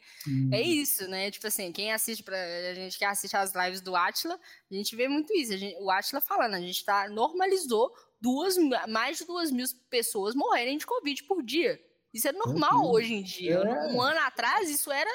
[0.51, 1.29] É isso, né?
[1.29, 2.37] Tipo assim, quem assiste pra
[2.71, 4.39] a gente que assiste as lives do Atila,
[4.69, 5.55] a gente vê muito isso.
[5.55, 8.55] Gente, o Atila falando, a gente tá normalizou duas,
[8.87, 11.79] mais de duas mil pessoas morrerem de Covid por dia.
[12.13, 12.91] Isso é normal uhum.
[12.91, 13.55] hoje em dia.
[13.55, 13.91] É.
[13.91, 15.11] Um ano atrás, isso era.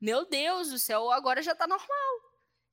[0.00, 1.86] Meu Deus do céu, agora já tá normal.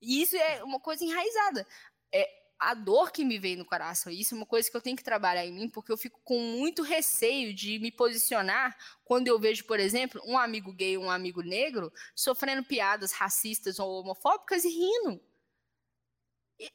[0.01, 1.65] E isso é uma coisa enraizada.
[2.13, 2.27] É
[2.59, 4.11] a dor que me vem no coração.
[4.11, 6.39] Isso é uma coisa que eu tenho que trabalhar em mim, porque eu fico com
[6.39, 11.41] muito receio de me posicionar quando eu vejo, por exemplo, um amigo gay, um amigo
[11.41, 15.21] negro, sofrendo piadas racistas ou homofóbicas e rindo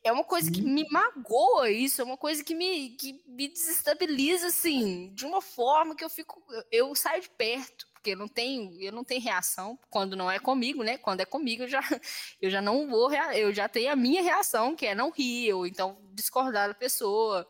[0.02, 4.48] é uma coisa que me magoa isso, é uma coisa que me, que me desestabiliza,
[4.48, 8.80] assim, de uma forma que eu fico, eu saio de perto, porque eu não tenho,
[8.80, 10.98] eu não tenho reação quando não é comigo, né?
[10.98, 11.80] Quando é comigo, eu já,
[12.40, 15.66] eu já não vou, eu já tenho a minha reação, que é não rir, ou
[15.66, 17.46] então discordar da pessoa,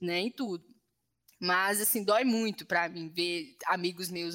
[0.00, 0.64] né, em tudo.
[1.40, 4.34] Mas, assim, dói muito para mim ver amigos meus,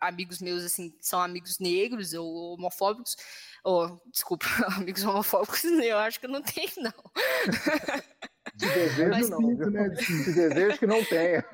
[0.00, 3.14] amigos meus, assim, são amigos negros ou homofóbicos,
[3.64, 4.44] ou, desculpa,
[4.76, 6.92] amigos homofóbicos, eu acho que não tem, não.
[8.54, 9.88] De desejo Mas, não, né?
[9.88, 11.44] De desejo que não tenha.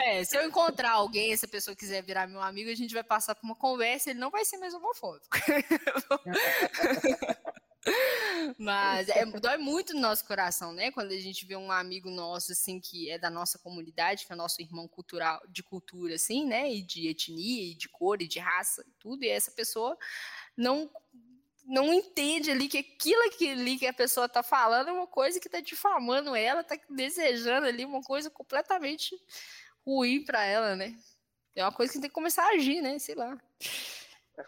[0.00, 3.34] É, se eu encontrar alguém, essa pessoa quiser virar meu amigo, a gente vai passar
[3.34, 5.28] por uma conversa, ele não vai ser mais homofóbico.
[8.58, 10.90] Mas é, dói muito no nosso coração, né?
[10.90, 14.36] Quando a gente vê um amigo nosso, assim, que é da nossa comunidade, que é
[14.36, 16.72] nosso irmão cultural, de cultura, assim, né?
[16.72, 19.98] E de etnia, e de cor, e de raça, e tudo, e essa pessoa
[20.56, 20.90] não
[21.64, 23.22] não entende ali que aquilo
[23.52, 27.66] ali que a pessoa tá falando é uma coisa que tá difamando ela, tá desejando
[27.66, 29.16] ali uma coisa completamente
[29.86, 30.94] ruim para ela, né?
[31.56, 32.98] É uma coisa que tem que começar a agir, né?
[32.98, 33.38] Sei lá.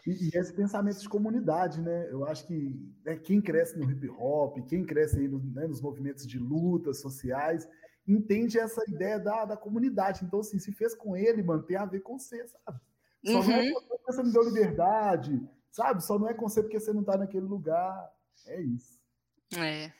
[0.05, 2.11] E, e, esse pensamento de comunidade, né?
[2.11, 2.75] Eu acho que
[3.05, 6.99] né, quem cresce no hip hop, quem cresce aí no, né, nos movimentos de lutas
[6.99, 7.67] sociais,
[8.05, 10.25] entende essa ideia da, da comunidade.
[10.25, 12.79] Então, assim, se fez com ele, mano, tem a ver com você, sabe?
[13.25, 13.47] Só uhum.
[13.47, 13.71] não é
[14.05, 15.41] você me deu liberdade,
[15.77, 16.03] sabe?
[16.03, 18.11] Só não é você porque você não tá naquele lugar.
[18.47, 18.99] É isso.
[19.55, 19.91] É.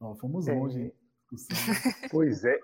[0.00, 0.92] Ó, fomos longe, hein?
[2.12, 2.60] Pois é.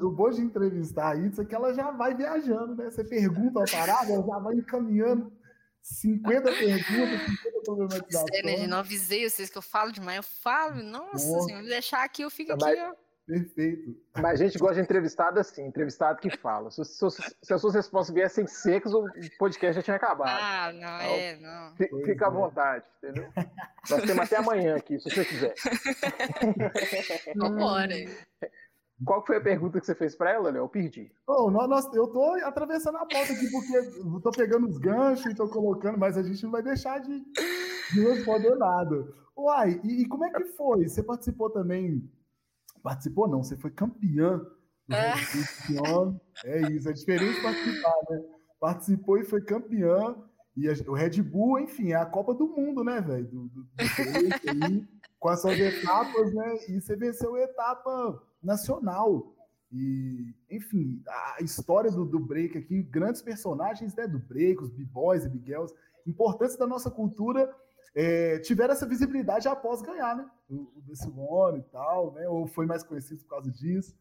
[0.00, 2.88] O bom de entrevistar, a Itza é que ela já vai viajando, né?
[2.90, 5.32] Você pergunta a parada, ela já vai encaminhando
[5.82, 8.30] 50 perguntas, 50 problematizações.
[8.32, 10.18] É, né, não avisei vocês que eu falo demais.
[10.18, 13.07] Eu falo, nossa senhora, me deixar aqui, eu fico aqui, ó.
[13.28, 13.94] Perfeito.
[14.16, 16.70] Mas a gente gosta de entrevistado assim, entrevistado que fala.
[16.70, 17.10] Se, se,
[17.42, 19.04] se as suas respostas viessem secas, o
[19.38, 20.30] podcast já tinha acabado.
[20.30, 21.76] Ah, não, então, é, não.
[22.06, 22.32] Fica à é.
[22.32, 23.28] vontade, entendeu?
[23.90, 25.54] Nós temos até amanhã aqui, se você quiser.
[27.36, 27.94] Vambora.
[29.04, 30.62] Qual foi a pergunta que você fez para ela, Léo?
[30.62, 31.12] Eu perdi.
[31.26, 35.36] Oh, nós, eu tô atravessando a pauta aqui porque eu tô pegando os ganchos e
[35.36, 37.22] tô colocando, mas a gente não vai deixar de,
[37.92, 39.06] de responder nada.
[39.36, 40.88] Uai, e, e como é que foi?
[40.88, 42.10] Você participou também
[42.88, 44.38] Participou não, você foi campeã
[44.88, 45.12] do é.
[46.42, 48.22] É isso, é diferente participar, né?
[48.58, 50.16] Participou e foi campeã.
[50.56, 53.26] E a, o Red Bull, enfim, é a Copa do Mundo, né, velho?
[53.26, 54.88] Do, do, do aí,
[55.20, 56.56] com as suas etapas, né?
[56.70, 59.34] E você venceu a etapa nacional.
[59.70, 61.02] E, enfim,
[61.36, 65.74] a história do, do break aqui, grandes personagens né, do break, os b-boys e b-girls,
[66.06, 67.54] importantes da nossa cultura
[67.94, 70.28] é, tiveram essa visibilidade após ganhar, né?
[70.48, 72.28] O, o e tal, né?
[72.28, 73.94] Ou foi mais conhecido por causa disso.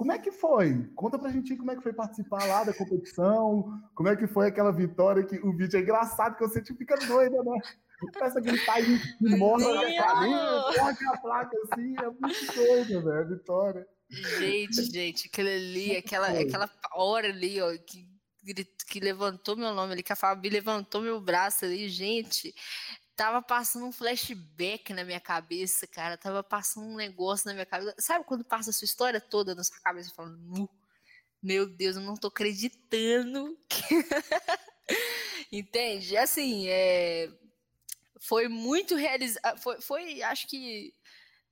[0.00, 0.90] Como é que foi?
[0.94, 4.46] Conta pra gente como é que foi participar lá da competição, como é que foi
[4.46, 7.60] aquela vitória que o vídeo é engraçado que você tipo, fica doida, né?
[8.14, 13.86] Começa a gritar e morre a placa assim, é muito doido, velho, a vitória.
[14.38, 18.08] Gente, gente, aquilo ali, aquela, aquela hora ali, ó, que,
[18.88, 22.54] que levantou meu nome ali, que a Fabi levantou meu braço ali, gente,
[23.20, 26.16] tava passando um flashback na minha cabeça, cara.
[26.16, 27.94] Tava passando um negócio na minha cabeça.
[27.98, 30.70] Sabe quando passa a sua história toda na sua cabeça falando,
[31.42, 33.58] meu Deus, eu não tô acreditando.
[35.52, 36.16] Entende?
[36.16, 37.30] Assim, é...
[38.18, 39.60] foi muito realizado.
[39.60, 40.94] Foi, foi, acho que.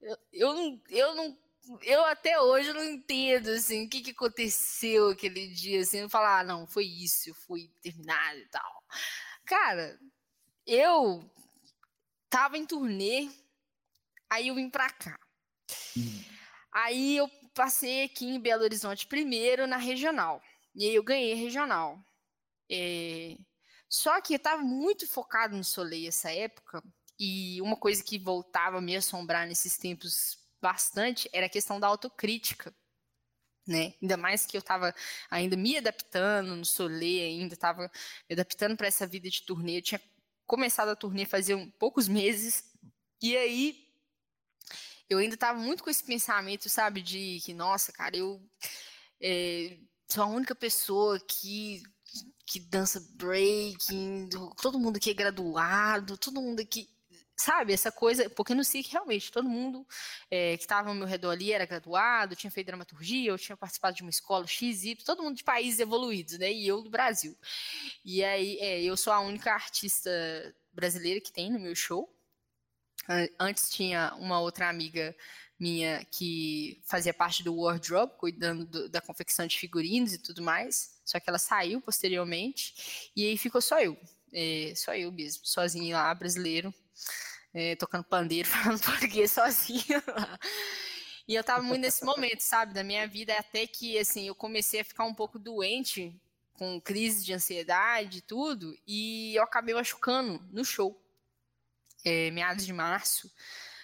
[0.00, 1.38] Eu, eu, não, eu não.
[1.82, 6.38] Eu até hoje não entendo assim, o que, que aconteceu aquele dia, assim, eu falar,
[6.40, 8.84] ah, não, foi isso, fui terminado e tal.
[9.44, 10.00] Cara,
[10.66, 11.30] eu
[12.28, 13.28] tava em turnê,
[14.30, 15.18] aí eu vim pra cá.
[15.96, 16.24] Hum.
[16.72, 20.42] Aí eu passei aqui em Belo Horizonte primeiro na regional.
[20.74, 21.98] E aí eu ganhei regional.
[22.70, 23.36] É...
[23.88, 26.82] Só que eu tava muito focado no Soleil essa época.
[27.18, 31.86] E uma coisa que voltava a me assombrar nesses tempos bastante era a questão da
[31.88, 32.72] autocrítica.
[33.66, 33.94] Né?
[34.00, 34.94] Ainda mais que eu estava
[35.30, 39.78] ainda me adaptando no Soleil, ainda estava me adaptando para essa vida de turnê.
[39.78, 40.00] Eu tinha
[40.48, 42.64] começado a turnê fazia um, poucos meses,
[43.22, 43.86] e aí
[45.08, 48.42] eu ainda estava muito com esse pensamento, sabe, de que, nossa, cara, eu
[49.20, 51.82] é, sou a única pessoa que,
[52.46, 54.28] que dança breaking,
[54.60, 56.88] todo mundo aqui é graduado, todo mundo aqui
[57.38, 59.86] sabe, essa coisa, porque no SIC realmente todo mundo
[60.30, 63.96] é, que estava ao meu redor ali era graduado, tinha feito dramaturgia, eu tinha participado
[63.96, 66.52] de uma escola XY, todo mundo de países evoluídos, né?
[66.52, 67.36] E eu do Brasil.
[68.04, 70.10] E aí, é, eu sou a única artista
[70.72, 72.12] brasileira que tem no meu show.
[73.38, 75.16] Antes tinha uma outra amiga
[75.58, 81.00] minha que fazia parte do wardrobe, cuidando do, da confecção de figurinos e tudo mais.
[81.04, 83.96] Só que ela saiu posteriormente e aí ficou só eu,
[84.32, 86.72] é, só eu mesmo, sozinho lá, brasileiro,
[87.52, 90.38] é, tocando pandeiro, falando português sozinho lá.
[91.26, 94.80] E eu tava muito nesse momento, sabe, da minha vida, até que, assim, eu comecei
[94.80, 96.18] a ficar um pouco doente,
[96.54, 100.98] com crise de ansiedade e tudo, e eu acabei machucando no show.
[102.04, 103.30] É, meados de março,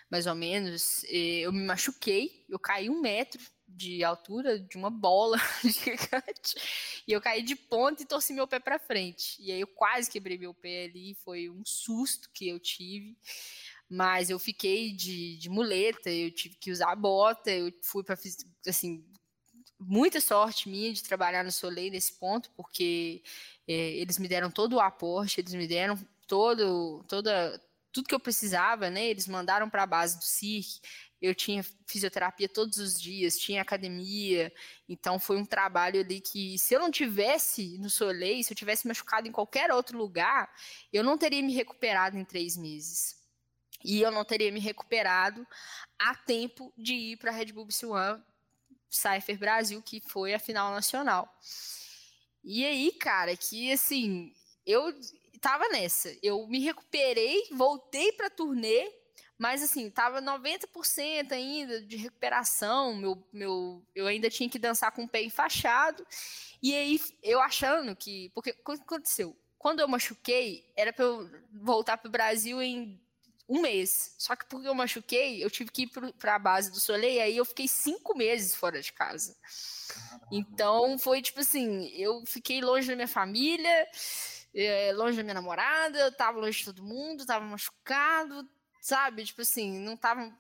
[0.09, 3.43] mais ou menos, eu me machuquei, eu caí um metro
[3.75, 7.03] de altura de uma bola gigante.
[7.07, 9.37] E eu caí de ponta e torci meu pé para frente.
[9.41, 13.17] E aí eu quase quebrei meu pé ali, foi um susto que eu tive.
[13.89, 18.17] Mas eu fiquei de, de muleta, eu tive que usar a bota, eu fui para
[18.67, 19.05] assim,
[19.79, 23.23] muita sorte minha de trabalhar no Soleil nesse ponto, porque
[23.69, 27.61] é, eles me deram todo o aporte, eles me deram todo, toda,
[27.95, 29.07] tudo que eu precisava, né?
[29.07, 30.81] Eles mandaram para a base do CIRC,
[31.23, 34.53] eu tinha fisioterapia todos os dias, tinha academia,
[34.89, 38.87] então foi um trabalho ali que, se eu não tivesse no Soleil, se eu tivesse
[38.89, 40.53] machucado em qualquer outro lugar,
[40.93, 43.23] eu não teria me recuperado em três meses.
[43.83, 45.47] E eu não teria me recuperado
[45.99, 48.21] a tempo de ir para a Red Bull BC1
[48.91, 51.33] Cypher Brasil, que foi a final nacional.
[52.43, 54.35] E aí, cara, que assim,
[54.67, 54.93] eu
[55.45, 56.17] tava nessa.
[56.23, 58.91] Eu me recuperei, voltei para turnê
[59.37, 65.05] mas assim, tava 90% ainda de recuperação, meu, meu, eu ainda tinha que dançar com
[65.05, 66.07] o pé enfaixado.
[66.63, 69.37] E aí eu achando que, porque o que aconteceu?
[69.59, 73.01] Quando eu machuquei, era para eu voltar para o Brasil em
[73.49, 74.15] um mês.
[74.19, 77.37] Só que porque eu machuquei, eu tive que ir para a base do Soleil, aí
[77.37, 79.37] eu fiquei cinco meses fora de casa.
[80.31, 83.89] Então foi tipo assim, eu fiquei longe da minha família,
[84.97, 88.49] longe da minha namorada, eu tava longe de todo mundo, tava machucado,
[88.81, 89.25] sabe?
[89.25, 90.33] Tipo assim, não tava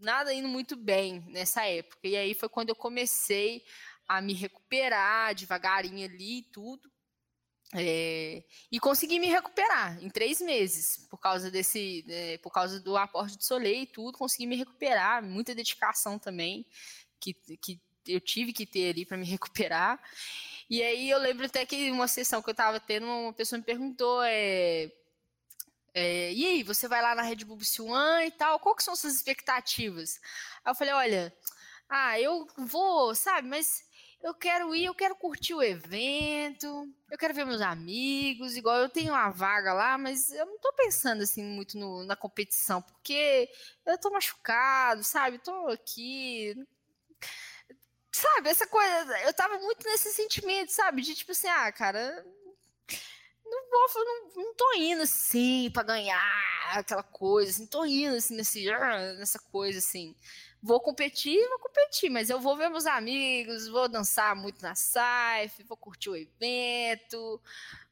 [0.00, 2.06] nada indo muito bem nessa época.
[2.06, 3.64] E aí foi quando eu comecei
[4.06, 6.90] a me recuperar devagarinho ali e tudo.
[7.74, 12.96] É, e consegui me recuperar em três meses por causa desse, é, por causa do
[12.96, 16.66] aporte de soleil e tudo, consegui me recuperar, muita dedicação também
[17.20, 20.00] que, que eu tive que ter ali para me recuperar.
[20.70, 23.64] E aí eu lembro até que uma sessão que eu estava tendo, uma pessoa me
[23.64, 24.90] perguntou, é,
[25.94, 28.94] é, e aí, você vai lá na Red Bull One e tal, qual que são
[28.94, 30.20] suas expectativas?
[30.64, 31.34] Aí eu falei, olha,
[31.88, 33.82] ah, eu vou, sabe, mas
[34.22, 36.66] eu quero ir, eu quero curtir o evento,
[37.10, 40.72] eu quero ver meus amigos, igual eu tenho uma vaga lá, mas eu não tô
[40.74, 43.48] pensando assim muito no, na competição, porque
[43.86, 45.38] eu tô machucado, sabe?
[45.38, 46.54] Tô aqui.
[48.18, 51.02] Sabe, essa coisa, eu tava muito nesse sentimento, sabe?
[51.02, 52.24] De tipo assim, ah, cara,
[53.44, 56.20] não vou, não, não tô indo assim para ganhar
[56.72, 60.16] aquela coisa, assim, tô indo assim nesse, ah, nessa coisa assim
[60.62, 65.62] vou competir, vou competir, mas eu vou ver meus amigos, vou dançar muito na SAIF,
[65.64, 67.40] vou curtir o evento,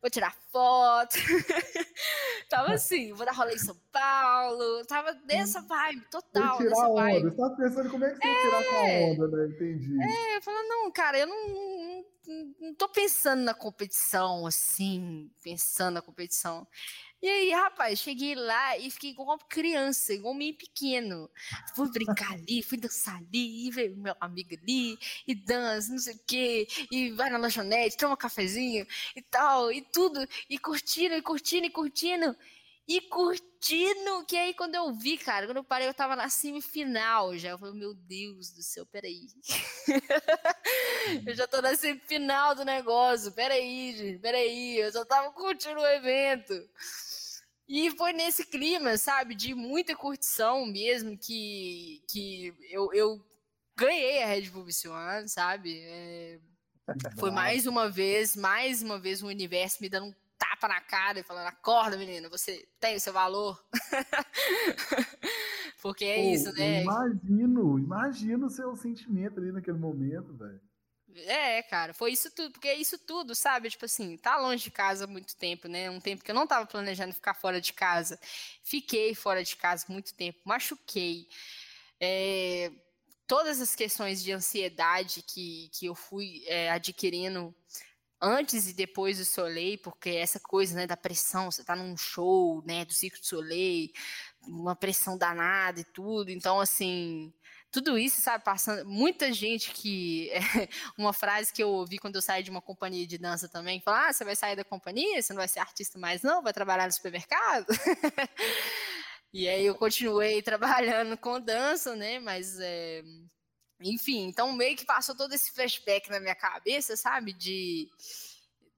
[0.01, 1.16] vou tirar foto.
[2.48, 6.59] tava assim, vou dar rolê em São Paulo, tava nessa vibe total.
[6.59, 7.22] Vou tirar onda, vibe.
[7.22, 8.32] você tava pensando como é que você é...
[8.32, 9.12] ia tirar essa é.
[9.12, 9.47] onda, né?
[9.47, 10.02] Entendi.
[10.02, 11.48] É, eu falando, não, cara, eu não,
[12.26, 16.66] não, não tô pensando na competição, assim, pensando na competição.
[17.22, 21.30] E aí, rapaz, cheguei lá e fiquei igual uma criança, igual um menino pequeno.
[21.74, 26.14] Fui brincar ali, fui dançar ali, e ver meu amigo ali, e dança, não sei
[26.14, 28.86] o quê, e vai na lanchonete, toma um cafezinho
[29.16, 32.36] e tal, e tudo, e curtindo, e curtindo, e curtindo.
[32.88, 37.36] E curtindo, que aí quando eu vi, cara, quando eu parei, eu tava na semifinal
[37.36, 37.51] já.
[37.51, 39.26] Eu falei, meu Deus do céu, peraí.
[41.26, 44.78] eu já tô na semifinal do negócio, peraí, gente, peraí.
[44.78, 46.55] Eu só tava curtindo o evento.
[47.68, 53.20] E foi nesse clima, sabe, de muita curtição mesmo, que, que eu, eu
[53.76, 55.80] ganhei a Red Bull Vision, sabe?
[55.80, 56.38] É,
[57.18, 61.18] foi mais uma vez, mais uma vez o universo me dando um tapa na cara
[61.18, 63.60] e falando: acorda, menina, você tem o seu valor.
[65.82, 66.82] Porque é isso, né?
[66.82, 70.60] Imagino, imagino o seu sentimento ali naquele momento, velho.
[71.24, 73.70] É, cara, foi isso tudo, porque é isso tudo, sabe?
[73.70, 75.90] Tipo assim, tá longe de casa há muito tempo, né?
[75.90, 78.18] Um tempo que eu não tava planejando ficar fora de casa.
[78.62, 81.28] Fiquei fora de casa muito tempo, machuquei.
[82.01, 82.70] É,
[83.26, 87.55] todas as questões de ansiedade que, que eu fui é, adquirindo
[88.20, 92.62] antes e depois do Soleil, porque essa coisa, né, da pressão, você tá num show,
[92.66, 93.90] né, do Circo do Soleil,
[94.43, 97.32] uma pressão danada e tudo, então, assim,
[97.77, 98.89] tudo isso, sabe, passando.
[98.89, 100.31] Muita gente que.
[100.57, 103.81] É, uma frase que eu ouvi quando eu saí de uma companhia de dança também,
[103.81, 106.53] falar: ah, você vai sair da companhia, você não vai ser artista mais, não, vai
[106.53, 107.66] trabalhar no supermercado.
[109.32, 112.19] e aí eu continuei trabalhando com dança, né?
[112.19, 112.59] Mas.
[112.61, 113.03] É...
[113.81, 117.32] Enfim, então meio que passou todo esse flashback na minha cabeça, sabe?
[117.35, 117.89] De.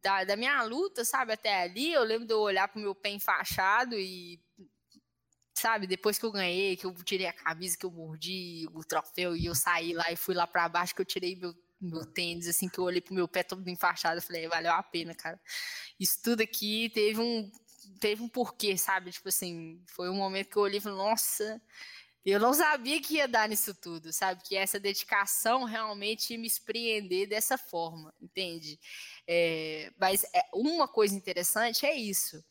[0.03, 3.11] Da, da minha luta, sabe, até ali, eu lembro de eu olhar pro meu pé
[3.11, 4.41] enfaixado e
[5.59, 9.37] sabe, depois que eu ganhei, que eu tirei a camisa, que eu mordi o troféu
[9.37, 12.49] e eu saí lá e fui lá para baixo, que eu tirei meu, meu tênis,
[12.49, 15.41] assim, que eu olhei pro meu pé todo enfaixado, eu falei, valeu a pena, cara.
[15.99, 17.51] Isso tudo aqui teve um,
[18.01, 19.11] teve um porquê, sabe?
[19.11, 21.61] Tipo assim, foi um momento que eu olhei e falei, nossa,
[22.25, 24.43] eu não sabia que ia dar nisso tudo, sabe?
[24.43, 28.79] Que essa dedicação realmente me surpreender dessa forma, entende?
[29.27, 32.45] É, mas é, uma coisa interessante é isso.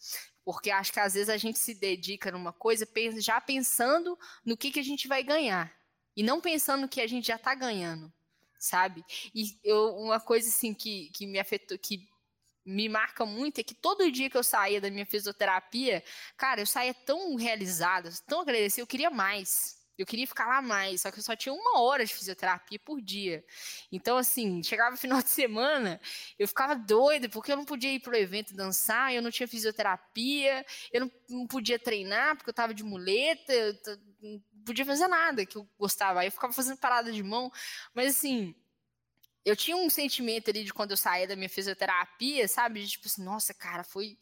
[0.48, 2.88] Porque acho que às vezes a gente se dedica numa coisa
[3.18, 5.76] já pensando no que, que a gente vai ganhar.
[6.16, 8.10] E não pensando no que a gente já está ganhando,
[8.58, 9.04] sabe?
[9.36, 12.08] E eu, uma coisa assim que, que me afetou, que
[12.66, 16.02] me marca muito é que todo dia que eu saía da minha fisioterapia,
[16.38, 19.77] cara, eu saía tão realizada, tão agradecida, eu queria mais.
[19.98, 23.02] Eu queria ficar lá mais, só que eu só tinha uma hora de fisioterapia por
[23.02, 23.44] dia.
[23.92, 26.00] Então, assim, chegava o final de semana,
[26.38, 30.66] eu ficava doida, porque eu não podia ir pro evento dançar, eu não tinha fisioterapia,
[30.92, 33.76] eu não, não podia treinar, porque eu tava de muleta, eu
[34.22, 36.20] não podia fazer nada que eu gostava.
[36.20, 37.52] Aí eu ficava fazendo parada de mão,
[37.94, 38.54] mas assim,
[39.48, 42.82] eu tinha um sentimento ali de quando eu saía da minha fisioterapia, sabe?
[42.84, 44.18] De tipo assim, nossa, cara, foi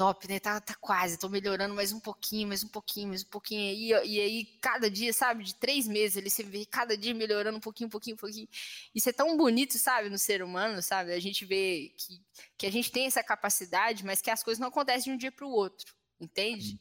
[0.00, 0.40] top, né?
[0.40, 3.60] Tá, tá quase, tô melhorando mais um pouquinho, mais um pouquinho, mais um pouquinho.
[3.60, 7.58] E, e aí, cada dia, sabe, de três meses, ele se vê cada dia melhorando
[7.58, 8.48] um pouquinho, um pouquinho, um pouquinho.
[8.94, 11.12] Isso é tão bonito, sabe, no ser humano, sabe?
[11.12, 12.18] A gente vê que,
[12.56, 15.30] que a gente tem essa capacidade, mas que as coisas não acontecem de um dia
[15.30, 16.80] para o outro, entende?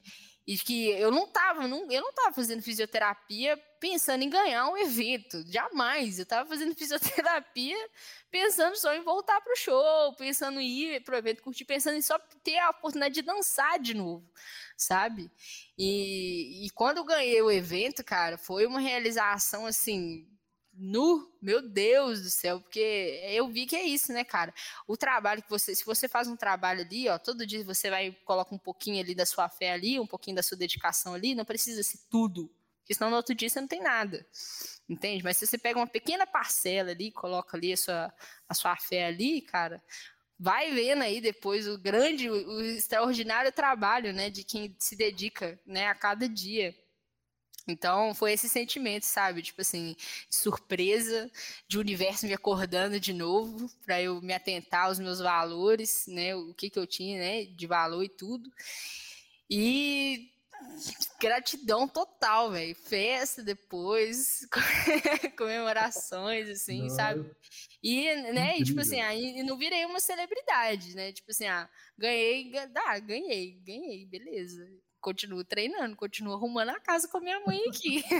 [0.49, 4.75] E que eu não estava, não, eu não tava fazendo fisioterapia pensando em ganhar um
[4.75, 6.17] evento, jamais.
[6.17, 7.77] Eu estava fazendo fisioterapia
[8.31, 11.97] pensando só em voltar para o show, pensando em ir para o evento curtir, pensando
[11.97, 14.27] em só ter a oportunidade de dançar de novo,
[14.75, 15.29] sabe?
[15.77, 20.27] E, e quando eu ganhei o evento, cara, foi uma realização assim
[20.81, 24.53] Nu, meu Deus do céu, porque eu vi que é isso, né, cara?
[24.87, 28.17] O trabalho que você, se você faz um trabalho ali, ó, todo dia você vai
[28.23, 31.43] coloca um pouquinho ali da sua fé ali, um pouquinho da sua dedicação ali, não
[31.43, 32.49] precisa ser tudo,
[32.79, 34.25] porque senão no outro dia você não tem nada,
[34.87, 35.21] entende?
[35.21, 38.13] Mas se você pega uma pequena parcela ali, coloca ali a sua,
[38.47, 39.83] a sua fé ali, cara,
[40.39, 45.59] vai vendo aí depois o grande, o, o extraordinário trabalho, né, de quem se dedica,
[45.65, 46.73] né, a cada dia.
[47.71, 49.41] Então, foi esse sentimento, sabe?
[49.41, 49.95] Tipo assim,
[50.29, 51.31] de surpresa,
[51.67, 56.35] de universo me acordando de novo, para eu me atentar aos meus valores, né?
[56.35, 57.45] O que, que eu tinha, né?
[57.45, 58.49] De valor e tudo.
[59.49, 60.31] E
[61.19, 62.75] gratidão total, velho.
[62.75, 64.47] Festa depois,
[65.37, 66.89] comemorações, assim, Não.
[66.89, 67.31] sabe?
[67.81, 71.13] E, né, e, tipo assim, aí não virei uma celebridade, né?
[71.13, 74.67] Tipo assim, ah, ganhei, ah, ganhei, ganhei, beleza
[74.99, 78.03] continuo treinando, continuo arrumando a casa com a minha mãe aqui.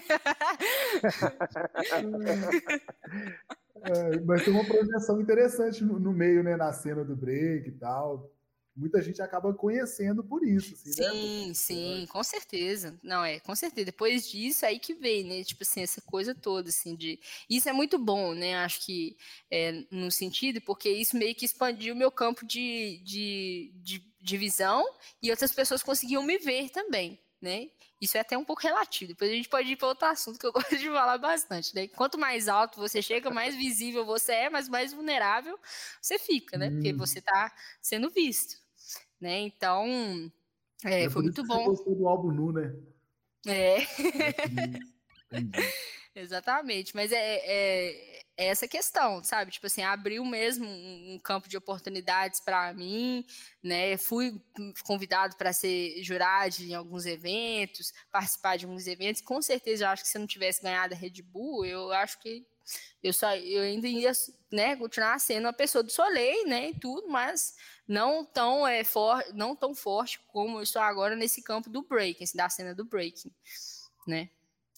[3.84, 7.73] é, mas tem uma projeção interessante no, no, meio, né, na cena do break e
[7.73, 8.31] tal
[8.80, 10.73] muita gente acaba conhecendo por isso.
[10.73, 11.53] Assim, sim, né?
[11.53, 12.97] sim, com certeza.
[13.03, 13.85] Não, é, com certeza.
[13.85, 15.43] Depois disso, aí que vem, né?
[15.43, 17.19] Tipo assim, essa coisa toda, assim, de.
[17.49, 18.56] Isso é muito bom, né?
[18.57, 19.18] Acho que
[19.51, 24.38] é, no sentido, porque isso meio que expandiu o meu campo de, de, de, de
[24.38, 24.84] visão
[25.22, 27.69] e outras pessoas conseguiam me ver também, né?
[28.01, 29.10] Isso é até um pouco relativo.
[29.10, 31.76] Depois a gente pode ir para outro assunto que eu gosto de falar bastante.
[31.76, 31.88] Né?
[31.89, 35.60] Quanto mais alto você chega, mais visível você é, mas mais vulnerável
[36.01, 36.69] você fica, né?
[36.69, 36.76] Hum.
[36.76, 38.59] Porque você está sendo visto
[39.19, 39.39] né?
[39.39, 39.85] Então,
[40.85, 41.65] é, é foi muito bom.
[41.65, 42.75] Você gostou do álbum nu, né?
[43.47, 43.77] É.
[46.15, 49.51] Exatamente, mas é, é, é, essa questão, sabe?
[49.51, 53.25] Tipo assim, abriu mesmo um, um campo de oportunidades para mim,
[53.63, 53.95] né?
[53.95, 54.41] Fui
[54.83, 59.21] convidado para ser jurado em alguns eventos, participar de alguns eventos.
[59.21, 62.19] Com certeza, eu acho que se eu não tivesse ganhado a Red Bull, eu acho
[62.19, 62.45] que
[63.01, 64.11] eu só eu ainda ia,
[64.51, 67.55] né, continuar sendo uma pessoa do Soleil, né, e tudo, mas
[67.90, 72.24] não tão é for, não tão forte como eu estou agora nesse campo do breaking,
[72.24, 73.34] assim, da cena do breaking,
[74.07, 74.30] né?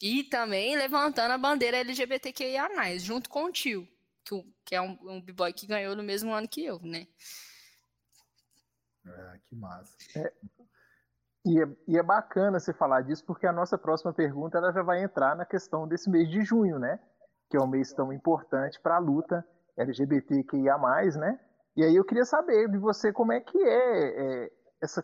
[0.02, 2.70] E também levantando a bandeira LGBTQIA+,
[3.00, 3.86] junto com o tio,
[4.24, 7.06] que, que é um, um b-boy que ganhou no mesmo ano que eu, né?
[9.06, 9.94] É, que massa.
[10.16, 10.34] É,
[11.46, 14.84] e, é, e é bacana você falar disso, porque a nossa próxima pergunta ela já
[14.84, 16.98] vai entrar na questão desse mês de junho, né?
[17.50, 20.78] Que é um mês tão importante para a luta LGBTQIA+,
[21.18, 21.38] né?
[21.76, 25.04] E aí eu queria saber de você como é que é, é essa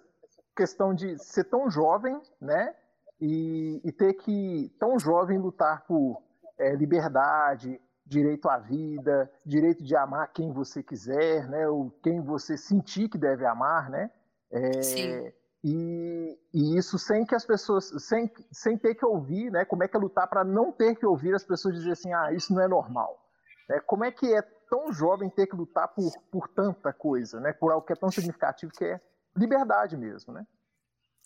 [0.56, 2.76] questão de ser tão jovem, né?
[3.20, 6.22] E, e ter que, tão jovem, lutar por
[6.58, 11.68] é, liberdade, direito à vida, direito de amar quem você quiser, né?
[11.68, 14.12] Ou quem você sentir que deve amar, né?
[14.52, 15.32] É, Sim.
[15.64, 19.66] E, e, isso sem que as pessoas, sem, sem ter que ouvir, né?
[19.66, 22.32] Como é que é lutar para não ter que ouvir as pessoas dizer assim, ah,
[22.32, 23.27] isso não é normal.
[23.70, 27.54] É, como é que é tão jovem ter que lutar por, por tanta coisa, né?
[27.54, 29.02] Por algo que é tão significativo que é
[29.36, 30.46] liberdade mesmo, né?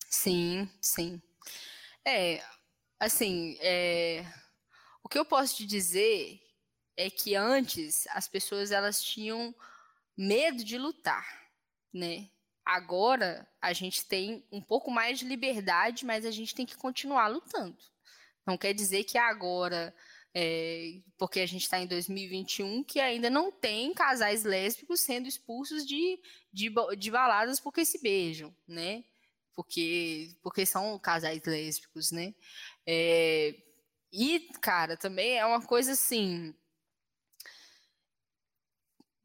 [0.10, 1.22] Sim, sim.
[2.06, 2.44] É,
[3.00, 4.26] assim, é,
[5.04, 6.40] o que eu posso te dizer
[6.98, 9.56] é que antes as pessoas elas tinham
[10.18, 11.26] medo de lutar,
[11.94, 12.30] né?
[12.66, 17.28] Agora a gente tem um pouco mais de liberdade, mas a gente tem que continuar
[17.28, 17.78] lutando.
[18.46, 19.94] Não quer dizer que agora
[20.34, 25.86] é, porque a gente está em 2021 que ainda não tem casais lésbicos sendo expulsos
[25.86, 26.20] de,
[26.54, 29.04] de, de baladas porque se beijam, né?
[29.54, 32.34] Porque, porque são casais lésbicos, né?
[32.86, 33.56] É,
[34.12, 36.56] e, cara, também é uma coisa assim.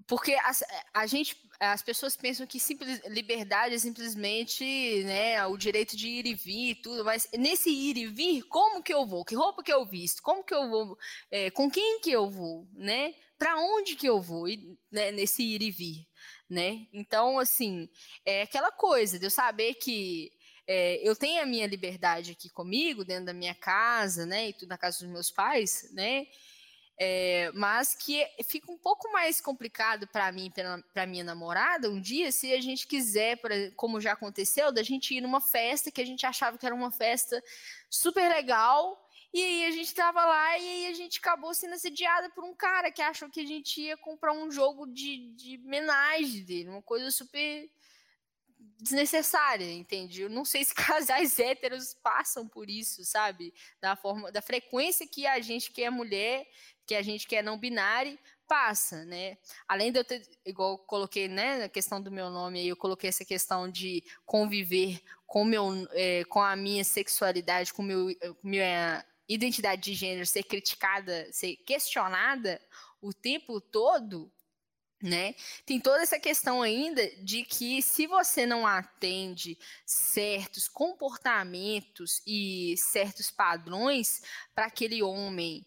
[0.07, 0.51] Porque a,
[0.95, 6.27] a gente as pessoas pensam que simples, liberdade é simplesmente né, o direito de ir
[6.27, 9.25] e vir e tudo, mas nesse ir e vir, como que eu vou?
[9.25, 10.23] Que roupa que eu visto?
[10.23, 10.99] Como que eu vou?
[11.31, 12.69] É, com quem que eu vou?
[12.75, 13.15] Né?
[13.39, 14.47] Para onde que eu vou
[14.91, 16.07] né, nesse ir e vir?
[16.49, 16.87] Né?
[16.93, 17.89] Então, assim,
[18.25, 20.31] é aquela coisa de eu saber que
[20.67, 24.49] é, eu tenho a minha liberdade aqui comigo, dentro da minha casa, né?
[24.49, 26.27] E tudo na casa dos meus pais, né?
[26.99, 30.51] É, mas que fica um pouco mais complicado para mim,
[30.95, 33.39] para minha namorada, um dia, se a gente quiser,
[33.77, 36.91] como já aconteceu, da gente ir numa festa que a gente achava que era uma
[36.91, 37.43] festa
[37.91, 39.07] super legal,
[39.37, 42.55] e aí a gente tava lá e aí a gente acabou sendo assediada por um
[42.55, 46.81] cara que achou que a gente ia comprar um jogo de, de homenagem dele, uma
[46.81, 47.71] coisa super
[48.79, 50.23] desnecessária, entende?
[50.23, 53.53] Eu não sei se casais héteros passam por isso, sabe?
[53.81, 56.47] Da forma, da frequência que a gente que é mulher,
[56.87, 59.37] que a gente que é não binário, passa, né?
[59.67, 63.09] Além de eu ter, igual eu coloquei, né, na questão do meu nome, eu coloquei
[63.09, 68.07] essa questão de conviver com, meu, é, com a minha sexualidade, com meu,
[68.43, 72.61] minha identidade de gênero ser criticada, ser questionada
[73.01, 74.33] o tempo todo,
[75.03, 75.35] né?
[75.65, 83.31] Tem toda essa questão ainda de que se você não atende certos comportamentos e certos
[83.31, 84.23] padrões
[84.55, 85.67] para aquele homem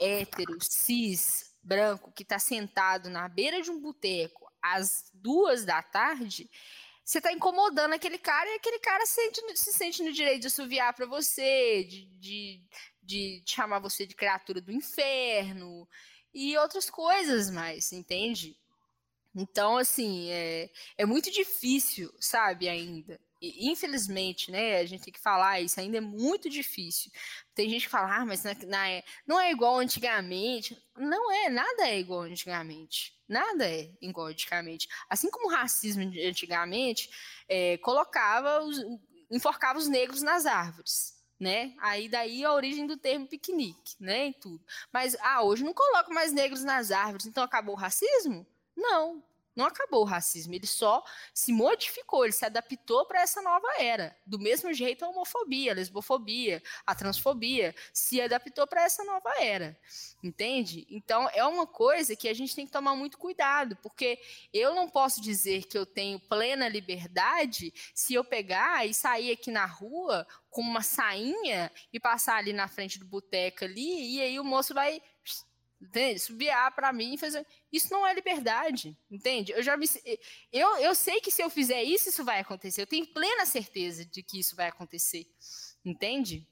[0.00, 6.50] hétero, cis, branco que está sentado na beira de um boteco às duas da tarde,
[7.04, 10.46] você está incomodando aquele cara e aquele cara se sente, se sente no direito de
[10.46, 12.62] assoviar para você, de, de,
[13.02, 15.88] de chamar você de criatura do inferno
[16.32, 18.56] e outras coisas mais, entende?
[19.34, 23.20] Então, assim, é, é muito difícil, sabe, ainda.
[23.40, 27.10] E, infelizmente, né, a gente tem que falar isso, ainda é muito difícil.
[27.54, 30.76] Tem gente que fala, ah, mas na, na, não é igual antigamente.
[30.96, 33.14] Não é, nada é igual antigamente.
[33.28, 34.88] Nada é igual antigamente.
[35.08, 37.08] Assim como o racismo antigamente
[37.48, 38.78] é, colocava, os,
[39.30, 41.74] enforcava os negros nas árvores né?
[41.80, 44.28] Aí daí a origem do termo piquenique, né?
[44.28, 44.62] E tudo.
[44.92, 48.46] Mas ah, hoje não coloca mais negros nas árvores, então acabou o racismo?
[48.76, 49.22] Não,
[49.54, 54.16] não acabou o racismo, ele só se modificou, ele se adaptou para essa nova era.
[54.24, 59.78] Do mesmo jeito a homofobia, a lesbofobia, a transfobia se adaptou para essa nova era.
[60.22, 60.86] Entende?
[60.88, 64.20] Então é uma coisa que a gente tem que tomar muito cuidado, porque
[64.52, 69.50] eu não posso dizer que eu tenho plena liberdade se eu pegar e sair aqui
[69.50, 74.40] na rua com uma sainha e passar ali na frente do boteco ali, e aí
[74.40, 75.02] o moço vai
[75.80, 76.20] entende?
[76.20, 77.46] Subiar para mim e fazer.
[77.72, 79.52] Isso não é liberdade, entende?
[79.52, 79.86] Eu já me...
[80.52, 82.82] eu, eu sei que se eu fizer isso, isso vai acontecer.
[82.82, 85.26] Eu tenho plena certeza de que isso vai acontecer,
[85.84, 86.46] entende?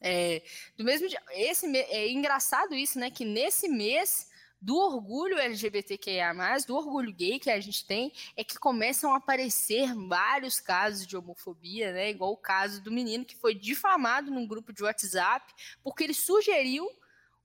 [0.00, 0.42] É,
[0.76, 3.10] do mesmo esse é engraçado isso, né?
[3.10, 4.28] Que nesse mês
[4.60, 6.34] do orgulho LGBTQIA+,
[6.66, 11.16] do orgulho gay que a gente tem, é que começam a aparecer vários casos de
[11.16, 12.10] homofobia, né?
[12.10, 15.52] Igual o caso do menino que foi difamado num grupo de WhatsApp
[15.82, 16.88] porque ele sugeriu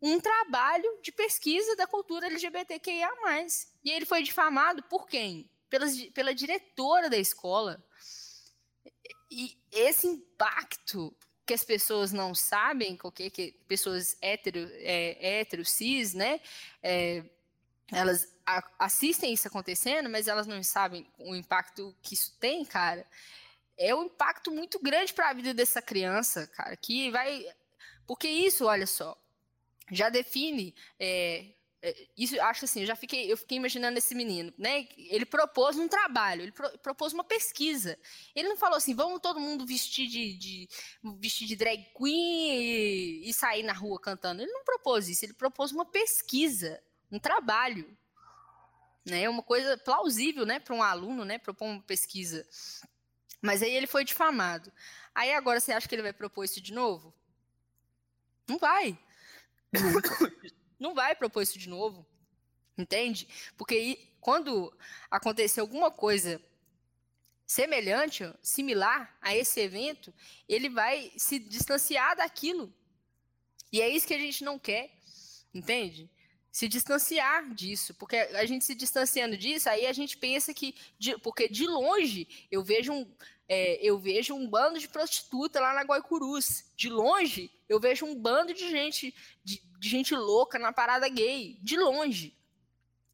[0.03, 3.09] um trabalho de pesquisa da cultura LGBTQIA+.
[3.81, 5.49] E ele foi difamado por quem?
[5.69, 7.81] Pela, pela diretora da escola.
[9.31, 11.15] E esse impacto
[11.45, 16.41] que as pessoas não sabem, que, que pessoas hétero, é, hétero cis, né?
[16.81, 17.23] É,
[17.89, 23.07] elas a, assistem isso acontecendo, mas elas não sabem o impacto que isso tem, cara.
[23.77, 27.45] É um impacto muito grande para a vida dessa criança, cara, que vai.
[28.05, 29.17] Porque isso, olha só,
[29.91, 31.53] já define é,
[31.85, 34.87] é, isso acho assim, já fiquei, eu fiquei imaginando esse menino, né?
[34.95, 37.99] Ele propôs um trabalho, ele pro, propôs uma pesquisa.
[38.33, 40.69] Ele não falou assim, vamos todo mundo vestir de, de
[41.19, 44.41] vestir de drag queen e, e, sair na rua cantando.
[44.41, 46.81] Ele não propôs isso, ele propôs uma pesquisa,
[47.11, 47.85] um trabalho,
[49.05, 49.27] né?
[49.27, 52.47] Uma coisa plausível, né, para um aluno, né, propor uma pesquisa.
[53.41, 54.71] Mas aí ele foi difamado.
[55.13, 57.13] Aí agora você acha que ele vai propor isso de novo?
[58.47, 58.97] Não vai.
[60.79, 62.05] Não vai propor isso de novo.
[62.77, 63.27] Entende?
[63.57, 64.75] Porque quando
[65.11, 66.41] acontecer alguma coisa
[67.45, 70.13] semelhante, similar a esse evento,
[70.47, 72.73] ele vai se distanciar daquilo.
[73.71, 74.91] E é isso que a gente não quer,
[75.53, 76.09] entende?
[76.53, 81.17] Se distanciar disso, porque a gente se distanciando disso, aí a gente pensa que, de,
[81.17, 83.11] porque de longe eu vejo um,
[83.49, 86.65] é, eu vejo um bando de prostituta lá na Guaicurus.
[86.75, 91.57] De longe, eu vejo um bando de gente, de, de gente louca na parada gay.
[91.59, 92.37] De longe.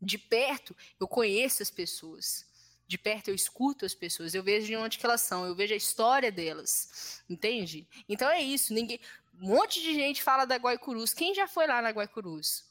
[0.02, 2.46] De perto, eu conheço as pessoas.
[2.90, 4.36] De perto, eu escuto as pessoas.
[4.36, 5.46] Eu vejo de onde elas são.
[5.46, 7.24] Eu vejo a história delas.
[7.30, 7.88] Entende?
[8.10, 8.74] Então é isso.
[8.74, 9.00] Ninguém...
[9.42, 11.14] Um monte de gente fala da Guaicurus.
[11.14, 12.68] Quem já foi lá na Guaicurus?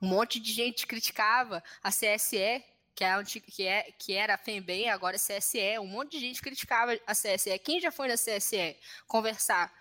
[0.00, 2.64] Um monte de gente criticava a CSE
[2.94, 5.78] que, é, que, é, que era a FEMBEM, agora é CSE.
[5.78, 7.58] Um monte de gente criticava a CSE.
[7.60, 9.72] Quem já foi na CSE conversar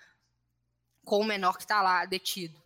[1.04, 2.62] com o menor que está lá detido?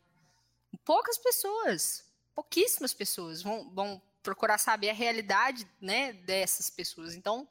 [0.86, 2.06] Poucas pessoas,
[2.36, 7.16] pouquíssimas pessoas vão, vão procurar saber a realidade né, dessas pessoas.
[7.16, 7.48] Então,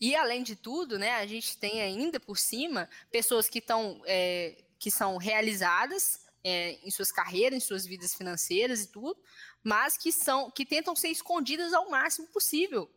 [0.00, 4.56] e além de tudo, né, a gente tem ainda por cima pessoas que estão é,
[4.78, 9.20] que são realizadas é, em suas carreiras, em suas vidas financeiras e tudo,
[9.62, 12.90] mas que são que tentam ser escondidas ao máximo possível.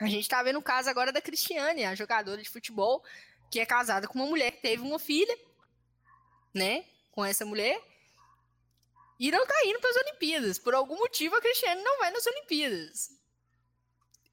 [0.00, 3.02] A gente está vendo o caso agora da Cristiane, a jogadora de futebol
[3.50, 5.38] que é casada com uma mulher que teve uma filha,
[6.52, 7.80] né, com essa mulher,
[9.18, 10.58] e não está indo para as Olimpíadas.
[10.58, 13.10] Por algum motivo a Cristiane não vai nas Olimpíadas.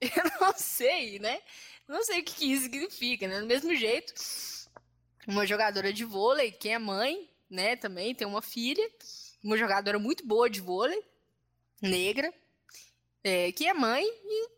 [0.00, 1.40] Eu não sei, né?
[1.86, 3.40] Não sei o que, que isso significa, né?
[3.40, 4.12] Do mesmo jeito,
[5.26, 8.82] uma jogadora de vôlei, que é mãe, né, também tem uma filha,
[9.44, 11.04] uma jogadora muito boa de vôlei,
[11.82, 12.32] negra,
[13.22, 14.48] é, que é mãe e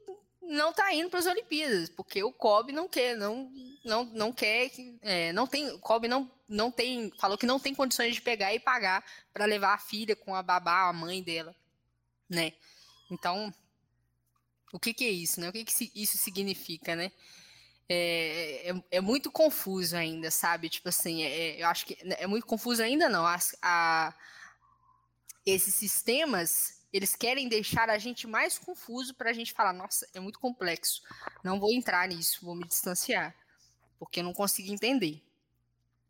[0.41, 3.51] não está indo para as Olimpíadas, porque o Kobe não quer, não,
[3.85, 4.71] não, não quer,
[5.03, 8.55] é, não tem, o Kobe não, não tem, falou que não tem condições de pegar
[8.55, 11.55] e pagar para levar a filha com a babá, a mãe dela,
[12.29, 12.53] né?
[13.11, 13.53] Então,
[14.73, 15.49] o que, que é isso, né?
[15.49, 17.11] O que, que isso significa, né?
[17.89, 20.69] É, é, é, muito confuso ainda, sabe?
[20.69, 23.27] Tipo assim, é, eu acho que é muito confuso ainda não.
[23.27, 24.15] As, a,
[25.45, 30.21] esses sistemas eles querem deixar a gente mais confuso para a gente falar, nossa, é
[30.21, 31.03] muito complexo,
[31.43, 33.35] não vou entrar nisso, vou me distanciar,
[33.99, 35.21] porque eu não consigo entender.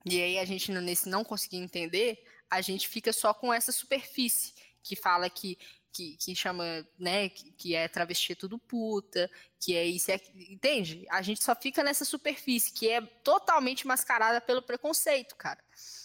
[0.05, 4.53] E aí a gente nesse não conseguir entender, a gente fica só com essa superfície
[4.83, 5.57] que fala que
[5.95, 6.65] que, que chama,
[6.99, 9.31] né, que, que, é travesti é tudo puta,
[9.61, 11.07] que é isso, é, entende?
[11.09, 15.62] A gente só fica nessa superfície que é totalmente mascarada pelo preconceito, cara,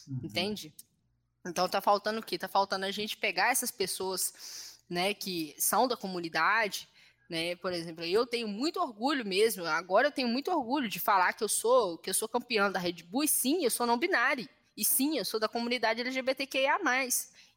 [0.07, 0.19] uhum.
[0.23, 0.73] entende?
[1.45, 2.37] Então tá faltando o quê?
[2.37, 6.87] Tá faltando a gente pegar essas pessoas né, que são da comunidade,
[7.29, 7.55] né?
[7.55, 9.63] Por exemplo, eu tenho muito orgulho mesmo.
[9.65, 12.79] Agora eu tenho muito orgulho de falar que eu sou que eu sou campeã da
[12.79, 13.23] Red Bull.
[13.23, 14.49] E sim, eu sou não binário.
[14.75, 16.79] E sim, eu sou da comunidade LGBTQIA+.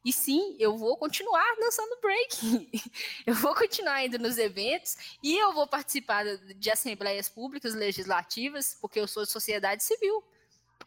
[0.03, 2.69] E sim, eu vou continuar dançando break.
[3.25, 8.99] eu vou continuar indo nos eventos e eu vou participar de assembleias públicas legislativas, porque
[8.99, 10.23] eu sou de sociedade civil.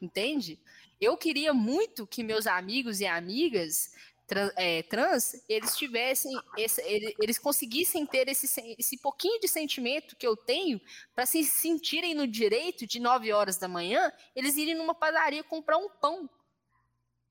[0.00, 0.60] Entende?
[1.00, 3.90] Eu queria muito que meus amigos e amigas
[4.26, 6.82] trans, é, trans eles tivessem, esse,
[7.18, 8.46] eles conseguissem ter esse,
[8.78, 10.80] esse pouquinho de sentimento que eu tenho
[11.14, 15.78] para se sentirem no direito de 9 horas da manhã, eles irem numa padaria comprar
[15.78, 16.28] um pão.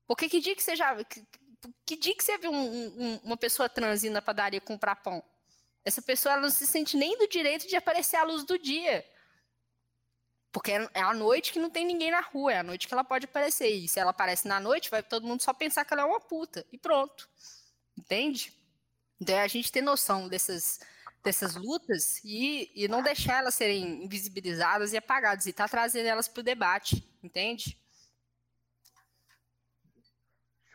[0.06, 1.04] Porque que dia que você já.
[1.04, 1.22] Que,
[1.84, 5.22] que dia que você viu um, um, uma pessoa trans ir na padaria comprar pão?
[5.84, 9.04] Essa pessoa ela não se sente nem do direito de aparecer à luz do dia.
[10.50, 12.94] Porque é, é a noite que não tem ninguém na rua, é a noite que
[12.94, 13.68] ela pode aparecer.
[13.68, 16.20] E se ela aparece na noite, vai todo mundo só pensar que ela é uma
[16.20, 16.66] puta.
[16.72, 17.28] E pronto.
[17.96, 18.52] Entende?
[19.20, 20.80] Então é a gente ter noção dessas,
[21.22, 25.46] dessas lutas e, e não deixar elas serem invisibilizadas e apagadas.
[25.46, 27.06] E tá trazendo elas para o debate.
[27.22, 27.78] Entende?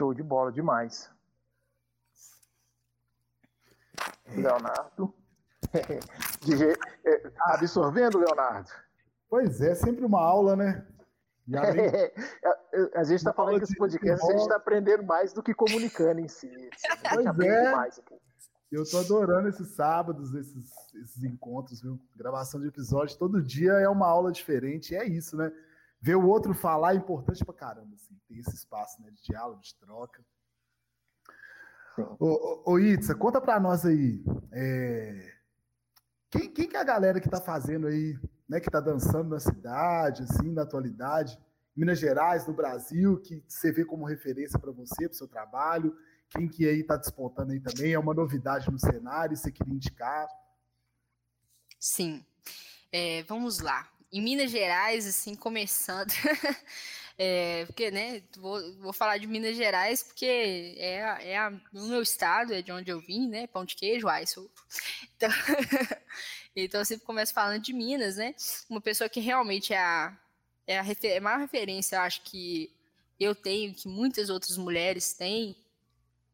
[0.02, 1.12] Show de bola demais.
[4.36, 5.14] Leonardo.
[7.06, 8.70] É, absorvendo, Leonardo?
[9.30, 10.86] Pois é, sempre uma aula, né?
[12.74, 15.54] É, a gente está falando que esse podcast a gente está aprendendo mais do que
[15.54, 16.50] comunicando em si.
[17.14, 17.74] Pois é.
[18.72, 22.00] Eu tô adorando esses sábados, esses, esses encontros, viu?
[22.16, 25.52] Gravação de episódio, todo dia é uma aula diferente, é isso, né?
[26.02, 29.62] Ver o outro falar é importante pra caramba, assim, ter esse espaço né, de diálogo,
[29.62, 30.26] de troca.
[32.20, 34.24] Ô, ô, ô Itza, conta pra nós aí.
[34.52, 35.36] É...
[36.30, 38.18] Quem, quem que é a galera que tá fazendo aí
[38.52, 41.40] né, que está dançando na cidade, assim, na atualidade,
[41.74, 45.96] Minas Gerais, no Brasil, que você vê como referência para você, para o seu trabalho,
[46.30, 50.28] quem que aí está despontando aí também, é uma novidade no cenário, você queria indicar?
[51.80, 52.26] Sim,
[52.92, 53.90] é, vamos lá.
[54.12, 56.12] Em Minas Gerais, assim, começando,
[57.18, 62.02] é, porque, né, vou, vou falar de Minas Gerais porque é, é a, o meu
[62.02, 64.50] estado, é de onde eu vim, né, pão de queijo, ai, sou...
[65.16, 65.30] Então,
[66.56, 68.36] Então eu sempre começo falando de Minas, né?
[68.70, 70.18] Uma pessoa que realmente é a,
[70.68, 72.74] é a, refer, é a maior referência, eu acho que
[73.20, 75.56] eu tenho, que muitas outras mulheres têm,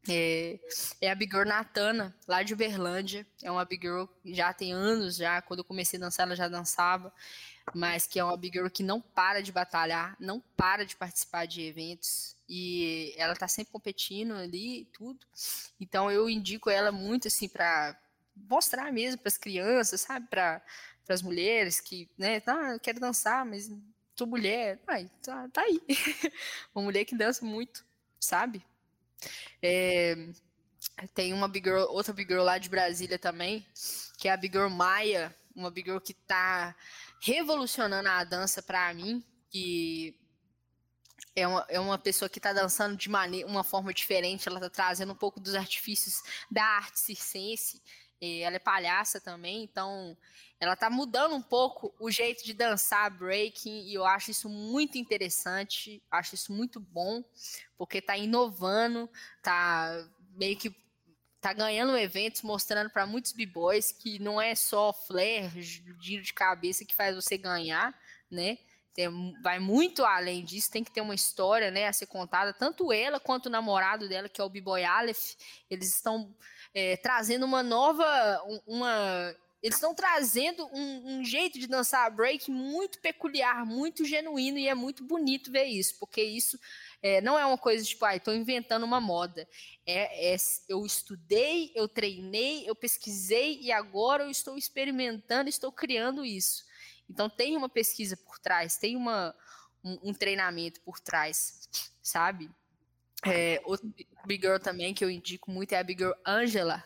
[0.09, 0.57] é,
[1.01, 3.27] é a Big Girl Natana, lá de Uberlândia.
[3.43, 5.41] É uma Big Girl já tem anos já.
[5.41, 7.13] Quando eu comecei a dançar, ela já dançava.
[7.73, 11.45] Mas que é uma Big Girl que não para de batalhar, não para de participar
[11.45, 12.35] de eventos.
[12.47, 15.19] E ela tá sempre competindo ali tudo.
[15.79, 17.99] Então eu indico ela muito assim para
[18.35, 20.27] mostrar mesmo para as crianças, sabe?
[20.27, 20.61] Para
[21.09, 23.69] as mulheres que, né, ah, quero dançar, mas
[24.15, 24.79] sou mulher.
[24.87, 25.81] Ai, tá, tá aí.
[26.73, 27.85] uma mulher que dança muito,
[28.19, 28.65] sabe?
[29.61, 30.15] É,
[31.13, 33.65] tem uma big girl, outra big girl lá de Brasília também,
[34.17, 36.75] que é a big girl Maia, uma big girl que tá
[37.21, 40.17] revolucionando a dança para mim, que
[41.35, 44.69] é uma, é uma pessoa que está dançando de maneira, uma forma diferente, ela está
[44.69, 47.81] trazendo um pouco dos artifícios da arte circense,
[48.19, 50.17] ela é palhaça também, então
[50.59, 54.97] ela tá mudando um pouco o jeito de dançar breaking e eu acho isso muito
[54.97, 57.23] interessante, acho isso muito bom,
[57.77, 59.07] porque tá inovando,
[59.43, 60.75] tá meio que
[61.39, 66.85] tá ganhando eventos mostrando para muitos b-boys que não é só flare, giro de cabeça
[66.85, 67.97] que faz você ganhar,
[68.29, 68.57] né?
[68.93, 69.07] Tem,
[69.43, 73.19] vai muito além disso, tem que ter uma história, né, a ser contada, tanto ela
[73.19, 75.35] quanto o namorado dela, que é o B-Boy Aleph,
[75.69, 76.35] eles estão
[76.73, 78.05] é, trazendo uma nova,
[78.65, 84.67] uma Eles estão trazendo um, um, jeito de dançar break muito peculiar, muito genuíno, e
[84.67, 86.59] é muito bonito ver isso, porque isso
[87.01, 89.47] é, não é uma coisa tipo, ah, estou inventando uma moda.
[89.85, 90.37] É, é,
[90.67, 96.65] eu estudei, eu treinei, eu pesquisei e agora eu estou experimentando, estou criando isso.
[97.09, 99.33] Então tem uma pesquisa por trás, tem uma,
[99.83, 101.69] um, um treinamento por trás,
[102.01, 102.49] sabe?
[103.25, 103.91] É, outro
[104.25, 106.83] Big Girl também que eu indico muito é a Big Girl Angela.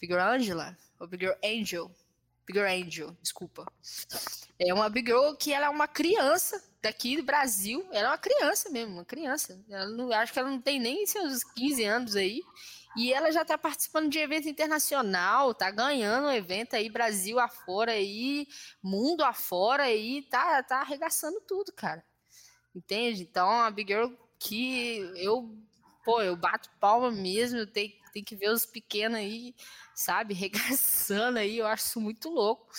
[0.00, 0.76] Big Girl Angela?
[0.98, 1.90] Ou Big Girl Angel?
[2.48, 3.70] Big Angel, desculpa.
[4.58, 7.86] É uma Big Girl que ela é uma criança daqui do Brasil.
[7.92, 9.62] Ela é uma criança mesmo, uma criança.
[9.68, 12.40] Ela não, acho que ela não tem nem seus 15 anos aí.
[12.96, 17.92] E ela já está participando de evento internacional, tá ganhando um evento aí Brasil afora
[17.92, 18.48] aí,
[18.82, 22.02] mundo afora aí, tá, tá arregaçando tudo, cara.
[22.74, 23.22] Entende?
[23.22, 25.54] Então, a Big Girl que eu,
[26.02, 29.54] pô, eu bato palma mesmo, tem, tem que ver os pequenos aí,
[29.94, 32.70] sabe, regaçando aí, eu acho isso muito louco.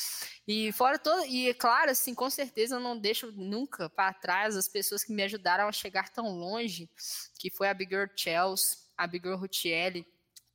[0.48, 4.56] E fora todo, e é claro, assim, com certeza eu não deixo nunca para trás
[4.56, 6.90] as pessoas que me ajudaram a chegar tão longe,
[7.38, 10.06] que foi a Big Girl Chelsea, a Big Girl Rutieli,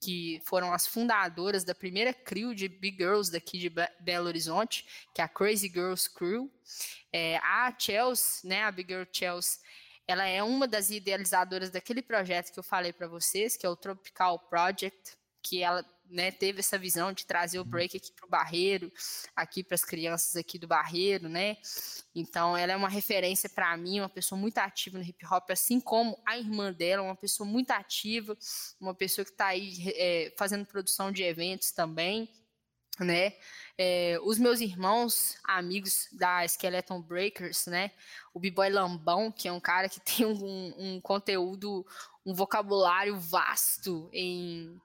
[0.05, 4.85] que foram as fundadoras da primeira crew de Big Girls daqui de Belo Horizonte,
[5.15, 6.53] que é a Crazy Girls Crew.
[7.11, 9.61] É, a Chelsea, né, a Big Girl Chelsea,
[10.07, 13.77] ela é uma das idealizadoras daquele projeto que eu falei para vocês, que é o
[13.77, 17.69] Tropical Project, que ela né, teve essa visão de trazer o uhum.
[17.69, 18.93] break aqui para o Barreiro,
[19.35, 21.57] aqui para as crianças aqui do Barreiro, né?
[22.15, 25.81] Então, ela é uma referência para mim, uma pessoa muito ativa no hip hop, assim
[25.81, 28.37] como a irmã dela, uma pessoa muito ativa,
[28.81, 32.29] uma pessoa que está aí é, fazendo produção de eventos também,
[33.01, 33.35] né?
[33.77, 37.91] É, os meus irmãos, amigos da Skeleton Breakers, né?
[38.33, 41.85] O B-Boy Lambão, que é um cara que tem um, um conteúdo,
[42.25, 44.81] um vocabulário vasto em,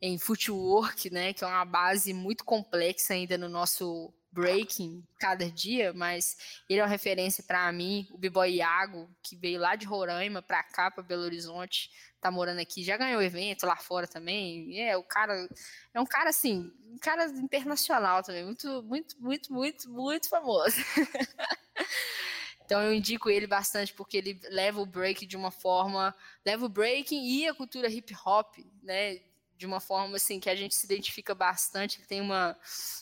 [0.00, 1.34] em footwork, né?
[1.34, 6.36] Que é uma base muito complexa ainda no nosso breaking cada dia, mas
[6.68, 10.62] ele é uma referência para mim, o B-Boy Iago, que veio lá de Roraima para
[10.62, 11.90] cá, para Belo Horizonte,
[12.20, 14.80] tá morando aqui, já ganhou evento lá fora também.
[14.80, 15.48] É, o cara
[15.92, 20.76] é um cara assim, um cara internacional também, muito, muito, muito, muito, muito famoso.
[22.64, 26.68] então eu indico ele bastante porque ele leva o break de uma forma, leva o
[26.68, 29.20] breaking e a cultura hip hop, né,
[29.60, 32.56] de uma forma assim que a gente se identifica bastante, ele tem uma,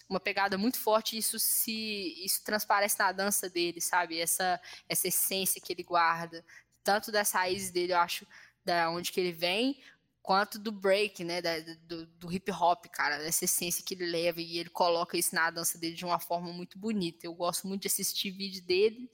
[0.08, 4.18] uma pegada muito forte, e isso se isso transparece na dança dele, sabe?
[4.18, 6.44] Essa essa essência que ele guarda,
[6.82, 8.26] tanto das raízes dele, eu acho
[8.64, 9.80] da onde que ele vem,
[10.20, 14.40] quanto do break, né, da, do, do, hip hop, cara, essa essência que ele leva
[14.40, 17.24] e ele coloca isso na dança dele de uma forma muito bonita.
[17.24, 19.08] Eu gosto muito de assistir vídeo dele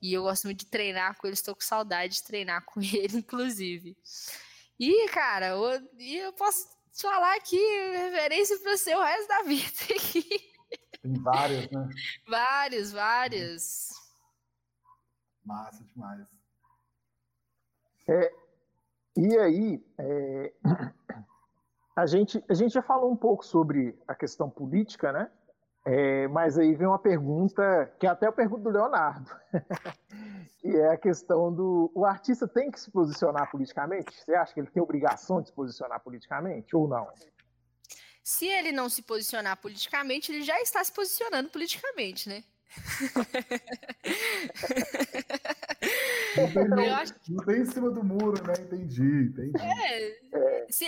[0.00, 3.18] e eu gosto muito de treinar com ele, estou com saudade de treinar com ele,
[3.18, 3.96] inclusive.
[4.80, 7.56] E, cara, eu, eu posso falar aqui
[7.92, 10.52] referência para você o resto da vida aqui.
[11.02, 11.88] Tem vários, né?
[12.28, 13.88] Vários, vários.
[15.44, 16.26] Massa demais.
[18.08, 18.32] É,
[19.16, 20.52] e aí, é,
[21.96, 25.30] a, gente, a gente já falou um pouco sobre a questão política, né?
[25.86, 29.30] É, mas aí vem uma pergunta, que é até a pergunta do Leonardo,
[30.58, 31.92] que é a questão do.
[31.94, 34.12] O artista tem que se posicionar politicamente?
[34.12, 37.08] Você acha que ele tem obrigação de se posicionar politicamente ou não?
[38.24, 42.42] Se ele não se posicionar politicamente, ele já está se posicionando politicamente, né?
[46.36, 47.14] Não tem, acho...
[47.28, 48.54] não tem em cima do muro, né?
[48.58, 49.56] Entendi, entendi.
[49.62, 50.84] É, se,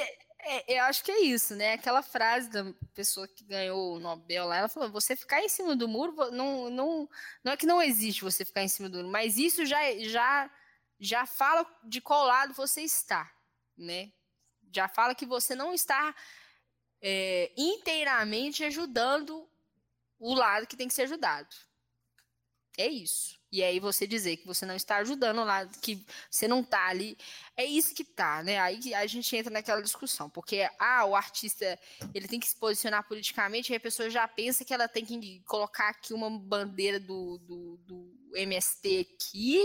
[0.48, 1.74] é, eu acho que é isso, né?
[1.74, 2.64] Aquela frase da
[2.94, 6.70] pessoa que ganhou o Nobel lá, ela falou: você ficar em cima do muro, não,
[6.70, 7.08] não,
[7.44, 10.50] não é que não existe você ficar em cima do muro, mas isso já, já,
[10.98, 13.30] já fala de qual lado você está,
[13.76, 14.12] né?
[14.72, 16.14] Já fala que você não está
[17.00, 19.48] é, inteiramente ajudando
[20.18, 21.54] o lado que tem que ser ajudado.
[22.76, 23.37] É isso.
[23.50, 27.16] E aí você dizer que você não está ajudando lá, que você não está ali,
[27.56, 28.58] é isso que tá, né?
[28.60, 31.78] Aí a gente entra naquela discussão, porque ah, o artista
[32.14, 35.40] ele tem que se posicionar politicamente, e a pessoa já pensa que ela tem que
[35.46, 39.62] colocar aqui uma bandeira do, do, do MST aqui,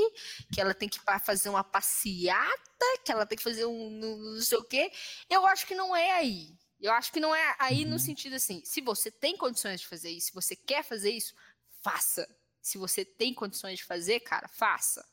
[0.53, 4.57] que ela tem que fazer uma passeata, que ela tem que fazer um não sei
[4.57, 4.91] o quê.
[5.29, 6.55] Eu acho que não é aí.
[6.79, 7.99] Eu acho que não é aí no uhum.
[7.99, 11.33] sentido assim, se você tem condições de fazer isso, se você quer fazer isso,
[11.81, 12.27] faça
[12.63, 15.05] se você tem condições de fazer, cara, faça.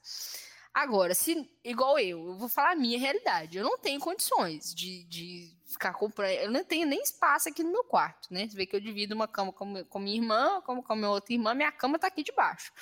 [0.73, 3.59] Agora, se igual eu, eu vou falar a minha realidade.
[3.59, 6.31] Eu não tenho condições de, de ficar comprando.
[6.31, 8.49] Eu não tenho nem espaço aqui no meu quarto, né?
[8.49, 11.11] Você vê que eu divido uma cama com, com minha irmã, como com a minha
[11.11, 12.73] outra irmã, minha cama tá aqui debaixo.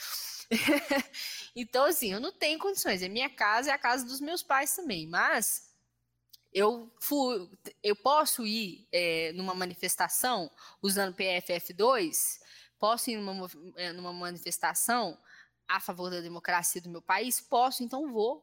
[1.57, 3.03] então, assim, eu não tenho condições.
[3.03, 5.07] É minha casa, é a casa dos meus pais também.
[5.07, 5.73] Mas
[6.53, 7.49] eu, fui,
[7.83, 10.51] eu posso ir é, numa manifestação
[10.83, 12.47] usando PFF2?
[12.79, 15.19] Posso ir numa, é, numa manifestação
[15.67, 17.41] a favor da democracia do meu país?
[17.41, 18.43] Posso, então vou.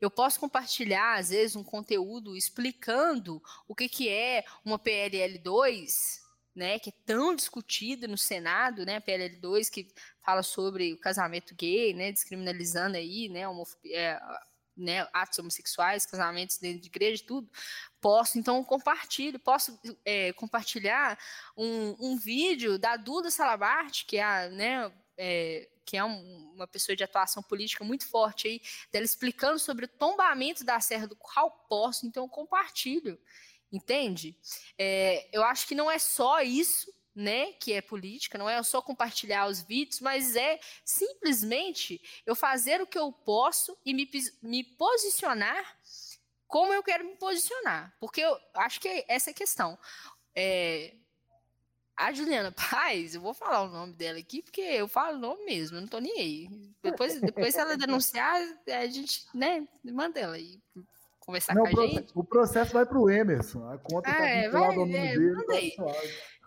[0.00, 6.20] Eu posso compartilhar, às vezes, um conteúdo explicando o que, que é uma PLL2,
[6.54, 9.88] né, que é tão discutida no Senado, né, a PLL2, que
[10.22, 13.42] fala sobre o casamento gay, né, descriminalizando aí, né,
[13.86, 14.20] é,
[14.76, 17.50] né, atos homossexuais, casamentos dentro de igreja, tudo,
[18.02, 21.16] posso, então, compartilho, posso é, compartilhar
[21.56, 26.66] um, um, vídeo da Duda Salabarte, que é a, né, é, que é um, uma
[26.66, 28.60] pessoa de atuação política muito forte aí,
[28.90, 33.16] dela explicando sobre o tombamento da Serra do Curral, posso, então, compartilho,
[33.70, 34.36] entende?
[34.76, 38.82] É, eu acho que não é só isso, né, que é política, não é só
[38.82, 44.10] compartilhar os vídeos, mas é simplesmente eu fazer o que eu posso e me,
[44.42, 45.78] me posicionar
[46.52, 47.94] como eu quero me posicionar.
[47.98, 49.78] Porque eu acho que é essa é a questão.
[50.36, 50.92] É,
[51.96, 55.46] a Juliana Paz, eu vou falar o nome dela aqui, porque eu falo o nome
[55.46, 56.50] mesmo, eu não tô nem aí.
[56.82, 58.38] Depois, depois se ela denunciar,
[58.68, 60.60] a gente, né, manda ela aí
[61.20, 62.12] conversar não, com a gente.
[62.14, 63.66] O processo vai para o Emerson.
[63.70, 65.34] A conta está é, vai, nome é, dele.
[65.46, 65.54] Tá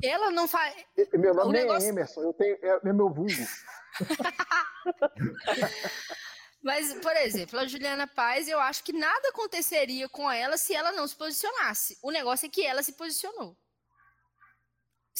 [0.04, 0.76] ela não faz.
[1.14, 1.88] Meu nome o negócio...
[1.88, 3.32] é Emerson, eu tenho, é, é meu vulgo.
[6.66, 10.92] Mas, por exemplo, a Juliana Paz, eu acho que nada aconteceria com ela se ela
[10.92, 11.96] não se posicionasse.
[12.02, 13.56] O negócio é que ela se posicionou.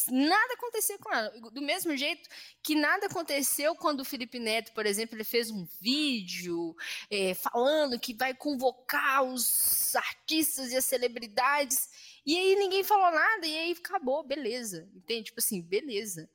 [0.10, 1.30] Nada aconteceu com ela.
[1.52, 2.28] Do mesmo jeito
[2.64, 6.76] que nada aconteceu quando o Felipe Neto, por exemplo, ele fez um vídeo
[7.12, 11.88] é, falando que vai convocar os artistas e as celebridades.
[12.26, 14.90] E aí ninguém falou nada, e aí acabou, beleza.
[14.96, 15.26] Entende?
[15.26, 16.28] Tipo assim, beleza.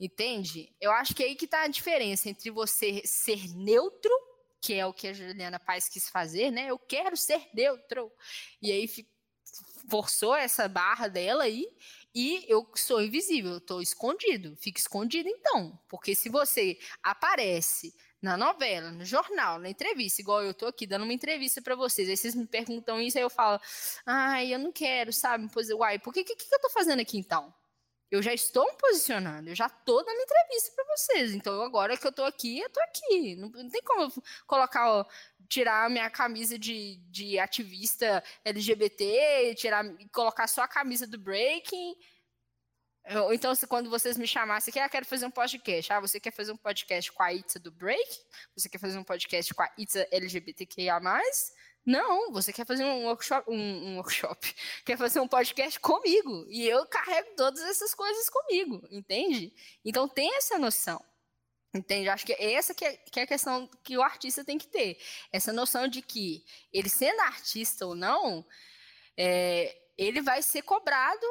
[0.00, 0.72] Entende?
[0.80, 4.12] Eu acho que é aí que tá a diferença entre você ser neutro,
[4.60, 6.66] que é o que a Juliana Paz quis fazer, né?
[6.70, 8.10] Eu quero ser neutro.
[8.60, 8.88] E aí
[9.88, 11.66] forçou essa barra dela aí
[12.14, 14.56] e eu sou invisível, eu estou escondido.
[14.56, 20.52] Fica escondido então, porque se você aparece na novela, no jornal, na entrevista, igual eu
[20.52, 23.60] tô aqui dando uma entrevista para vocês, aí vocês me perguntam isso, aí eu falo,
[24.04, 25.48] ai, eu não quero, sabe?
[25.52, 27.54] Pois, uai, por que, que, que eu tô fazendo aqui então?
[28.10, 31.34] Eu já estou me posicionando, eu já estou dando entrevista para vocês.
[31.34, 33.36] Então, agora que eu estou aqui, eu estou aqui.
[33.36, 34.10] Não, não, tem como
[34.46, 35.04] colocar, ó,
[35.48, 41.94] tirar a minha camisa de, de ativista LGBT, tirar, colocar só a camisa do breaking.
[43.24, 45.92] Ou então, se, quando vocês me chamassem aqui, ah, quero fazer um podcast.
[45.92, 48.20] Ah, você quer fazer um podcast com a Itza do Break?
[48.54, 51.00] Você quer fazer um podcast com a Itza LGBTQIA+.
[51.84, 56.46] Não, você quer fazer um workshop, um, um, workshop, quer fazer um podcast comigo.
[56.48, 59.52] E eu carrego todas essas coisas comigo, entende?
[59.84, 61.02] Então tem essa noção.
[61.74, 62.08] Entende?
[62.08, 64.66] Acho que é essa que é, que é a questão que o artista tem que
[64.66, 64.98] ter.
[65.30, 68.44] Essa noção de que ele sendo artista ou não,
[69.16, 71.26] é, ele vai ser cobrado,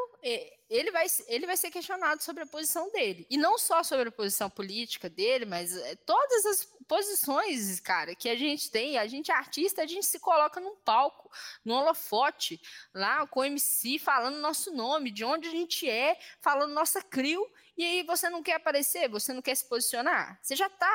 [0.70, 3.26] ele vai, ele vai ser questionado sobre a posição dele.
[3.30, 8.28] E não só sobre a posição política dele, mas é, todas as posições, cara, que
[8.28, 8.98] a gente tem.
[8.98, 11.32] A gente é artista, a gente se coloca num palco,
[11.64, 12.60] no holofote,
[12.94, 17.50] lá com o MC falando nosso nome, de onde a gente é, falando nossa crio.
[17.78, 20.38] E aí você não quer aparecer, você não quer se posicionar.
[20.44, 20.94] Você já está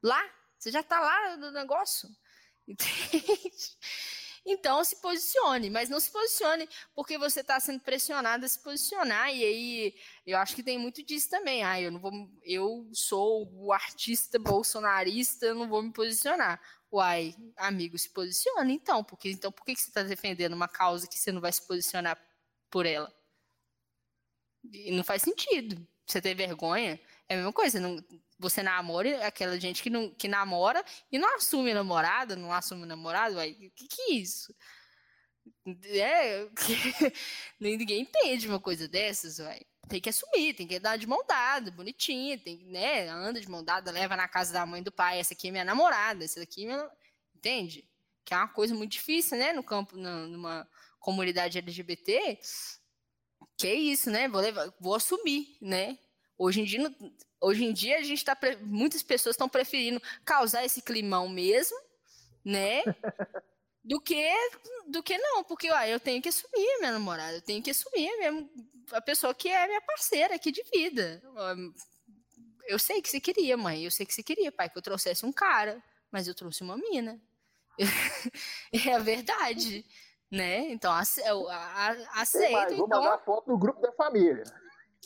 [0.00, 2.08] lá, você já está lá no negócio.
[2.68, 3.76] Entende?
[4.44, 9.34] Então se posicione, mas não se posicione porque você está sendo pressionado a se posicionar.
[9.34, 9.94] E aí
[10.26, 11.62] eu acho que tem muito disso também.
[11.62, 12.12] Ah, eu não vou,
[12.42, 16.60] eu sou o artista bolsonarista, eu não vou me posicionar.
[16.92, 21.18] Uai, amigo, se posicione então, porque então por que você está defendendo uma causa que
[21.18, 22.18] você não vai se posicionar
[22.70, 23.12] por ela?
[24.72, 25.86] E não faz sentido.
[26.06, 27.78] Você ter vergonha é a mesma coisa.
[27.78, 28.02] Não,
[28.40, 33.34] você namora aquela gente que, não, que namora e não assume namorada, não assume namorado,
[33.34, 34.54] vai, que, que é isso?
[35.84, 36.48] É,
[37.60, 39.60] ninguém entende uma coisa dessas, vai.
[39.88, 43.62] Tem que assumir, tem que dar de mão dada, bonitinha, tem, né, anda de mão
[43.62, 46.64] dada, leva na casa da mãe do pai, essa aqui é minha namorada, essa daqui
[46.64, 46.90] é minha...
[47.34, 47.88] Entende?
[48.24, 50.68] Que é uma coisa muito difícil, né, no campo, numa
[50.98, 52.38] comunidade LGBT,
[53.56, 55.98] que é isso, né, vou, levar, vou assumir, né,
[56.42, 56.96] Hoje em dia,
[57.40, 61.76] hoje em dia a gente tá muitas pessoas estão preferindo causar esse climão mesmo,
[62.44, 62.82] né?
[63.82, 64.22] Do que
[64.88, 68.14] do que não, porque ó, eu tenho que assumir minha namorada, eu tenho que assumir
[68.18, 68.48] mesmo
[68.92, 71.22] a pessoa que é minha parceira aqui de vida.
[72.66, 75.24] Eu sei que você queria, mãe, eu sei que você queria, pai, que eu trouxesse
[75.24, 77.18] um cara, mas eu trouxe uma mina.
[78.86, 79.84] é a verdade,
[80.30, 80.70] né?
[80.70, 82.74] Então, aceita.
[82.74, 83.02] Vou então...
[83.02, 84.44] mandar foto no grupo da família.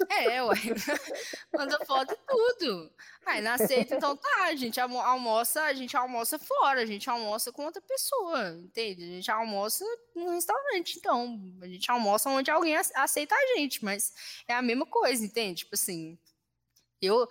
[0.08, 0.54] É, ué.
[1.56, 2.92] Manda foto tudo.
[3.24, 7.52] Aí não aceita, então tá, a gente almoça, a gente almoça fora, a gente almoça
[7.52, 9.02] com outra pessoa, entende?
[9.02, 9.84] A gente almoça
[10.14, 11.40] no restaurante, então.
[11.62, 14.12] A gente almoça onde alguém aceita a gente, mas
[14.48, 15.60] é a mesma coisa, entende?
[15.60, 16.18] Tipo assim,
[17.00, 17.28] eu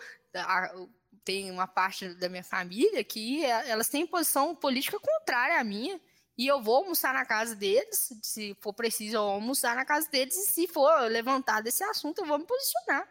[1.23, 5.99] tem uma parte da minha família que é, elas têm posição política contrária à minha.
[6.37, 10.09] E eu vou almoçar na casa deles, se for preciso, eu vou almoçar na casa
[10.09, 13.07] deles, e se for levantado esse assunto, eu vou me posicionar.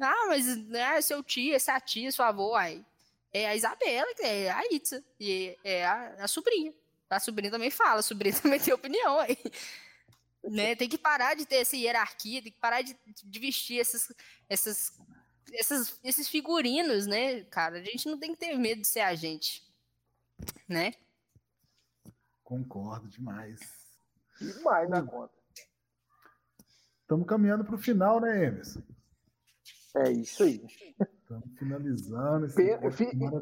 [0.00, 2.84] Ah, mas né, seu tio, essa tia, seu avô, aí.
[3.32, 6.72] É a Isabela, que é a Itza, e é a, a sobrinha.
[7.10, 9.38] A sobrinha também fala, a sobrinha também tem opinião aí.
[10.42, 10.74] Né?
[10.74, 14.12] Tem que parar de ter essa hierarquia, tem que parar de, de vestir essas,
[14.48, 14.92] essas
[15.52, 17.78] esses, esses figurinos, né, cara?
[17.78, 19.62] A gente não tem que ter medo de ser a gente,
[20.68, 20.92] né?
[22.46, 23.58] Concordo demais.
[24.40, 25.34] Demais na conta.
[27.00, 28.80] Estamos caminhando para o final, né, Emerson?
[29.96, 30.64] É isso aí.
[31.00, 32.46] Estamos finalizando.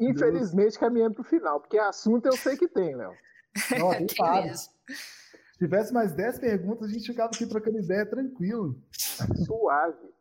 [0.01, 3.15] Infelizmente, caminhando para o final, porque assunto eu sei que tem, Léo.
[4.55, 8.81] Se tivesse mais 10 perguntas, a gente ficava aqui trocando ideia tranquilo.
[9.45, 10.13] Suave.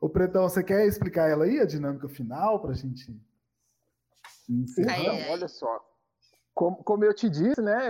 [0.00, 3.16] Ô, Pretão, você quer explicar ela aí, a dinâmica final, para a gente
[4.48, 5.30] encerrar?
[5.30, 5.89] Olha só.
[6.60, 7.88] Como, como, eu te disse, né,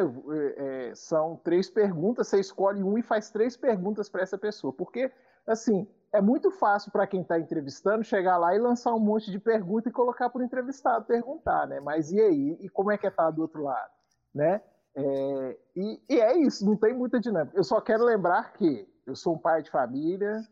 [0.57, 4.73] é, são três perguntas, você escolhe um e faz três perguntas para essa pessoa.
[4.73, 5.11] Porque,
[5.45, 9.41] assim, é muito fácil para quem está entrevistando chegar lá e lançar um monte de
[9.41, 11.81] pergunta e colocar para o entrevistado perguntar, né?
[11.81, 12.59] Mas e aí?
[12.61, 13.91] E como é que é estar tá do outro lado?
[14.33, 14.63] Né?
[14.95, 17.59] É, e, e, é isso, não tem muita dinâmica.
[17.59, 20.45] Eu só quero lembrar que eu sou um pai de família,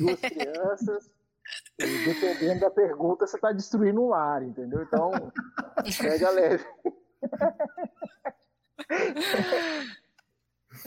[0.00, 1.12] duas crianças.
[1.78, 4.82] E dependendo da pergunta, você está destruindo um lar, entendeu?
[4.82, 5.10] Então,
[6.00, 6.64] pega leve.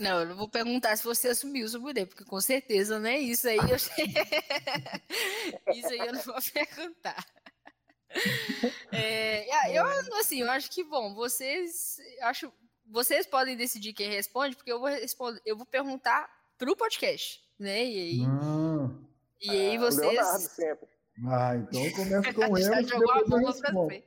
[0.00, 3.20] Não, eu não vou perguntar se você assumiu o poder, porque com certeza não é
[3.20, 3.56] isso aí.
[3.56, 3.76] Eu...
[5.72, 7.24] isso aí eu não vou perguntar.
[8.92, 9.86] É, eu,
[10.18, 12.52] assim, eu acho que, bom, vocês, acho,
[12.84, 17.46] vocês podem decidir quem responde, porque eu vou responder, eu vou perguntar para o podcast
[17.58, 17.84] né?
[17.84, 18.90] E aí, ah.
[19.40, 20.12] e aí vocês.
[20.12, 20.88] Leonardo sempre.
[21.26, 22.66] Ah, então começa com ele.
[22.66, 24.04] Já jogou a bomba pra você.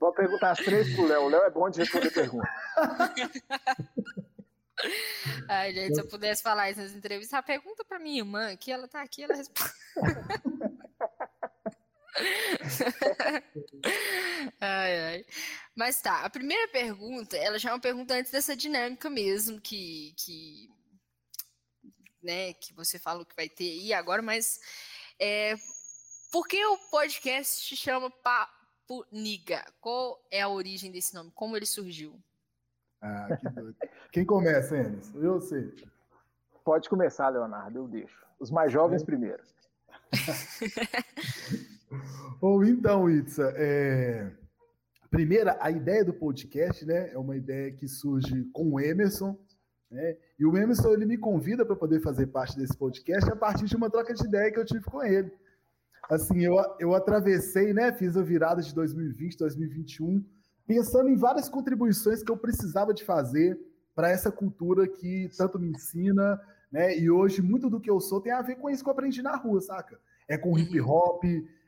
[0.00, 1.24] Vou perguntar as três pro Léo.
[1.24, 2.48] O Léo é bom de responder perguntas.
[5.46, 8.72] Ai, gente, se eu pudesse falar isso nas entrevistas, a pergunta para minha irmã, que
[8.72, 9.70] ela tá aqui, ela responde.
[14.58, 15.22] ai, ai.
[15.76, 20.14] Mas tá, a primeira pergunta, ela já é uma pergunta antes dessa dinâmica mesmo, que,
[20.16, 20.70] que
[22.22, 24.58] né, que você falou que vai ter aí agora, mas
[25.18, 25.56] é,
[26.32, 28.59] por que o podcast se chama Papo
[29.12, 29.64] Niga?
[29.80, 31.30] Qual é a origem desse nome?
[31.34, 32.18] Como ele surgiu?
[33.00, 33.76] Ah, que doido.
[34.12, 35.14] Quem começa, Enes?
[35.14, 35.74] Eu sei.
[36.64, 38.26] Pode começar, Leonardo, eu deixo.
[38.38, 39.04] Os mais jovens é.
[39.04, 39.42] primeiro.
[42.40, 44.30] Ou então, Itza, é...
[45.10, 49.38] primeira, a ideia do podcast, né, é uma ideia que surge com o Emerson,
[49.90, 50.16] né?
[50.38, 53.76] E o Emerson ele me convida para poder fazer parte desse podcast a partir de
[53.76, 55.32] uma troca de ideia que eu tive com ele.
[56.10, 60.24] Assim, eu, eu atravessei, né, fiz a virada de 2020, 2021,
[60.66, 63.56] pensando em várias contribuições que eu precisava de fazer
[63.94, 66.98] para essa cultura que tanto me ensina, né?
[66.98, 69.22] E hoje muito do que eu sou tem a ver com isso que eu aprendi
[69.22, 70.00] na rua, saca?
[70.28, 71.22] É com hip hop,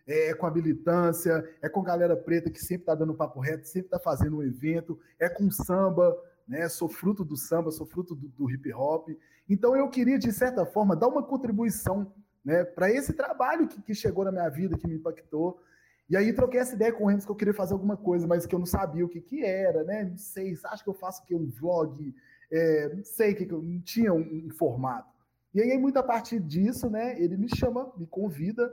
[0.07, 3.87] é com a militância, é com galera preta que sempre está dando papo reto, sempre
[3.87, 6.17] está fazendo um evento, é com samba,
[6.49, 6.69] né?
[6.69, 9.09] Sou fruto do samba, sou fruto do, do hip hop.
[9.49, 12.13] Então eu queria, de certa forma, dar uma contribuição
[12.45, 15.61] né, para esse trabalho que, que, chegou na minha vida, que me impactou.
[16.09, 18.45] E aí troquei essa ideia com o Remus que eu queria fazer alguma coisa, mas
[18.45, 20.05] que eu não sabia o que, que era, né?
[20.05, 22.15] Não sei, acho que eu faço que um vlog,
[22.51, 25.11] é, não sei que, que eu não tinha um, um, formato.
[25.55, 28.73] E aí, muito a partir disso, né, ele me chama, me convida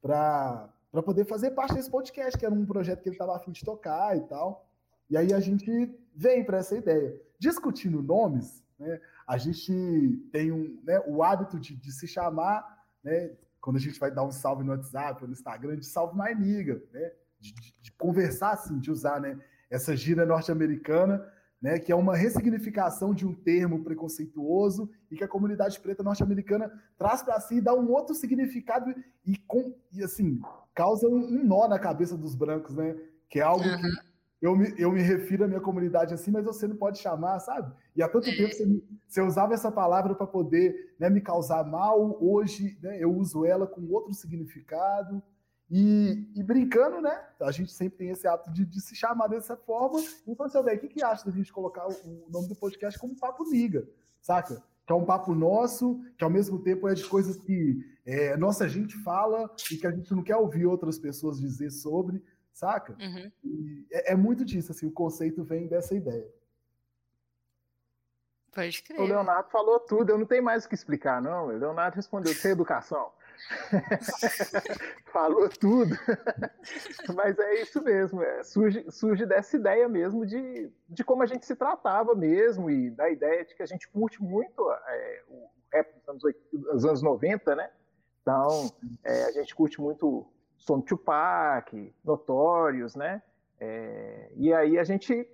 [0.00, 0.72] para
[1.04, 4.16] poder fazer parte desse podcast, que era um projeto que ele estava afim de tocar
[4.16, 4.66] e tal.
[5.08, 7.20] E aí a gente vem para essa ideia.
[7.38, 13.30] Discutindo nomes, né, a gente tem um, né, o hábito de, de, se chamar, né,
[13.60, 16.82] quando a gente vai dar um salve no WhatsApp no Instagram, de salve mais amiga,
[16.92, 19.38] né, de, de, de, conversar assim, de usar né,
[19.70, 21.26] essa gíria norte-americana,
[21.60, 26.70] né, que é uma ressignificação de um termo preconceituoso e que a comunidade preta norte-americana
[26.96, 28.94] traz para si e dá um outro significado
[29.26, 30.40] e, com, e assim,
[30.74, 32.96] causa um, um, nó na cabeça dos brancos, né,
[33.28, 33.76] que é algo uhum.
[33.76, 34.09] que
[34.40, 37.72] eu me, eu me refiro à minha comunidade assim, mas você não pode chamar, sabe?
[37.94, 42.16] E há tanto tempo você, você usava essa palavra para poder né, me causar mal,
[42.22, 45.22] hoje né, eu uso ela com outro significado.
[45.72, 47.16] E, e, brincando, né?
[47.40, 50.00] A gente sempre tem esse ato de, de se chamar dessa forma.
[50.26, 53.16] Então, velho, o que, que acha da gente colocar o, o, nome do podcast como
[53.16, 53.86] Papo Niga,
[54.20, 54.60] saca?
[54.90, 58.68] que é um papo nosso, que ao mesmo tempo é de coisas que é, nossa
[58.68, 62.20] gente fala e que a gente não quer ouvir outras pessoas dizer sobre,
[62.60, 62.94] saca?
[63.00, 63.86] Uhum.
[63.90, 66.28] É, é, muito disso, assim, o conceito vem dessa ideia.
[68.52, 69.00] Pode crer.
[69.00, 71.46] O Leonardo falou tudo, eu não tenho mais o que explicar, não.
[71.46, 73.10] O Leonardo respondeu, sem educação.
[75.06, 75.96] Falou tudo.
[77.14, 78.22] Mas é isso mesmo.
[78.22, 82.90] É, surge, surge dessa ideia mesmo de, de como a gente se tratava mesmo e
[82.90, 86.84] da ideia de que a gente curte muito é, o rap dos anos, 80, dos
[86.84, 87.70] anos 90, né?
[88.20, 88.70] Então,
[89.02, 90.30] é, a gente curte muito
[90.60, 93.22] som Tupac, Notorious, né?
[93.58, 95.28] É, e aí a gente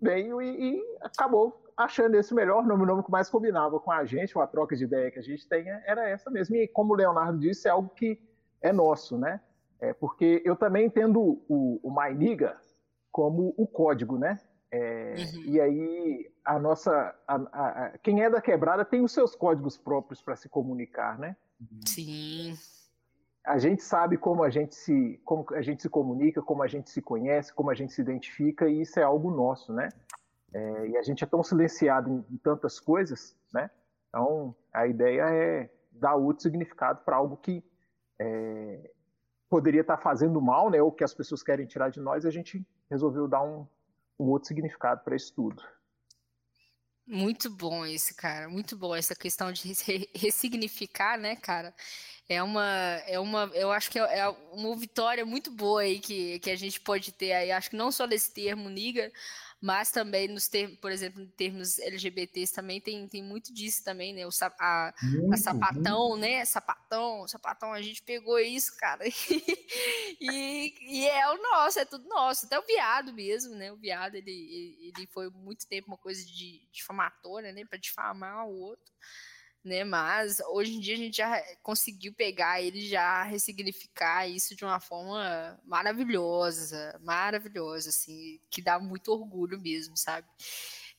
[0.00, 4.04] veio e, e acabou achando esse melhor nome, o nome que mais combinava com a
[4.04, 6.56] gente, com a troca de ideia que a gente tem, era essa mesmo.
[6.56, 8.20] E como o Leonardo disse, é algo que
[8.60, 9.40] é nosso, né?
[9.80, 12.58] É porque eu também entendo o, o MyNiga
[13.10, 14.38] como o código, né?
[14.70, 15.44] É, uhum.
[15.46, 19.76] E aí a nossa, a, a, a, quem é da quebrada tem os seus códigos
[19.76, 21.36] próprios para se comunicar, né?
[21.86, 22.54] Sim.
[23.50, 26.88] A gente sabe como a gente se, como a gente se comunica, como a gente
[26.88, 29.88] se conhece, como a gente se identifica e isso é algo nosso, né?
[30.54, 33.68] É, e a gente é tão silenciado em, em, tantas coisas, né?
[34.08, 37.60] Então, a ideia é dar outro significado para algo que
[38.20, 38.88] é,
[39.48, 40.80] poderia estar tá fazendo mal, né?
[40.80, 43.66] Ou que as pessoas querem tirar de nós, e a gente resolveu dar um,
[44.16, 45.60] um outro significado para isso tudo.
[47.12, 48.48] Muito bom esse, cara.
[48.48, 49.74] Muito bom essa questão de
[50.14, 51.74] ressignificar, né, cara?
[52.28, 52.62] É uma,
[53.06, 56.56] é uma, eu acho que é, é uma vitória muito boa aí que, que a
[56.56, 57.50] gente pode ter aí.
[57.50, 59.10] Acho que não só desse termo niga,
[59.60, 64.14] mas também nos termos, por exemplo, em termos LGBTs também tem, tem muito disso também,
[64.14, 64.26] né?
[64.26, 66.20] O, a, muito, a sapatão, muito.
[66.22, 66.44] né?
[66.46, 69.04] Sapatão, sapatão, a gente pegou isso, cara.
[70.18, 72.46] e, e é o nosso, é tudo nosso.
[72.46, 73.70] Até o viado mesmo, né?
[73.70, 77.64] O viado, ele, ele foi muito tempo uma coisa de difamatória, né?
[77.66, 78.90] Para difamar o outro
[79.64, 79.84] né?
[79.84, 84.80] Mas hoje em dia a gente já conseguiu pegar ele já ressignificar isso de uma
[84.80, 90.26] forma maravilhosa, maravilhosa, assim, que dá muito orgulho mesmo, sabe?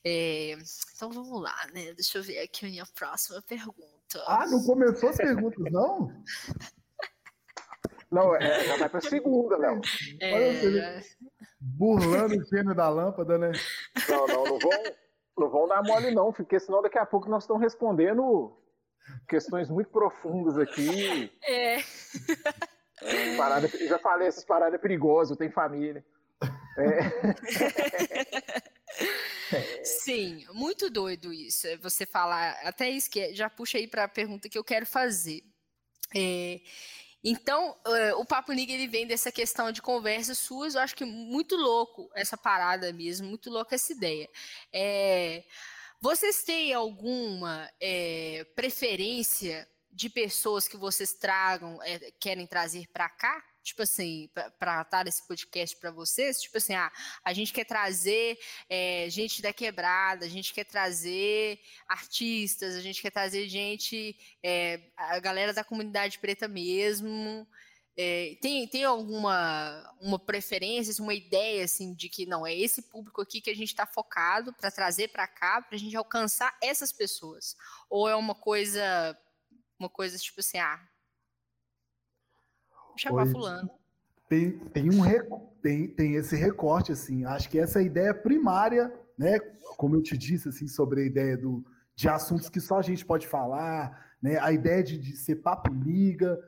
[0.04, 0.56] É,
[0.94, 1.92] então vamos lá, né?
[1.94, 4.22] Deixa eu ver aqui a minha próxima pergunta.
[4.26, 6.12] Ah, não começou as perguntas, não?
[8.12, 9.80] Não, é, já vai para a segunda, Léo.
[10.20, 11.02] É...
[11.58, 13.52] Burlando o gênio da lâmpada, né?
[14.06, 14.58] Não, não, não
[15.36, 18.56] não vão dar mole, não, porque senão daqui a pouco nós estamos respondendo
[19.28, 21.32] questões muito profundas aqui.
[21.42, 21.78] É.
[23.36, 26.04] Parada, já falei, essas paradas perigosas, eu tenho família.
[26.78, 26.98] É.
[29.84, 31.66] Sim, muito doido isso.
[31.66, 34.86] É você falar, até isso que já puxa aí para a pergunta que eu quero
[34.86, 35.42] fazer.
[36.14, 36.60] É,
[37.24, 41.04] então, uh, o Papo Niga ele vem dessa questão de conversas suas, eu acho que
[41.04, 44.28] muito louco essa parada mesmo, muito louco essa ideia.
[44.72, 45.44] É,
[46.00, 53.51] vocês têm alguma é, preferência de pessoas que vocês tragam, é, querem trazer para cá?
[53.62, 54.28] Tipo assim,
[54.58, 56.90] para estar esse podcast para vocês, tipo assim, ah,
[57.24, 63.00] a gente quer trazer é, gente da quebrada, a gente quer trazer artistas, a gente
[63.00, 67.46] quer trazer gente, é, a galera da comunidade preta mesmo.
[67.94, 72.82] É, tem, tem alguma uma preferência, assim, uma ideia assim de que não é esse
[72.82, 76.56] público aqui que a gente está focado para trazer para cá, para a gente alcançar
[76.62, 77.54] essas pessoas?
[77.90, 79.16] Ou é uma coisa,
[79.78, 80.80] uma coisa tipo assim, ah,
[82.96, 83.70] chamar fulano.
[84.28, 85.02] Tem, tem, um,
[85.60, 89.38] tem, tem esse recorte, assim, acho que essa é a ideia primária, né,
[89.76, 91.64] como eu te disse, assim, sobre a ideia do,
[91.94, 95.72] de assuntos que só a gente pode falar, né, a ideia de, de ser papo
[95.72, 96.38] liga,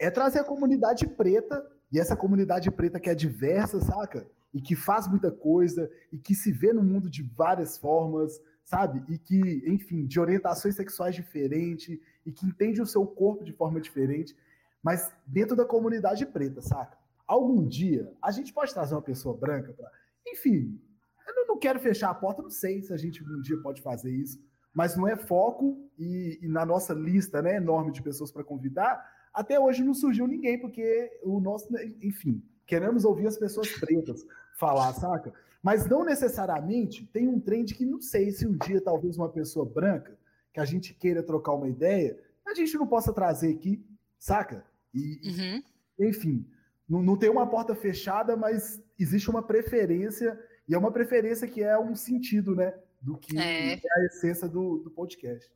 [0.00, 4.26] é trazer a comunidade preta, e essa comunidade preta que é diversa, saca?
[4.52, 9.02] E que faz muita coisa, e que se vê no mundo de várias formas, sabe?
[9.12, 13.80] E que, enfim, de orientações sexuais diferentes, e que entende o seu corpo de forma
[13.80, 14.36] diferente
[14.82, 16.96] mas dentro da comunidade preta, saca?
[17.26, 19.90] Algum dia a gente pode trazer uma pessoa branca para.
[20.26, 20.80] Enfim,
[21.26, 24.10] eu não quero fechar a porta, não sei se a gente um dia pode fazer
[24.10, 24.38] isso,
[24.72, 29.04] mas não é foco e, e na nossa lista né, enorme de pessoas para convidar,
[29.32, 31.68] até hoje não surgiu ninguém, porque o nosso,
[32.02, 34.24] enfim, queremos ouvir as pessoas pretas
[34.58, 35.32] falar, saca?
[35.62, 39.66] Mas não necessariamente tem um trend que não sei se um dia talvez uma pessoa
[39.66, 40.16] branca
[40.52, 43.84] que a gente queira trocar uma ideia, a gente não possa trazer aqui
[44.18, 44.64] saca?
[44.94, 45.62] E, uhum.
[46.08, 46.50] enfim,
[46.88, 50.38] não, não tem uma porta fechada, mas existe uma preferência,
[50.68, 52.74] e é uma preferência que é um sentido, né?
[53.00, 55.50] Do que é, é a essência do, do podcast.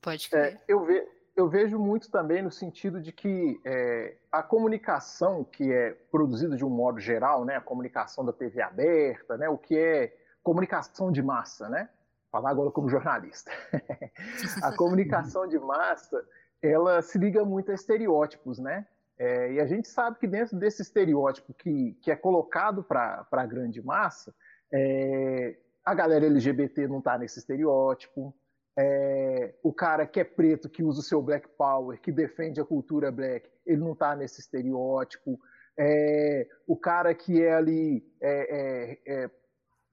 [0.00, 0.54] Pode é, crer.
[0.54, 5.70] É, eu, ve, eu vejo muito também no sentido de que é, a comunicação que
[5.72, 7.56] é produzida de um modo geral, né?
[7.56, 9.48] A comunicação da TV aberta, né?
[9.48, 11.88] O que é comunicação de massa, né?
[12.30, 13.50] falar agora como jornalista.
[14.62, 16.24] a comunicação de massa,
[16.62, 18.86] ela se liga muito a estereótipos, né?
[19.18, 23.46] É, e a gente sabe que dentro desse estereótipo que, que é colocado para a
[23.46, 24.34] grande massa,
[24.72, 28.34] é, a galera LGBT não está nesse estereótipo,
[28.78, 32.64] é, o cara que é preto, que usa o seu black power, que defende a
[32.64, 35.38] cultura black, ele não está nesse estereótipo.
[35.78, 39.30] É, o cara que é ali é, é,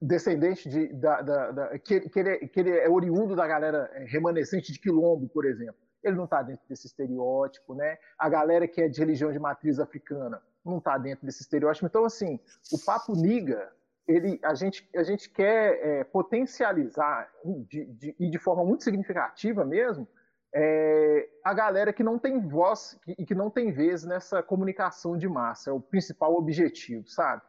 [0.00, 3.90] descendente de, da, da, da que, que, ele é, que, ele é, oriundo da galera
[4.06, 7.98] remanescente de quilombo, por exemplo ele não está dentro desse estereótipo, né?
[8.18, 11.86] A galera que é de religião de matriz africana não está dentro desse estereótipo.
[11.86, 12.38] Então, assim,
[12.72, 13.72] o papo niga,
[14.06, 17.30] ele, a gente, a gente quer é, potencializar
[17.68, 20.08] de, de, e de forma muito significativa mesmo
[20.54, 25.16] é, a galera que não tem voz e que, que não tem vez nessa comunicação
[25.16, 25.70] de massa.
[25.70, 27.42] É o principal objetivo, sabe?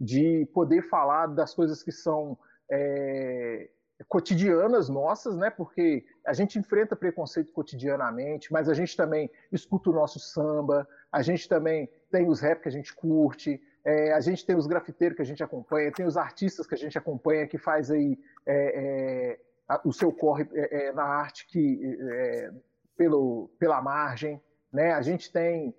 [0.00, 2.38] De poder falar das coisas que são
[2.70, 3.70] é,
[4.08, 5.50] cotidianas nossas, né?
[5.50, 11.22] Porque a gente enfrenta preconceito cotidianamente, mas a gente também escuta o nosso samba, a
[11.22, 15.16] gente também tem os rap que a gente curte, é, a gente tem os grafiteiros
[15.16, 19.38] que a gente acompanha, tem os artistas que a gente acompanha que faz aí é,
[19.68, 22.50] é, o seu corre é, é, na arte que é,
[22.96, 24.42] pelo, pela margem,
[24.72, 24.92] né?
[24.92, 25.74] A gente tem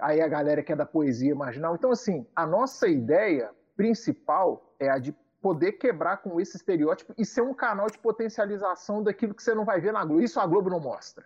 [0.00, 1.76] aí a galera que é da poesia marginal.
[1.76, 5.14] Então, assim, a nossa ideia principal é a de
[5.44, 9.66] poder quebrar com esse estereótipo e ser um canal de potencialização daquilo que você não
[9.66, 10.22] vai ver na Globo.
[10.22, 11.22] Isso a Globo não mostra.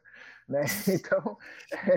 [0.48, 0.62] Né?
[0.92, 1.38] Então,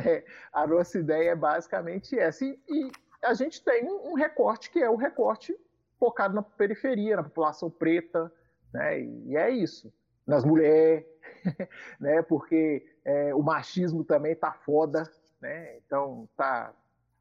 [0.05, 0.23] é,
[0.53, 2.45] a nossa ideia é basicamente essa.
[2.45, 2.91] E, e
[3.23, 5.57] a gente tem um recorte que é o recorte
[5.99, 8.31] focado na periferia, na população preta,
[8.71, 9.01] né?
[9.01, 9.91] e é isso.
[10.27, 11.03] Nas mulheres,
[11.99, 12.21] né?
[12.21, 15.09] porque é, o machismo também tá foda,
[15.41, 15.77] né?
[15.77, 16.71] então tá,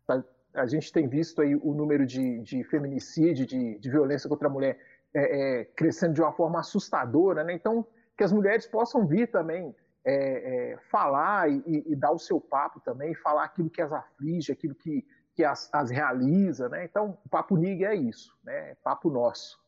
[0.07, 0.23] tá
[0.55, 4.51] a gente tem visto aí o número de, de feminicídio, de, de, violência contra a
[4.51, 4.79] mulher
[5.15, 7.53] é, é, crescendo de uma forma assustadora, né?
[7.53, 9.75] Então, que as mulheres possam vir também
[10.05, 14.53] é, é falar e, e, dar o seu papo também, falar aquilo que as aflige,
[14.53, 16.85] aquilo que, que as, as realiza, né?
[16.85, 18.71] Então, o Papo Nig é isso, né?
[18.71, 19.59] É papo nosso.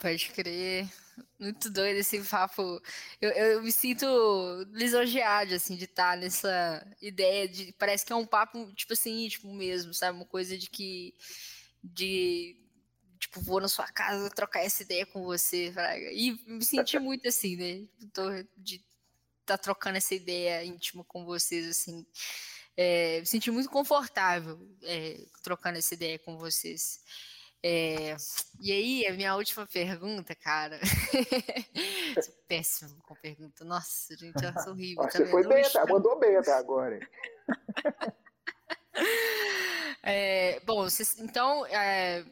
[0.00, 0.88] Pode crer.
[1.38, 2.80] Muito doido esse papo.
[3.20, 4.06] Eu, eu me sinto
[4.72, 7.72] lisonjeado, assim, de estar nessa ideia de.
[7.78, 10.16] Parece que é um papo, tipo assim, íntimo mesmo, sabe?
[10.16, 11.14] Uma coisa de que.
[11.82, 12.63] De
[13.24, 16.12] tipo, vou na sua casa trocar essa ideia com você, Fraga.
[16.12, 17.86] E me senti muito assim, né?
[18.12, 18.76] Tô de
[19.40, 22.06] estar tá trocando essa ideia íntima com vocês, assim.
[22.76, 27.00] É, me senti muito confortável é, trocando essa ideia com vocês.
[27.62, 28.14] É,
[28.60, 30.78] e aí, a minha última pergunta, cara.
[32.46, 33.64] péssimo com pergunta.
[33.64, 35.02] Nossa, gente, é horrível.
[35.04, 37.00] Tá você foi bem, tá, mandou bem até agora.
[40.06, 42.22] É, bom, vocês, então, é,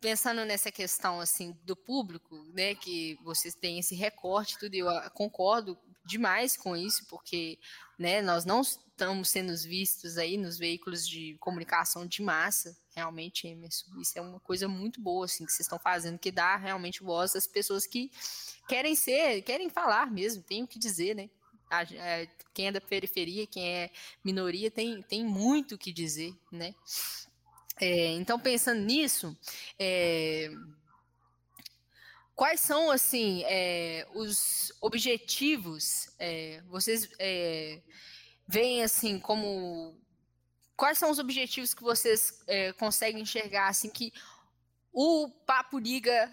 [0.00, 5.10] pensando nessa questão assim do público, né, que vocês têm esse recorte, tudo eu ah,
[5.10, 7.58] concordo demais com isso, porque,
[7.98, 13.86] né, nós não estamos sendo vistos aí nos veículos de comunicação de massa, realmente, Emerson,
[14.00, 17.34] isso é uma coisa muito boa assim que vocês estão fazendo, que dá realmente voz
[17.34, 18.10] às pessoas que
[18.68, 21.28] querem ser, querem falar mesmo, tem o que dizer, né?
[21.94, 23.90] É, quem é da periferia, quem é
[24.24, 26.74] minoria, tem, tem muito o que dizer, né?
[27.80, 29.36] É, então, pensando nisso,
[29.78, 30.50] é,
[32.34, 36.08] quais são assim é, os objetivos?
[36.18, 37.82] É, vocês é,
[38.48, 39.94] veem assim como
[40.74, 44.12] quais são os objetivos que vocês é, conseguem enxergar assim que
[44.92, 46.30] o Papo Liga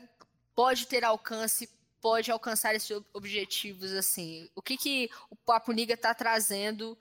[0.56, 4.50] pode ter alcance pode alcançar esses objetivos assim?
[4.56, 6.98] O que, que o Papo Liga está trazendo,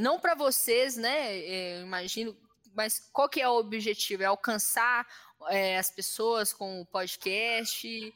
[0.00, 1.82] não para vocês, né?
[1.82, 2.34] Imagino
[2.76, 4.22] mas qual que é o objetivo?
[4.22, 5.06] É alcançar
[5.48, 8.14] é, as pessoas com o podcast?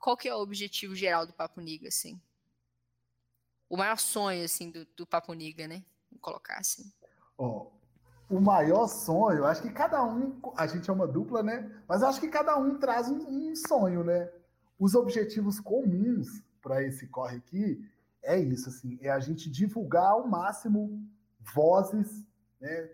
[0.00, 2.20] Qual que é o objetivo geral do Papo Niga, assim?
[3.68, 5.84] O maior sonho, assim, do, do Papo Niga, né?
[6.10, 6.92] Vou colocar assim.
[7.36, 7.70] Oh,
[8.30, 11.70] o maior sonho, acho que cada um, a gente é uma dupla, né?
[11.86, 14.30] Mas acho que cada um traz um, um sonho, né?
[14.78, 17.88] Os objetivos comuns para esse corre aqui
[18.22, 21.06] é isso, assim, é a gente divulgar ao máximo
[21.54, 22.26] vozes,
[22.60, 22.90] né?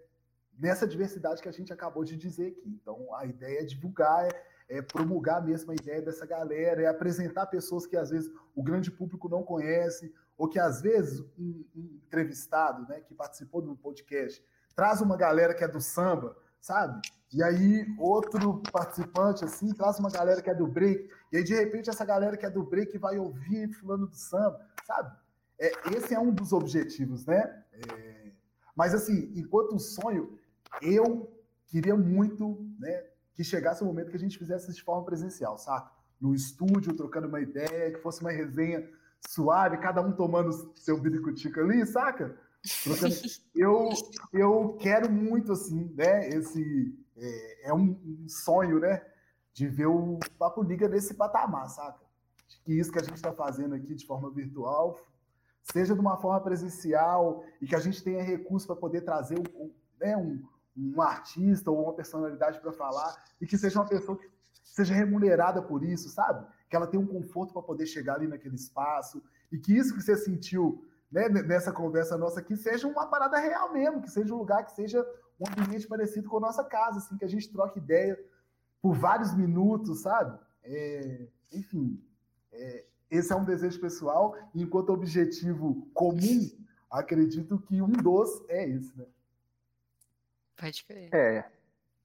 [0.61, 2.79] Nessa diversidade que a gente acabou de dizer aqui.
[2.81, 7.47] Então, a ideia é divulgar, é, é promulgar mesmo a ideia dessa galera, é apresentar
[7.47, 12.01] pessoas que às vezes o grande público não conhece, ou que às vezes um, um
[12.07, 14.45] entrevistado, né, que participou do podcast,
[14.77, 17.01] traz uma galera que é do samba, sabe?
[17.33, 21.55] E aí outro participante assim traz uma galera que é do break, e aí de
[21.55, 25.17] repente essa galera que é do break vai ouvir fulano do samba, sabe?
[25.59, 27.63] É, esse é um dos objetivos, né?
[27.73, 28.33] É,
[28.75, 30.39] mas assim, enquanto o sonho,
[30.83, 31.33] eu
[31.67, 35.91] queria muito né, que chegasse o momento que a gente fizesse de forma presencial, saca?
[36.21, 38.87] no estúdio, trocando uma ideia, que fosse uma resenha
[39.27, 42.37] suave, cada um tomando seu biricutico ali, saca?
[42.85, 43.15] Trocando...
[43.57, 43.89] eu,
[44.33, 46.29] eu quero muito, assim, né?
[46.29, 49.03] Esse é, é um, um, sonho, né?
[49.55, 52.05] De ver o Papo Liga nesse patamar, saca?
[52.65, 54.99] Que isso que a gente está fazendo aqui de forma virtual
[55.63, 59.71] seja de uma forma presencial e que a gente tenha recurso para poder trazer um,
[60.01, 60.43] né, um,
[60.77, 64.29] um artista ou uma personalidade para falar e que seja uma pessoa que
[64.65, 66.47] seja remunerada por isso, sabe?
[66.69, 70.03] Que ela tenha um conforto para poder chegar ali naquele espaço e que isso que
[70.03, 74.39] você sentiu né, nessa conversa nossa aqui seja uma parada real mesmo, que seja um
[74.39, 75.05] lugar que seja
[75.41, 78.19] um ambiente parecido com a nossa casa, assim, que a gente troque ideia
[78.81, 80.39] por vários minutos, sabe?
[80.63, 82.01] É, enfim,
[82.53, 86.49] é, esse é um desejo pessoal, enquanto objetivo comum,
[86.91, 89.07] acredito que um dos é esse, né?
[90.61, 91.09] Pode crer.
[91.15, 91.45] É,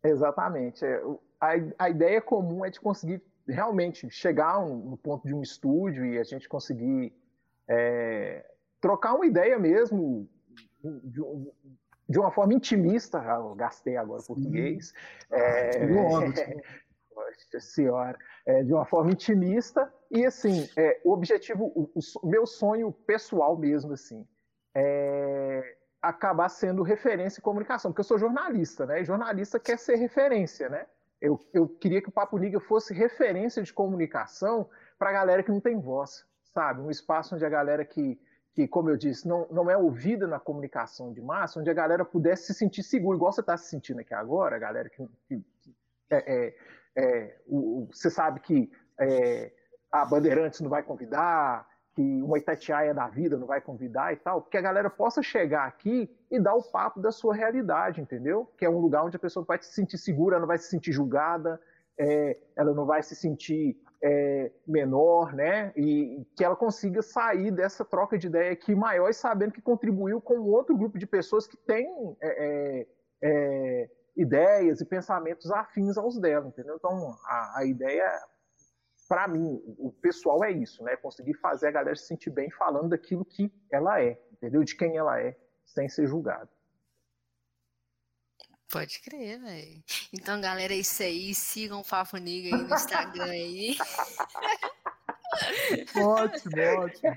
[0.04, 0.86] exatamente.
[0.86, 1.02] É,
[1.42, 6.18] a, a ideia comum é de conseguir realmente chegar no ponto de um estúdio e
[6.18, 7.14] a gente conseguir
[7.68, 8.46] é,
[8.80, 10.28] trocar uma ideia mesmo
[11.04, 11.22] de,
[12.10, 13.20] de, uma forma intimista.
[13.20, 14.94] Ah, eu gastei agora o português.
[15.30, 16.40] É, Nossa
[17.60, 22.92] senhora, é, de uma forma intimista e assim, é, o objetivo, o, o, meu sonho
[22.92, 24.28] pessoal mesmo assim,
[24.74, 25.76] é
[26.10, 29.02] acabar sendo referência em comunicação, porque eu sou jornalista, né?
[29.02, 30.86] E jornalista quer ser referência, né?
[31.20, 34.70] Eu, eu queria que o Papo Liga fosse referência de comunicação
[35.00, 36.82] para a galera que não tem voz, sabe?
[36.82, 38.20] Um espaço onde a galera que,
[38.54, 42.06] que como eu disse, não, não é ouvida na comunicação de massa, onde a galera
[42.06, 45.44] pudesse se sentir seguro, igual você está se sentindo aqui agora, a galera que, que,
[45.62, 45.76] que
[46.10, 46.56] é, é,
[46.96, 49.52] é, o, você sabe que é,
[49.92, 54.42] a Bandeirantes não vai convidar, que uma Itatiaia da vida não vai convidar e tal,
[54.42, 58.52] que a galera possa chegar aqui e dar o papo da sua realidade, entendeu?
[58.58, 60.70] Que é um lugar onde a pessoa vai se sentir segura, ela não vai se
[60.70, 61.60] sentir julgada,
[61.98, 65.72] é, ela não vai se sentir é, menor, né?
[65.76, 70.20] E que ela consiga sair dessa troca de ideia aqui maior e sabendo que contribuiu
[70.20, 71.88] com outro grupo de pessoas que tem
[72.22, 72.46] é,
[72.82, 72.88] é,
[73.22, 76.76] é ideias e pensamentos afins aos dela, entendeu?
[76.76, 78.06] Então, a, a ideia,
[79.08, 80.96] para mim, o pessoal é isso, né?
[80.96, 84.64] Conseguir fazer a galera se sentir bem falando daquilo que ela é, entendeu?
[84.64, 86.50] De quem ela é, sem ser julgado.
[88.72, 89.84] Pode crer, velho.
[90.12, 91.36] Então, galera, é isso aí.
[91.36, 93.78] Sigam o Fafo Niga aí no Instagram aí.
[95.96, 97.16] ótimo, ótimo.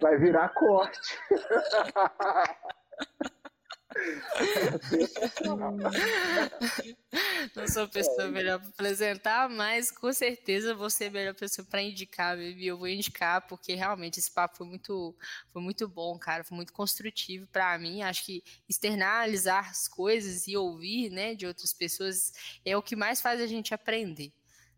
[0.00, 1.16] Vai virar corte.
[7.54, 11.66] Não sou a pessoa melhor para apresentar, mas com certeza você é a melhor pessoa
[11.66, 12.38] para indicar.
[12.38, 15.16] Eu vou indicar porque realmente esse papo foi muito,
[15.52, 16.42] foi muito bom, cara.
[16.44, 18.02] Foi muito construtivo para mim.
[18.02, 22.32] Acho que externalizar as coisas e ouvir, né, de outras pessoas
[22.64, 24.32] é o que mais faz a gente aprender,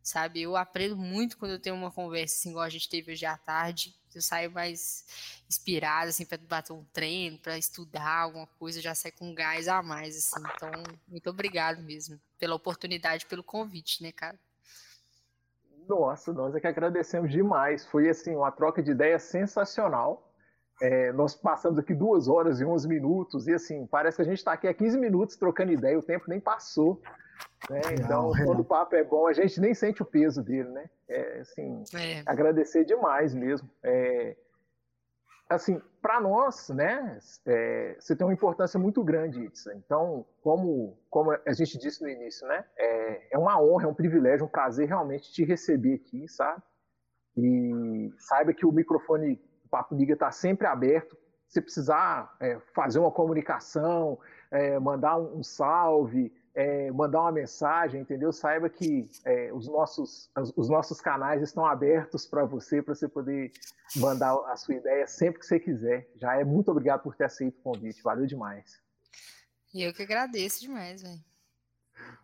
[0.07, 0.43] sabe?
[0.43, 3.37] Eu aprendo muito quando eu tenho uma conversa assim, igual a gente teve hoje à
[3.37, 5.05] tarde eu saio mais
[5.49, 9.83] inspirada, assim, para bater um treino, para estudar alguma coisa, já saio com gás a
[9.83, 10.43] mais, assim.
[10.55, 10.71] Então,
[11.07, 14.39] muito obrigado mesmo pela oportunidade, pelo convite, né, cara?
[15.87, 17.87] Nossa, nós é que agradecemos demais.
[17.87, 20.33] Foi, assim, uma troca de ideias sensacional.
[20.81, 24.39] É, nós passamos aqui duas horas e onze minutos, e assim, parece que a gente
[24.39, 27.01] está aqui há 15 minutos trocando ideia, o tempo nem passou.
[27.71, 27.81] Né?
[28.01, 30.89] Então, quando o papo é bom, a gente nem sente o peso dele, né?
[31.09, 32.23] É, assim, é.
[32.27, 33.69] agradecer demais mesmo.
[33.83, 34.37] É,
[35.49, 39.75] assim, para nós, né, é, você tem uma importância muito grande, Itza.
[39.75, 43.95] Então, como, como a gente disse no início, né, é, é uma honra, é um
[43.95, 46.63] privilégio, um prazer realmente te receber aqui, sabe?
[47.37, 51.17] E saiba que o microfone do Papo Liga está sempre aberto.
[51.49, 54.19] Se precisar é, fazer uma comunicação,
[54.51, 58.33] é, mandar um, um salve, é, mandar uma mensagem, entendeu?
[58.33, 63.53] Saiba que é, os, nossos, os nossos canais estão abertos para você, para você poder
[63.97, 66.09] mandar a sua ideia sempre que você quiser.
[66.17, 68.83] Já é muito obrigado por ter aceito o convite, valeu demais.
[69.75, 71.21] E eu que agradeço demais, velho.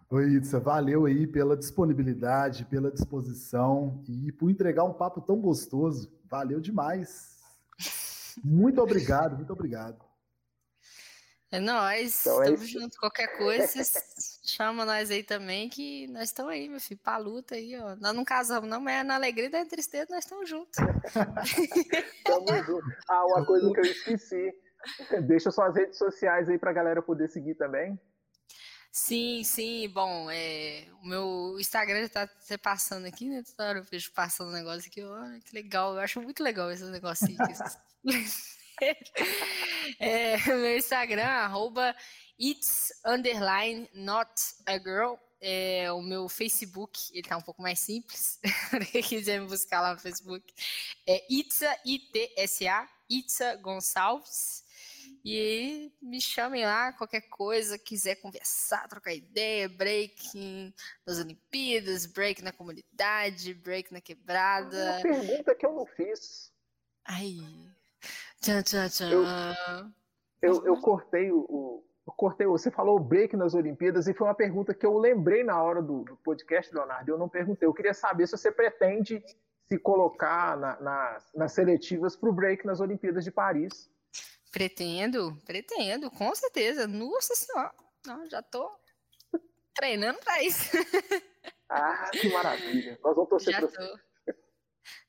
[0.08, 6.10] Oi, Itza, valeu aí pela disponibilidade, pela disposição e por entregar um papo tão gostoso.
[6.24, 7.38] Valeu demais.
[8.42, 10.11] Muito obrigado, muito obrigado.
[11.52, 12.98] É nóis, então, é junto.
[12.98, 13.66] Qualquer coisa,
[14.42, 17.94] chama nós aí também, que nós estamos aí, meu filho, pra luta aí, ó.
[17.96, 20.74] Nós não casamos, não, mas é na alegria e na tristeza nós estamos juntos.
[22.24, 22.86] Tamo junto.
[23.06, 24.54] Ah, uma coisa que eu esqueci.
[25.26, 28.00] Deixa suas redes sociais aí pra galera poder seguir também.
[28.90, 33.42] Sim, sim, bom, é, o meu Instagram está tá passando aqui, né?
[33.42, 36.70] Toda hora eu vejo passando um negócio aqui, olha que legal, eu acho muito legal
[36.70, 37.58] esses negocinhos.
[39.98, 41.94] é, meu Instagram, arroba
[42.38, 44.32] it's underline not
[44.66, 45.16] a girl.
[45.42, 48.38] é, o meu Facebook, ele tá um pouco mais simples,
[48.92, 50.54] quem quiser me buscar lá no Facebook,
[51.04, 54.62] é Itza, I-T-S-A, Itza Gonçalves.
[55.24, 60.64] E me chamem lá, qualquer coisa, quiser conversar, trocar ideia, break
[61.06, 64.94] nas Olimpíadas, break na comunidade, break na quebrada.
[64.94, 66.52] Uma pergunta que eu não fiz.
[67.04, 67.36] Ai.
[68.42, 69.10] Tchan, tchan, tchan.
[69.10, 69.24] Eu,
[70.42, 74.34] eu, eu cortei o, o, eu cortei, você falou break nas Olimpíadas e foi uma
[74.34, 77.10] pergunta que eu lembrei na hora do, do podcast, Leonardo.
[77.10, 77.66] Eu não perguntei.
[77.66, 79.22] Eu queria saber se você pretende
[79.68, 83.88] se colocar na, na, nas seletivas para o break nas Olimpíadas de Paris.
[84.50, 86.88] Pretendo, pretendo, com certeza.
[86.88, 87.72] Nossa senhora,
[88.04, 88.68] não, já tô
[89.72, 90.76] treinando para isso.
[91.68, 92.98] Ah, que maravilha.
[93.02, 93.98] Nós vamos torcer já tô.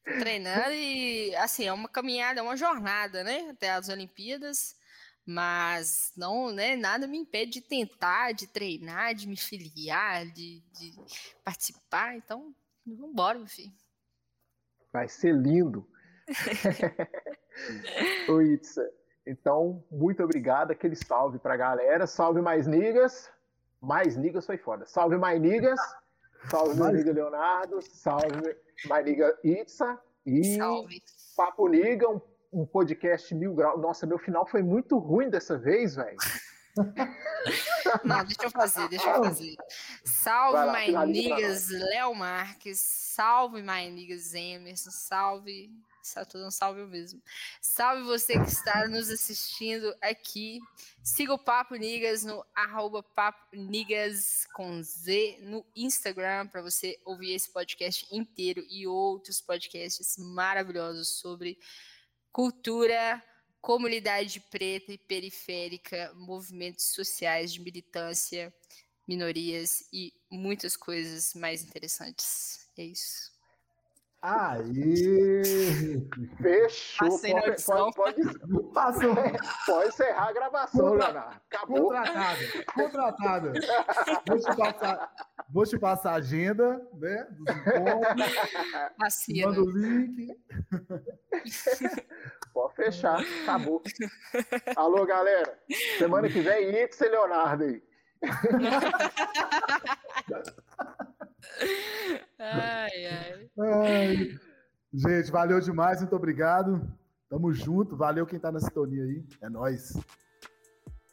[0.04, 3.50] Treinando e, assim, é uma caminhada, é uma jornada, né?
[3.50, 4.76] Até as Olimpíadas.
[5.26, 10.94] Mas não, né, nada me impede de tentar, de treinar, de me filiar, de, de
[11.46, 12.18] participar.
[12.18, 12.54] Então,
[12.86, 13.72] vamos embora, meu filho.
[14.92, 15.88] Vai ser lindo.
[18.30, 18.90] Oi, Itza.
[19.26, 20.72] Então, muito obrigado.
[20.72, 22.06] Aquele salve pra galera.
[22.06, 23.32] Salve mais nigas.
[23.82, 24.86] Mais nigas foi foda.
[24.86, 25.80] Salve mais nigas.
[26.50, 27.82] Salve mais niga Leonardo.
[27.82, 30.00] Salve mais niga Itza.
[30.26, 31.02] E salve.
[31.36, 32.22] Papo Niga, um
[32.54, 33.82] um podcast mil graus.
[33.82, 36.18] Nossa, meu final foi muito ruim dessa vez, velho.
[38.04, 39.56] Não, deixa eu fazer, deixa eu fazer.
[40.06, 42.80] Salve, niggas, Léo Marques.
[42.80, 44.92] Salve, my niggas, Emerson.
[44.92, 45.72] Salve.
[46.04, 47.24] Está tudo um salve mesmo.
[47.62, 50.60] Salve você que está nos assistindo aqui.
[51.02, 57.32] Siga o Papo Nigas no arroba Papo Nigas com Z no Instagram para você ouvir
[57.32, 61.58] esse podcast inteiro e outros podcasts maravilhosos sobre
[62.34, 63.24] cultura,
[63.62, 68.54] comunidade preta e periférica, movimentos sociais de militância,
[69.08, 72.68] minorias e muitas coisas mais interessantes.
[72.78, 73.33] É isso.
[74.26, 76.08] Aí!
[76.42, 77.10] Fechou!
[77.10, 78.24] Passei pode, pode, pode,
[78.74, 79.14] Passou.
[79.66, 81.08] pode encerrar a gravação, Contra...
[81.08, 81.42] Leonardo.
[81.52, 81.84] Acabou.
[81.84, 82.40] Contratado.
[82.74, 83.52] Contratado.
[84.26, 85.12] vou, te passar,
[85.50, 87.28] vou te passar a agenda, né?
[87.32, 88.34] Dos encontros.
[89.44, 90.34] Manda o link.
[92.54, 93.20] Pode fechar.
[93.44, 93.84] Acabou.
[94.78, 95.60] Alô, galera.
[95.98, 97.84] Semana que vem, Ix e Leonardo aí.
[102.40, 103.50] ai, ai.
[103.60, 104.40] ai.
[104.94, 106.88] Gente, valeu demais, muito obrigado.
[107.30, 109.26] Tamo junto, valeu quem tá na sintonia aí.
[109.42, 109.94] É nós.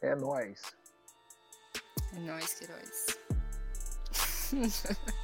[0.01, 0.61] É nós.
[2.15, 3.17] É nós, Queiroz.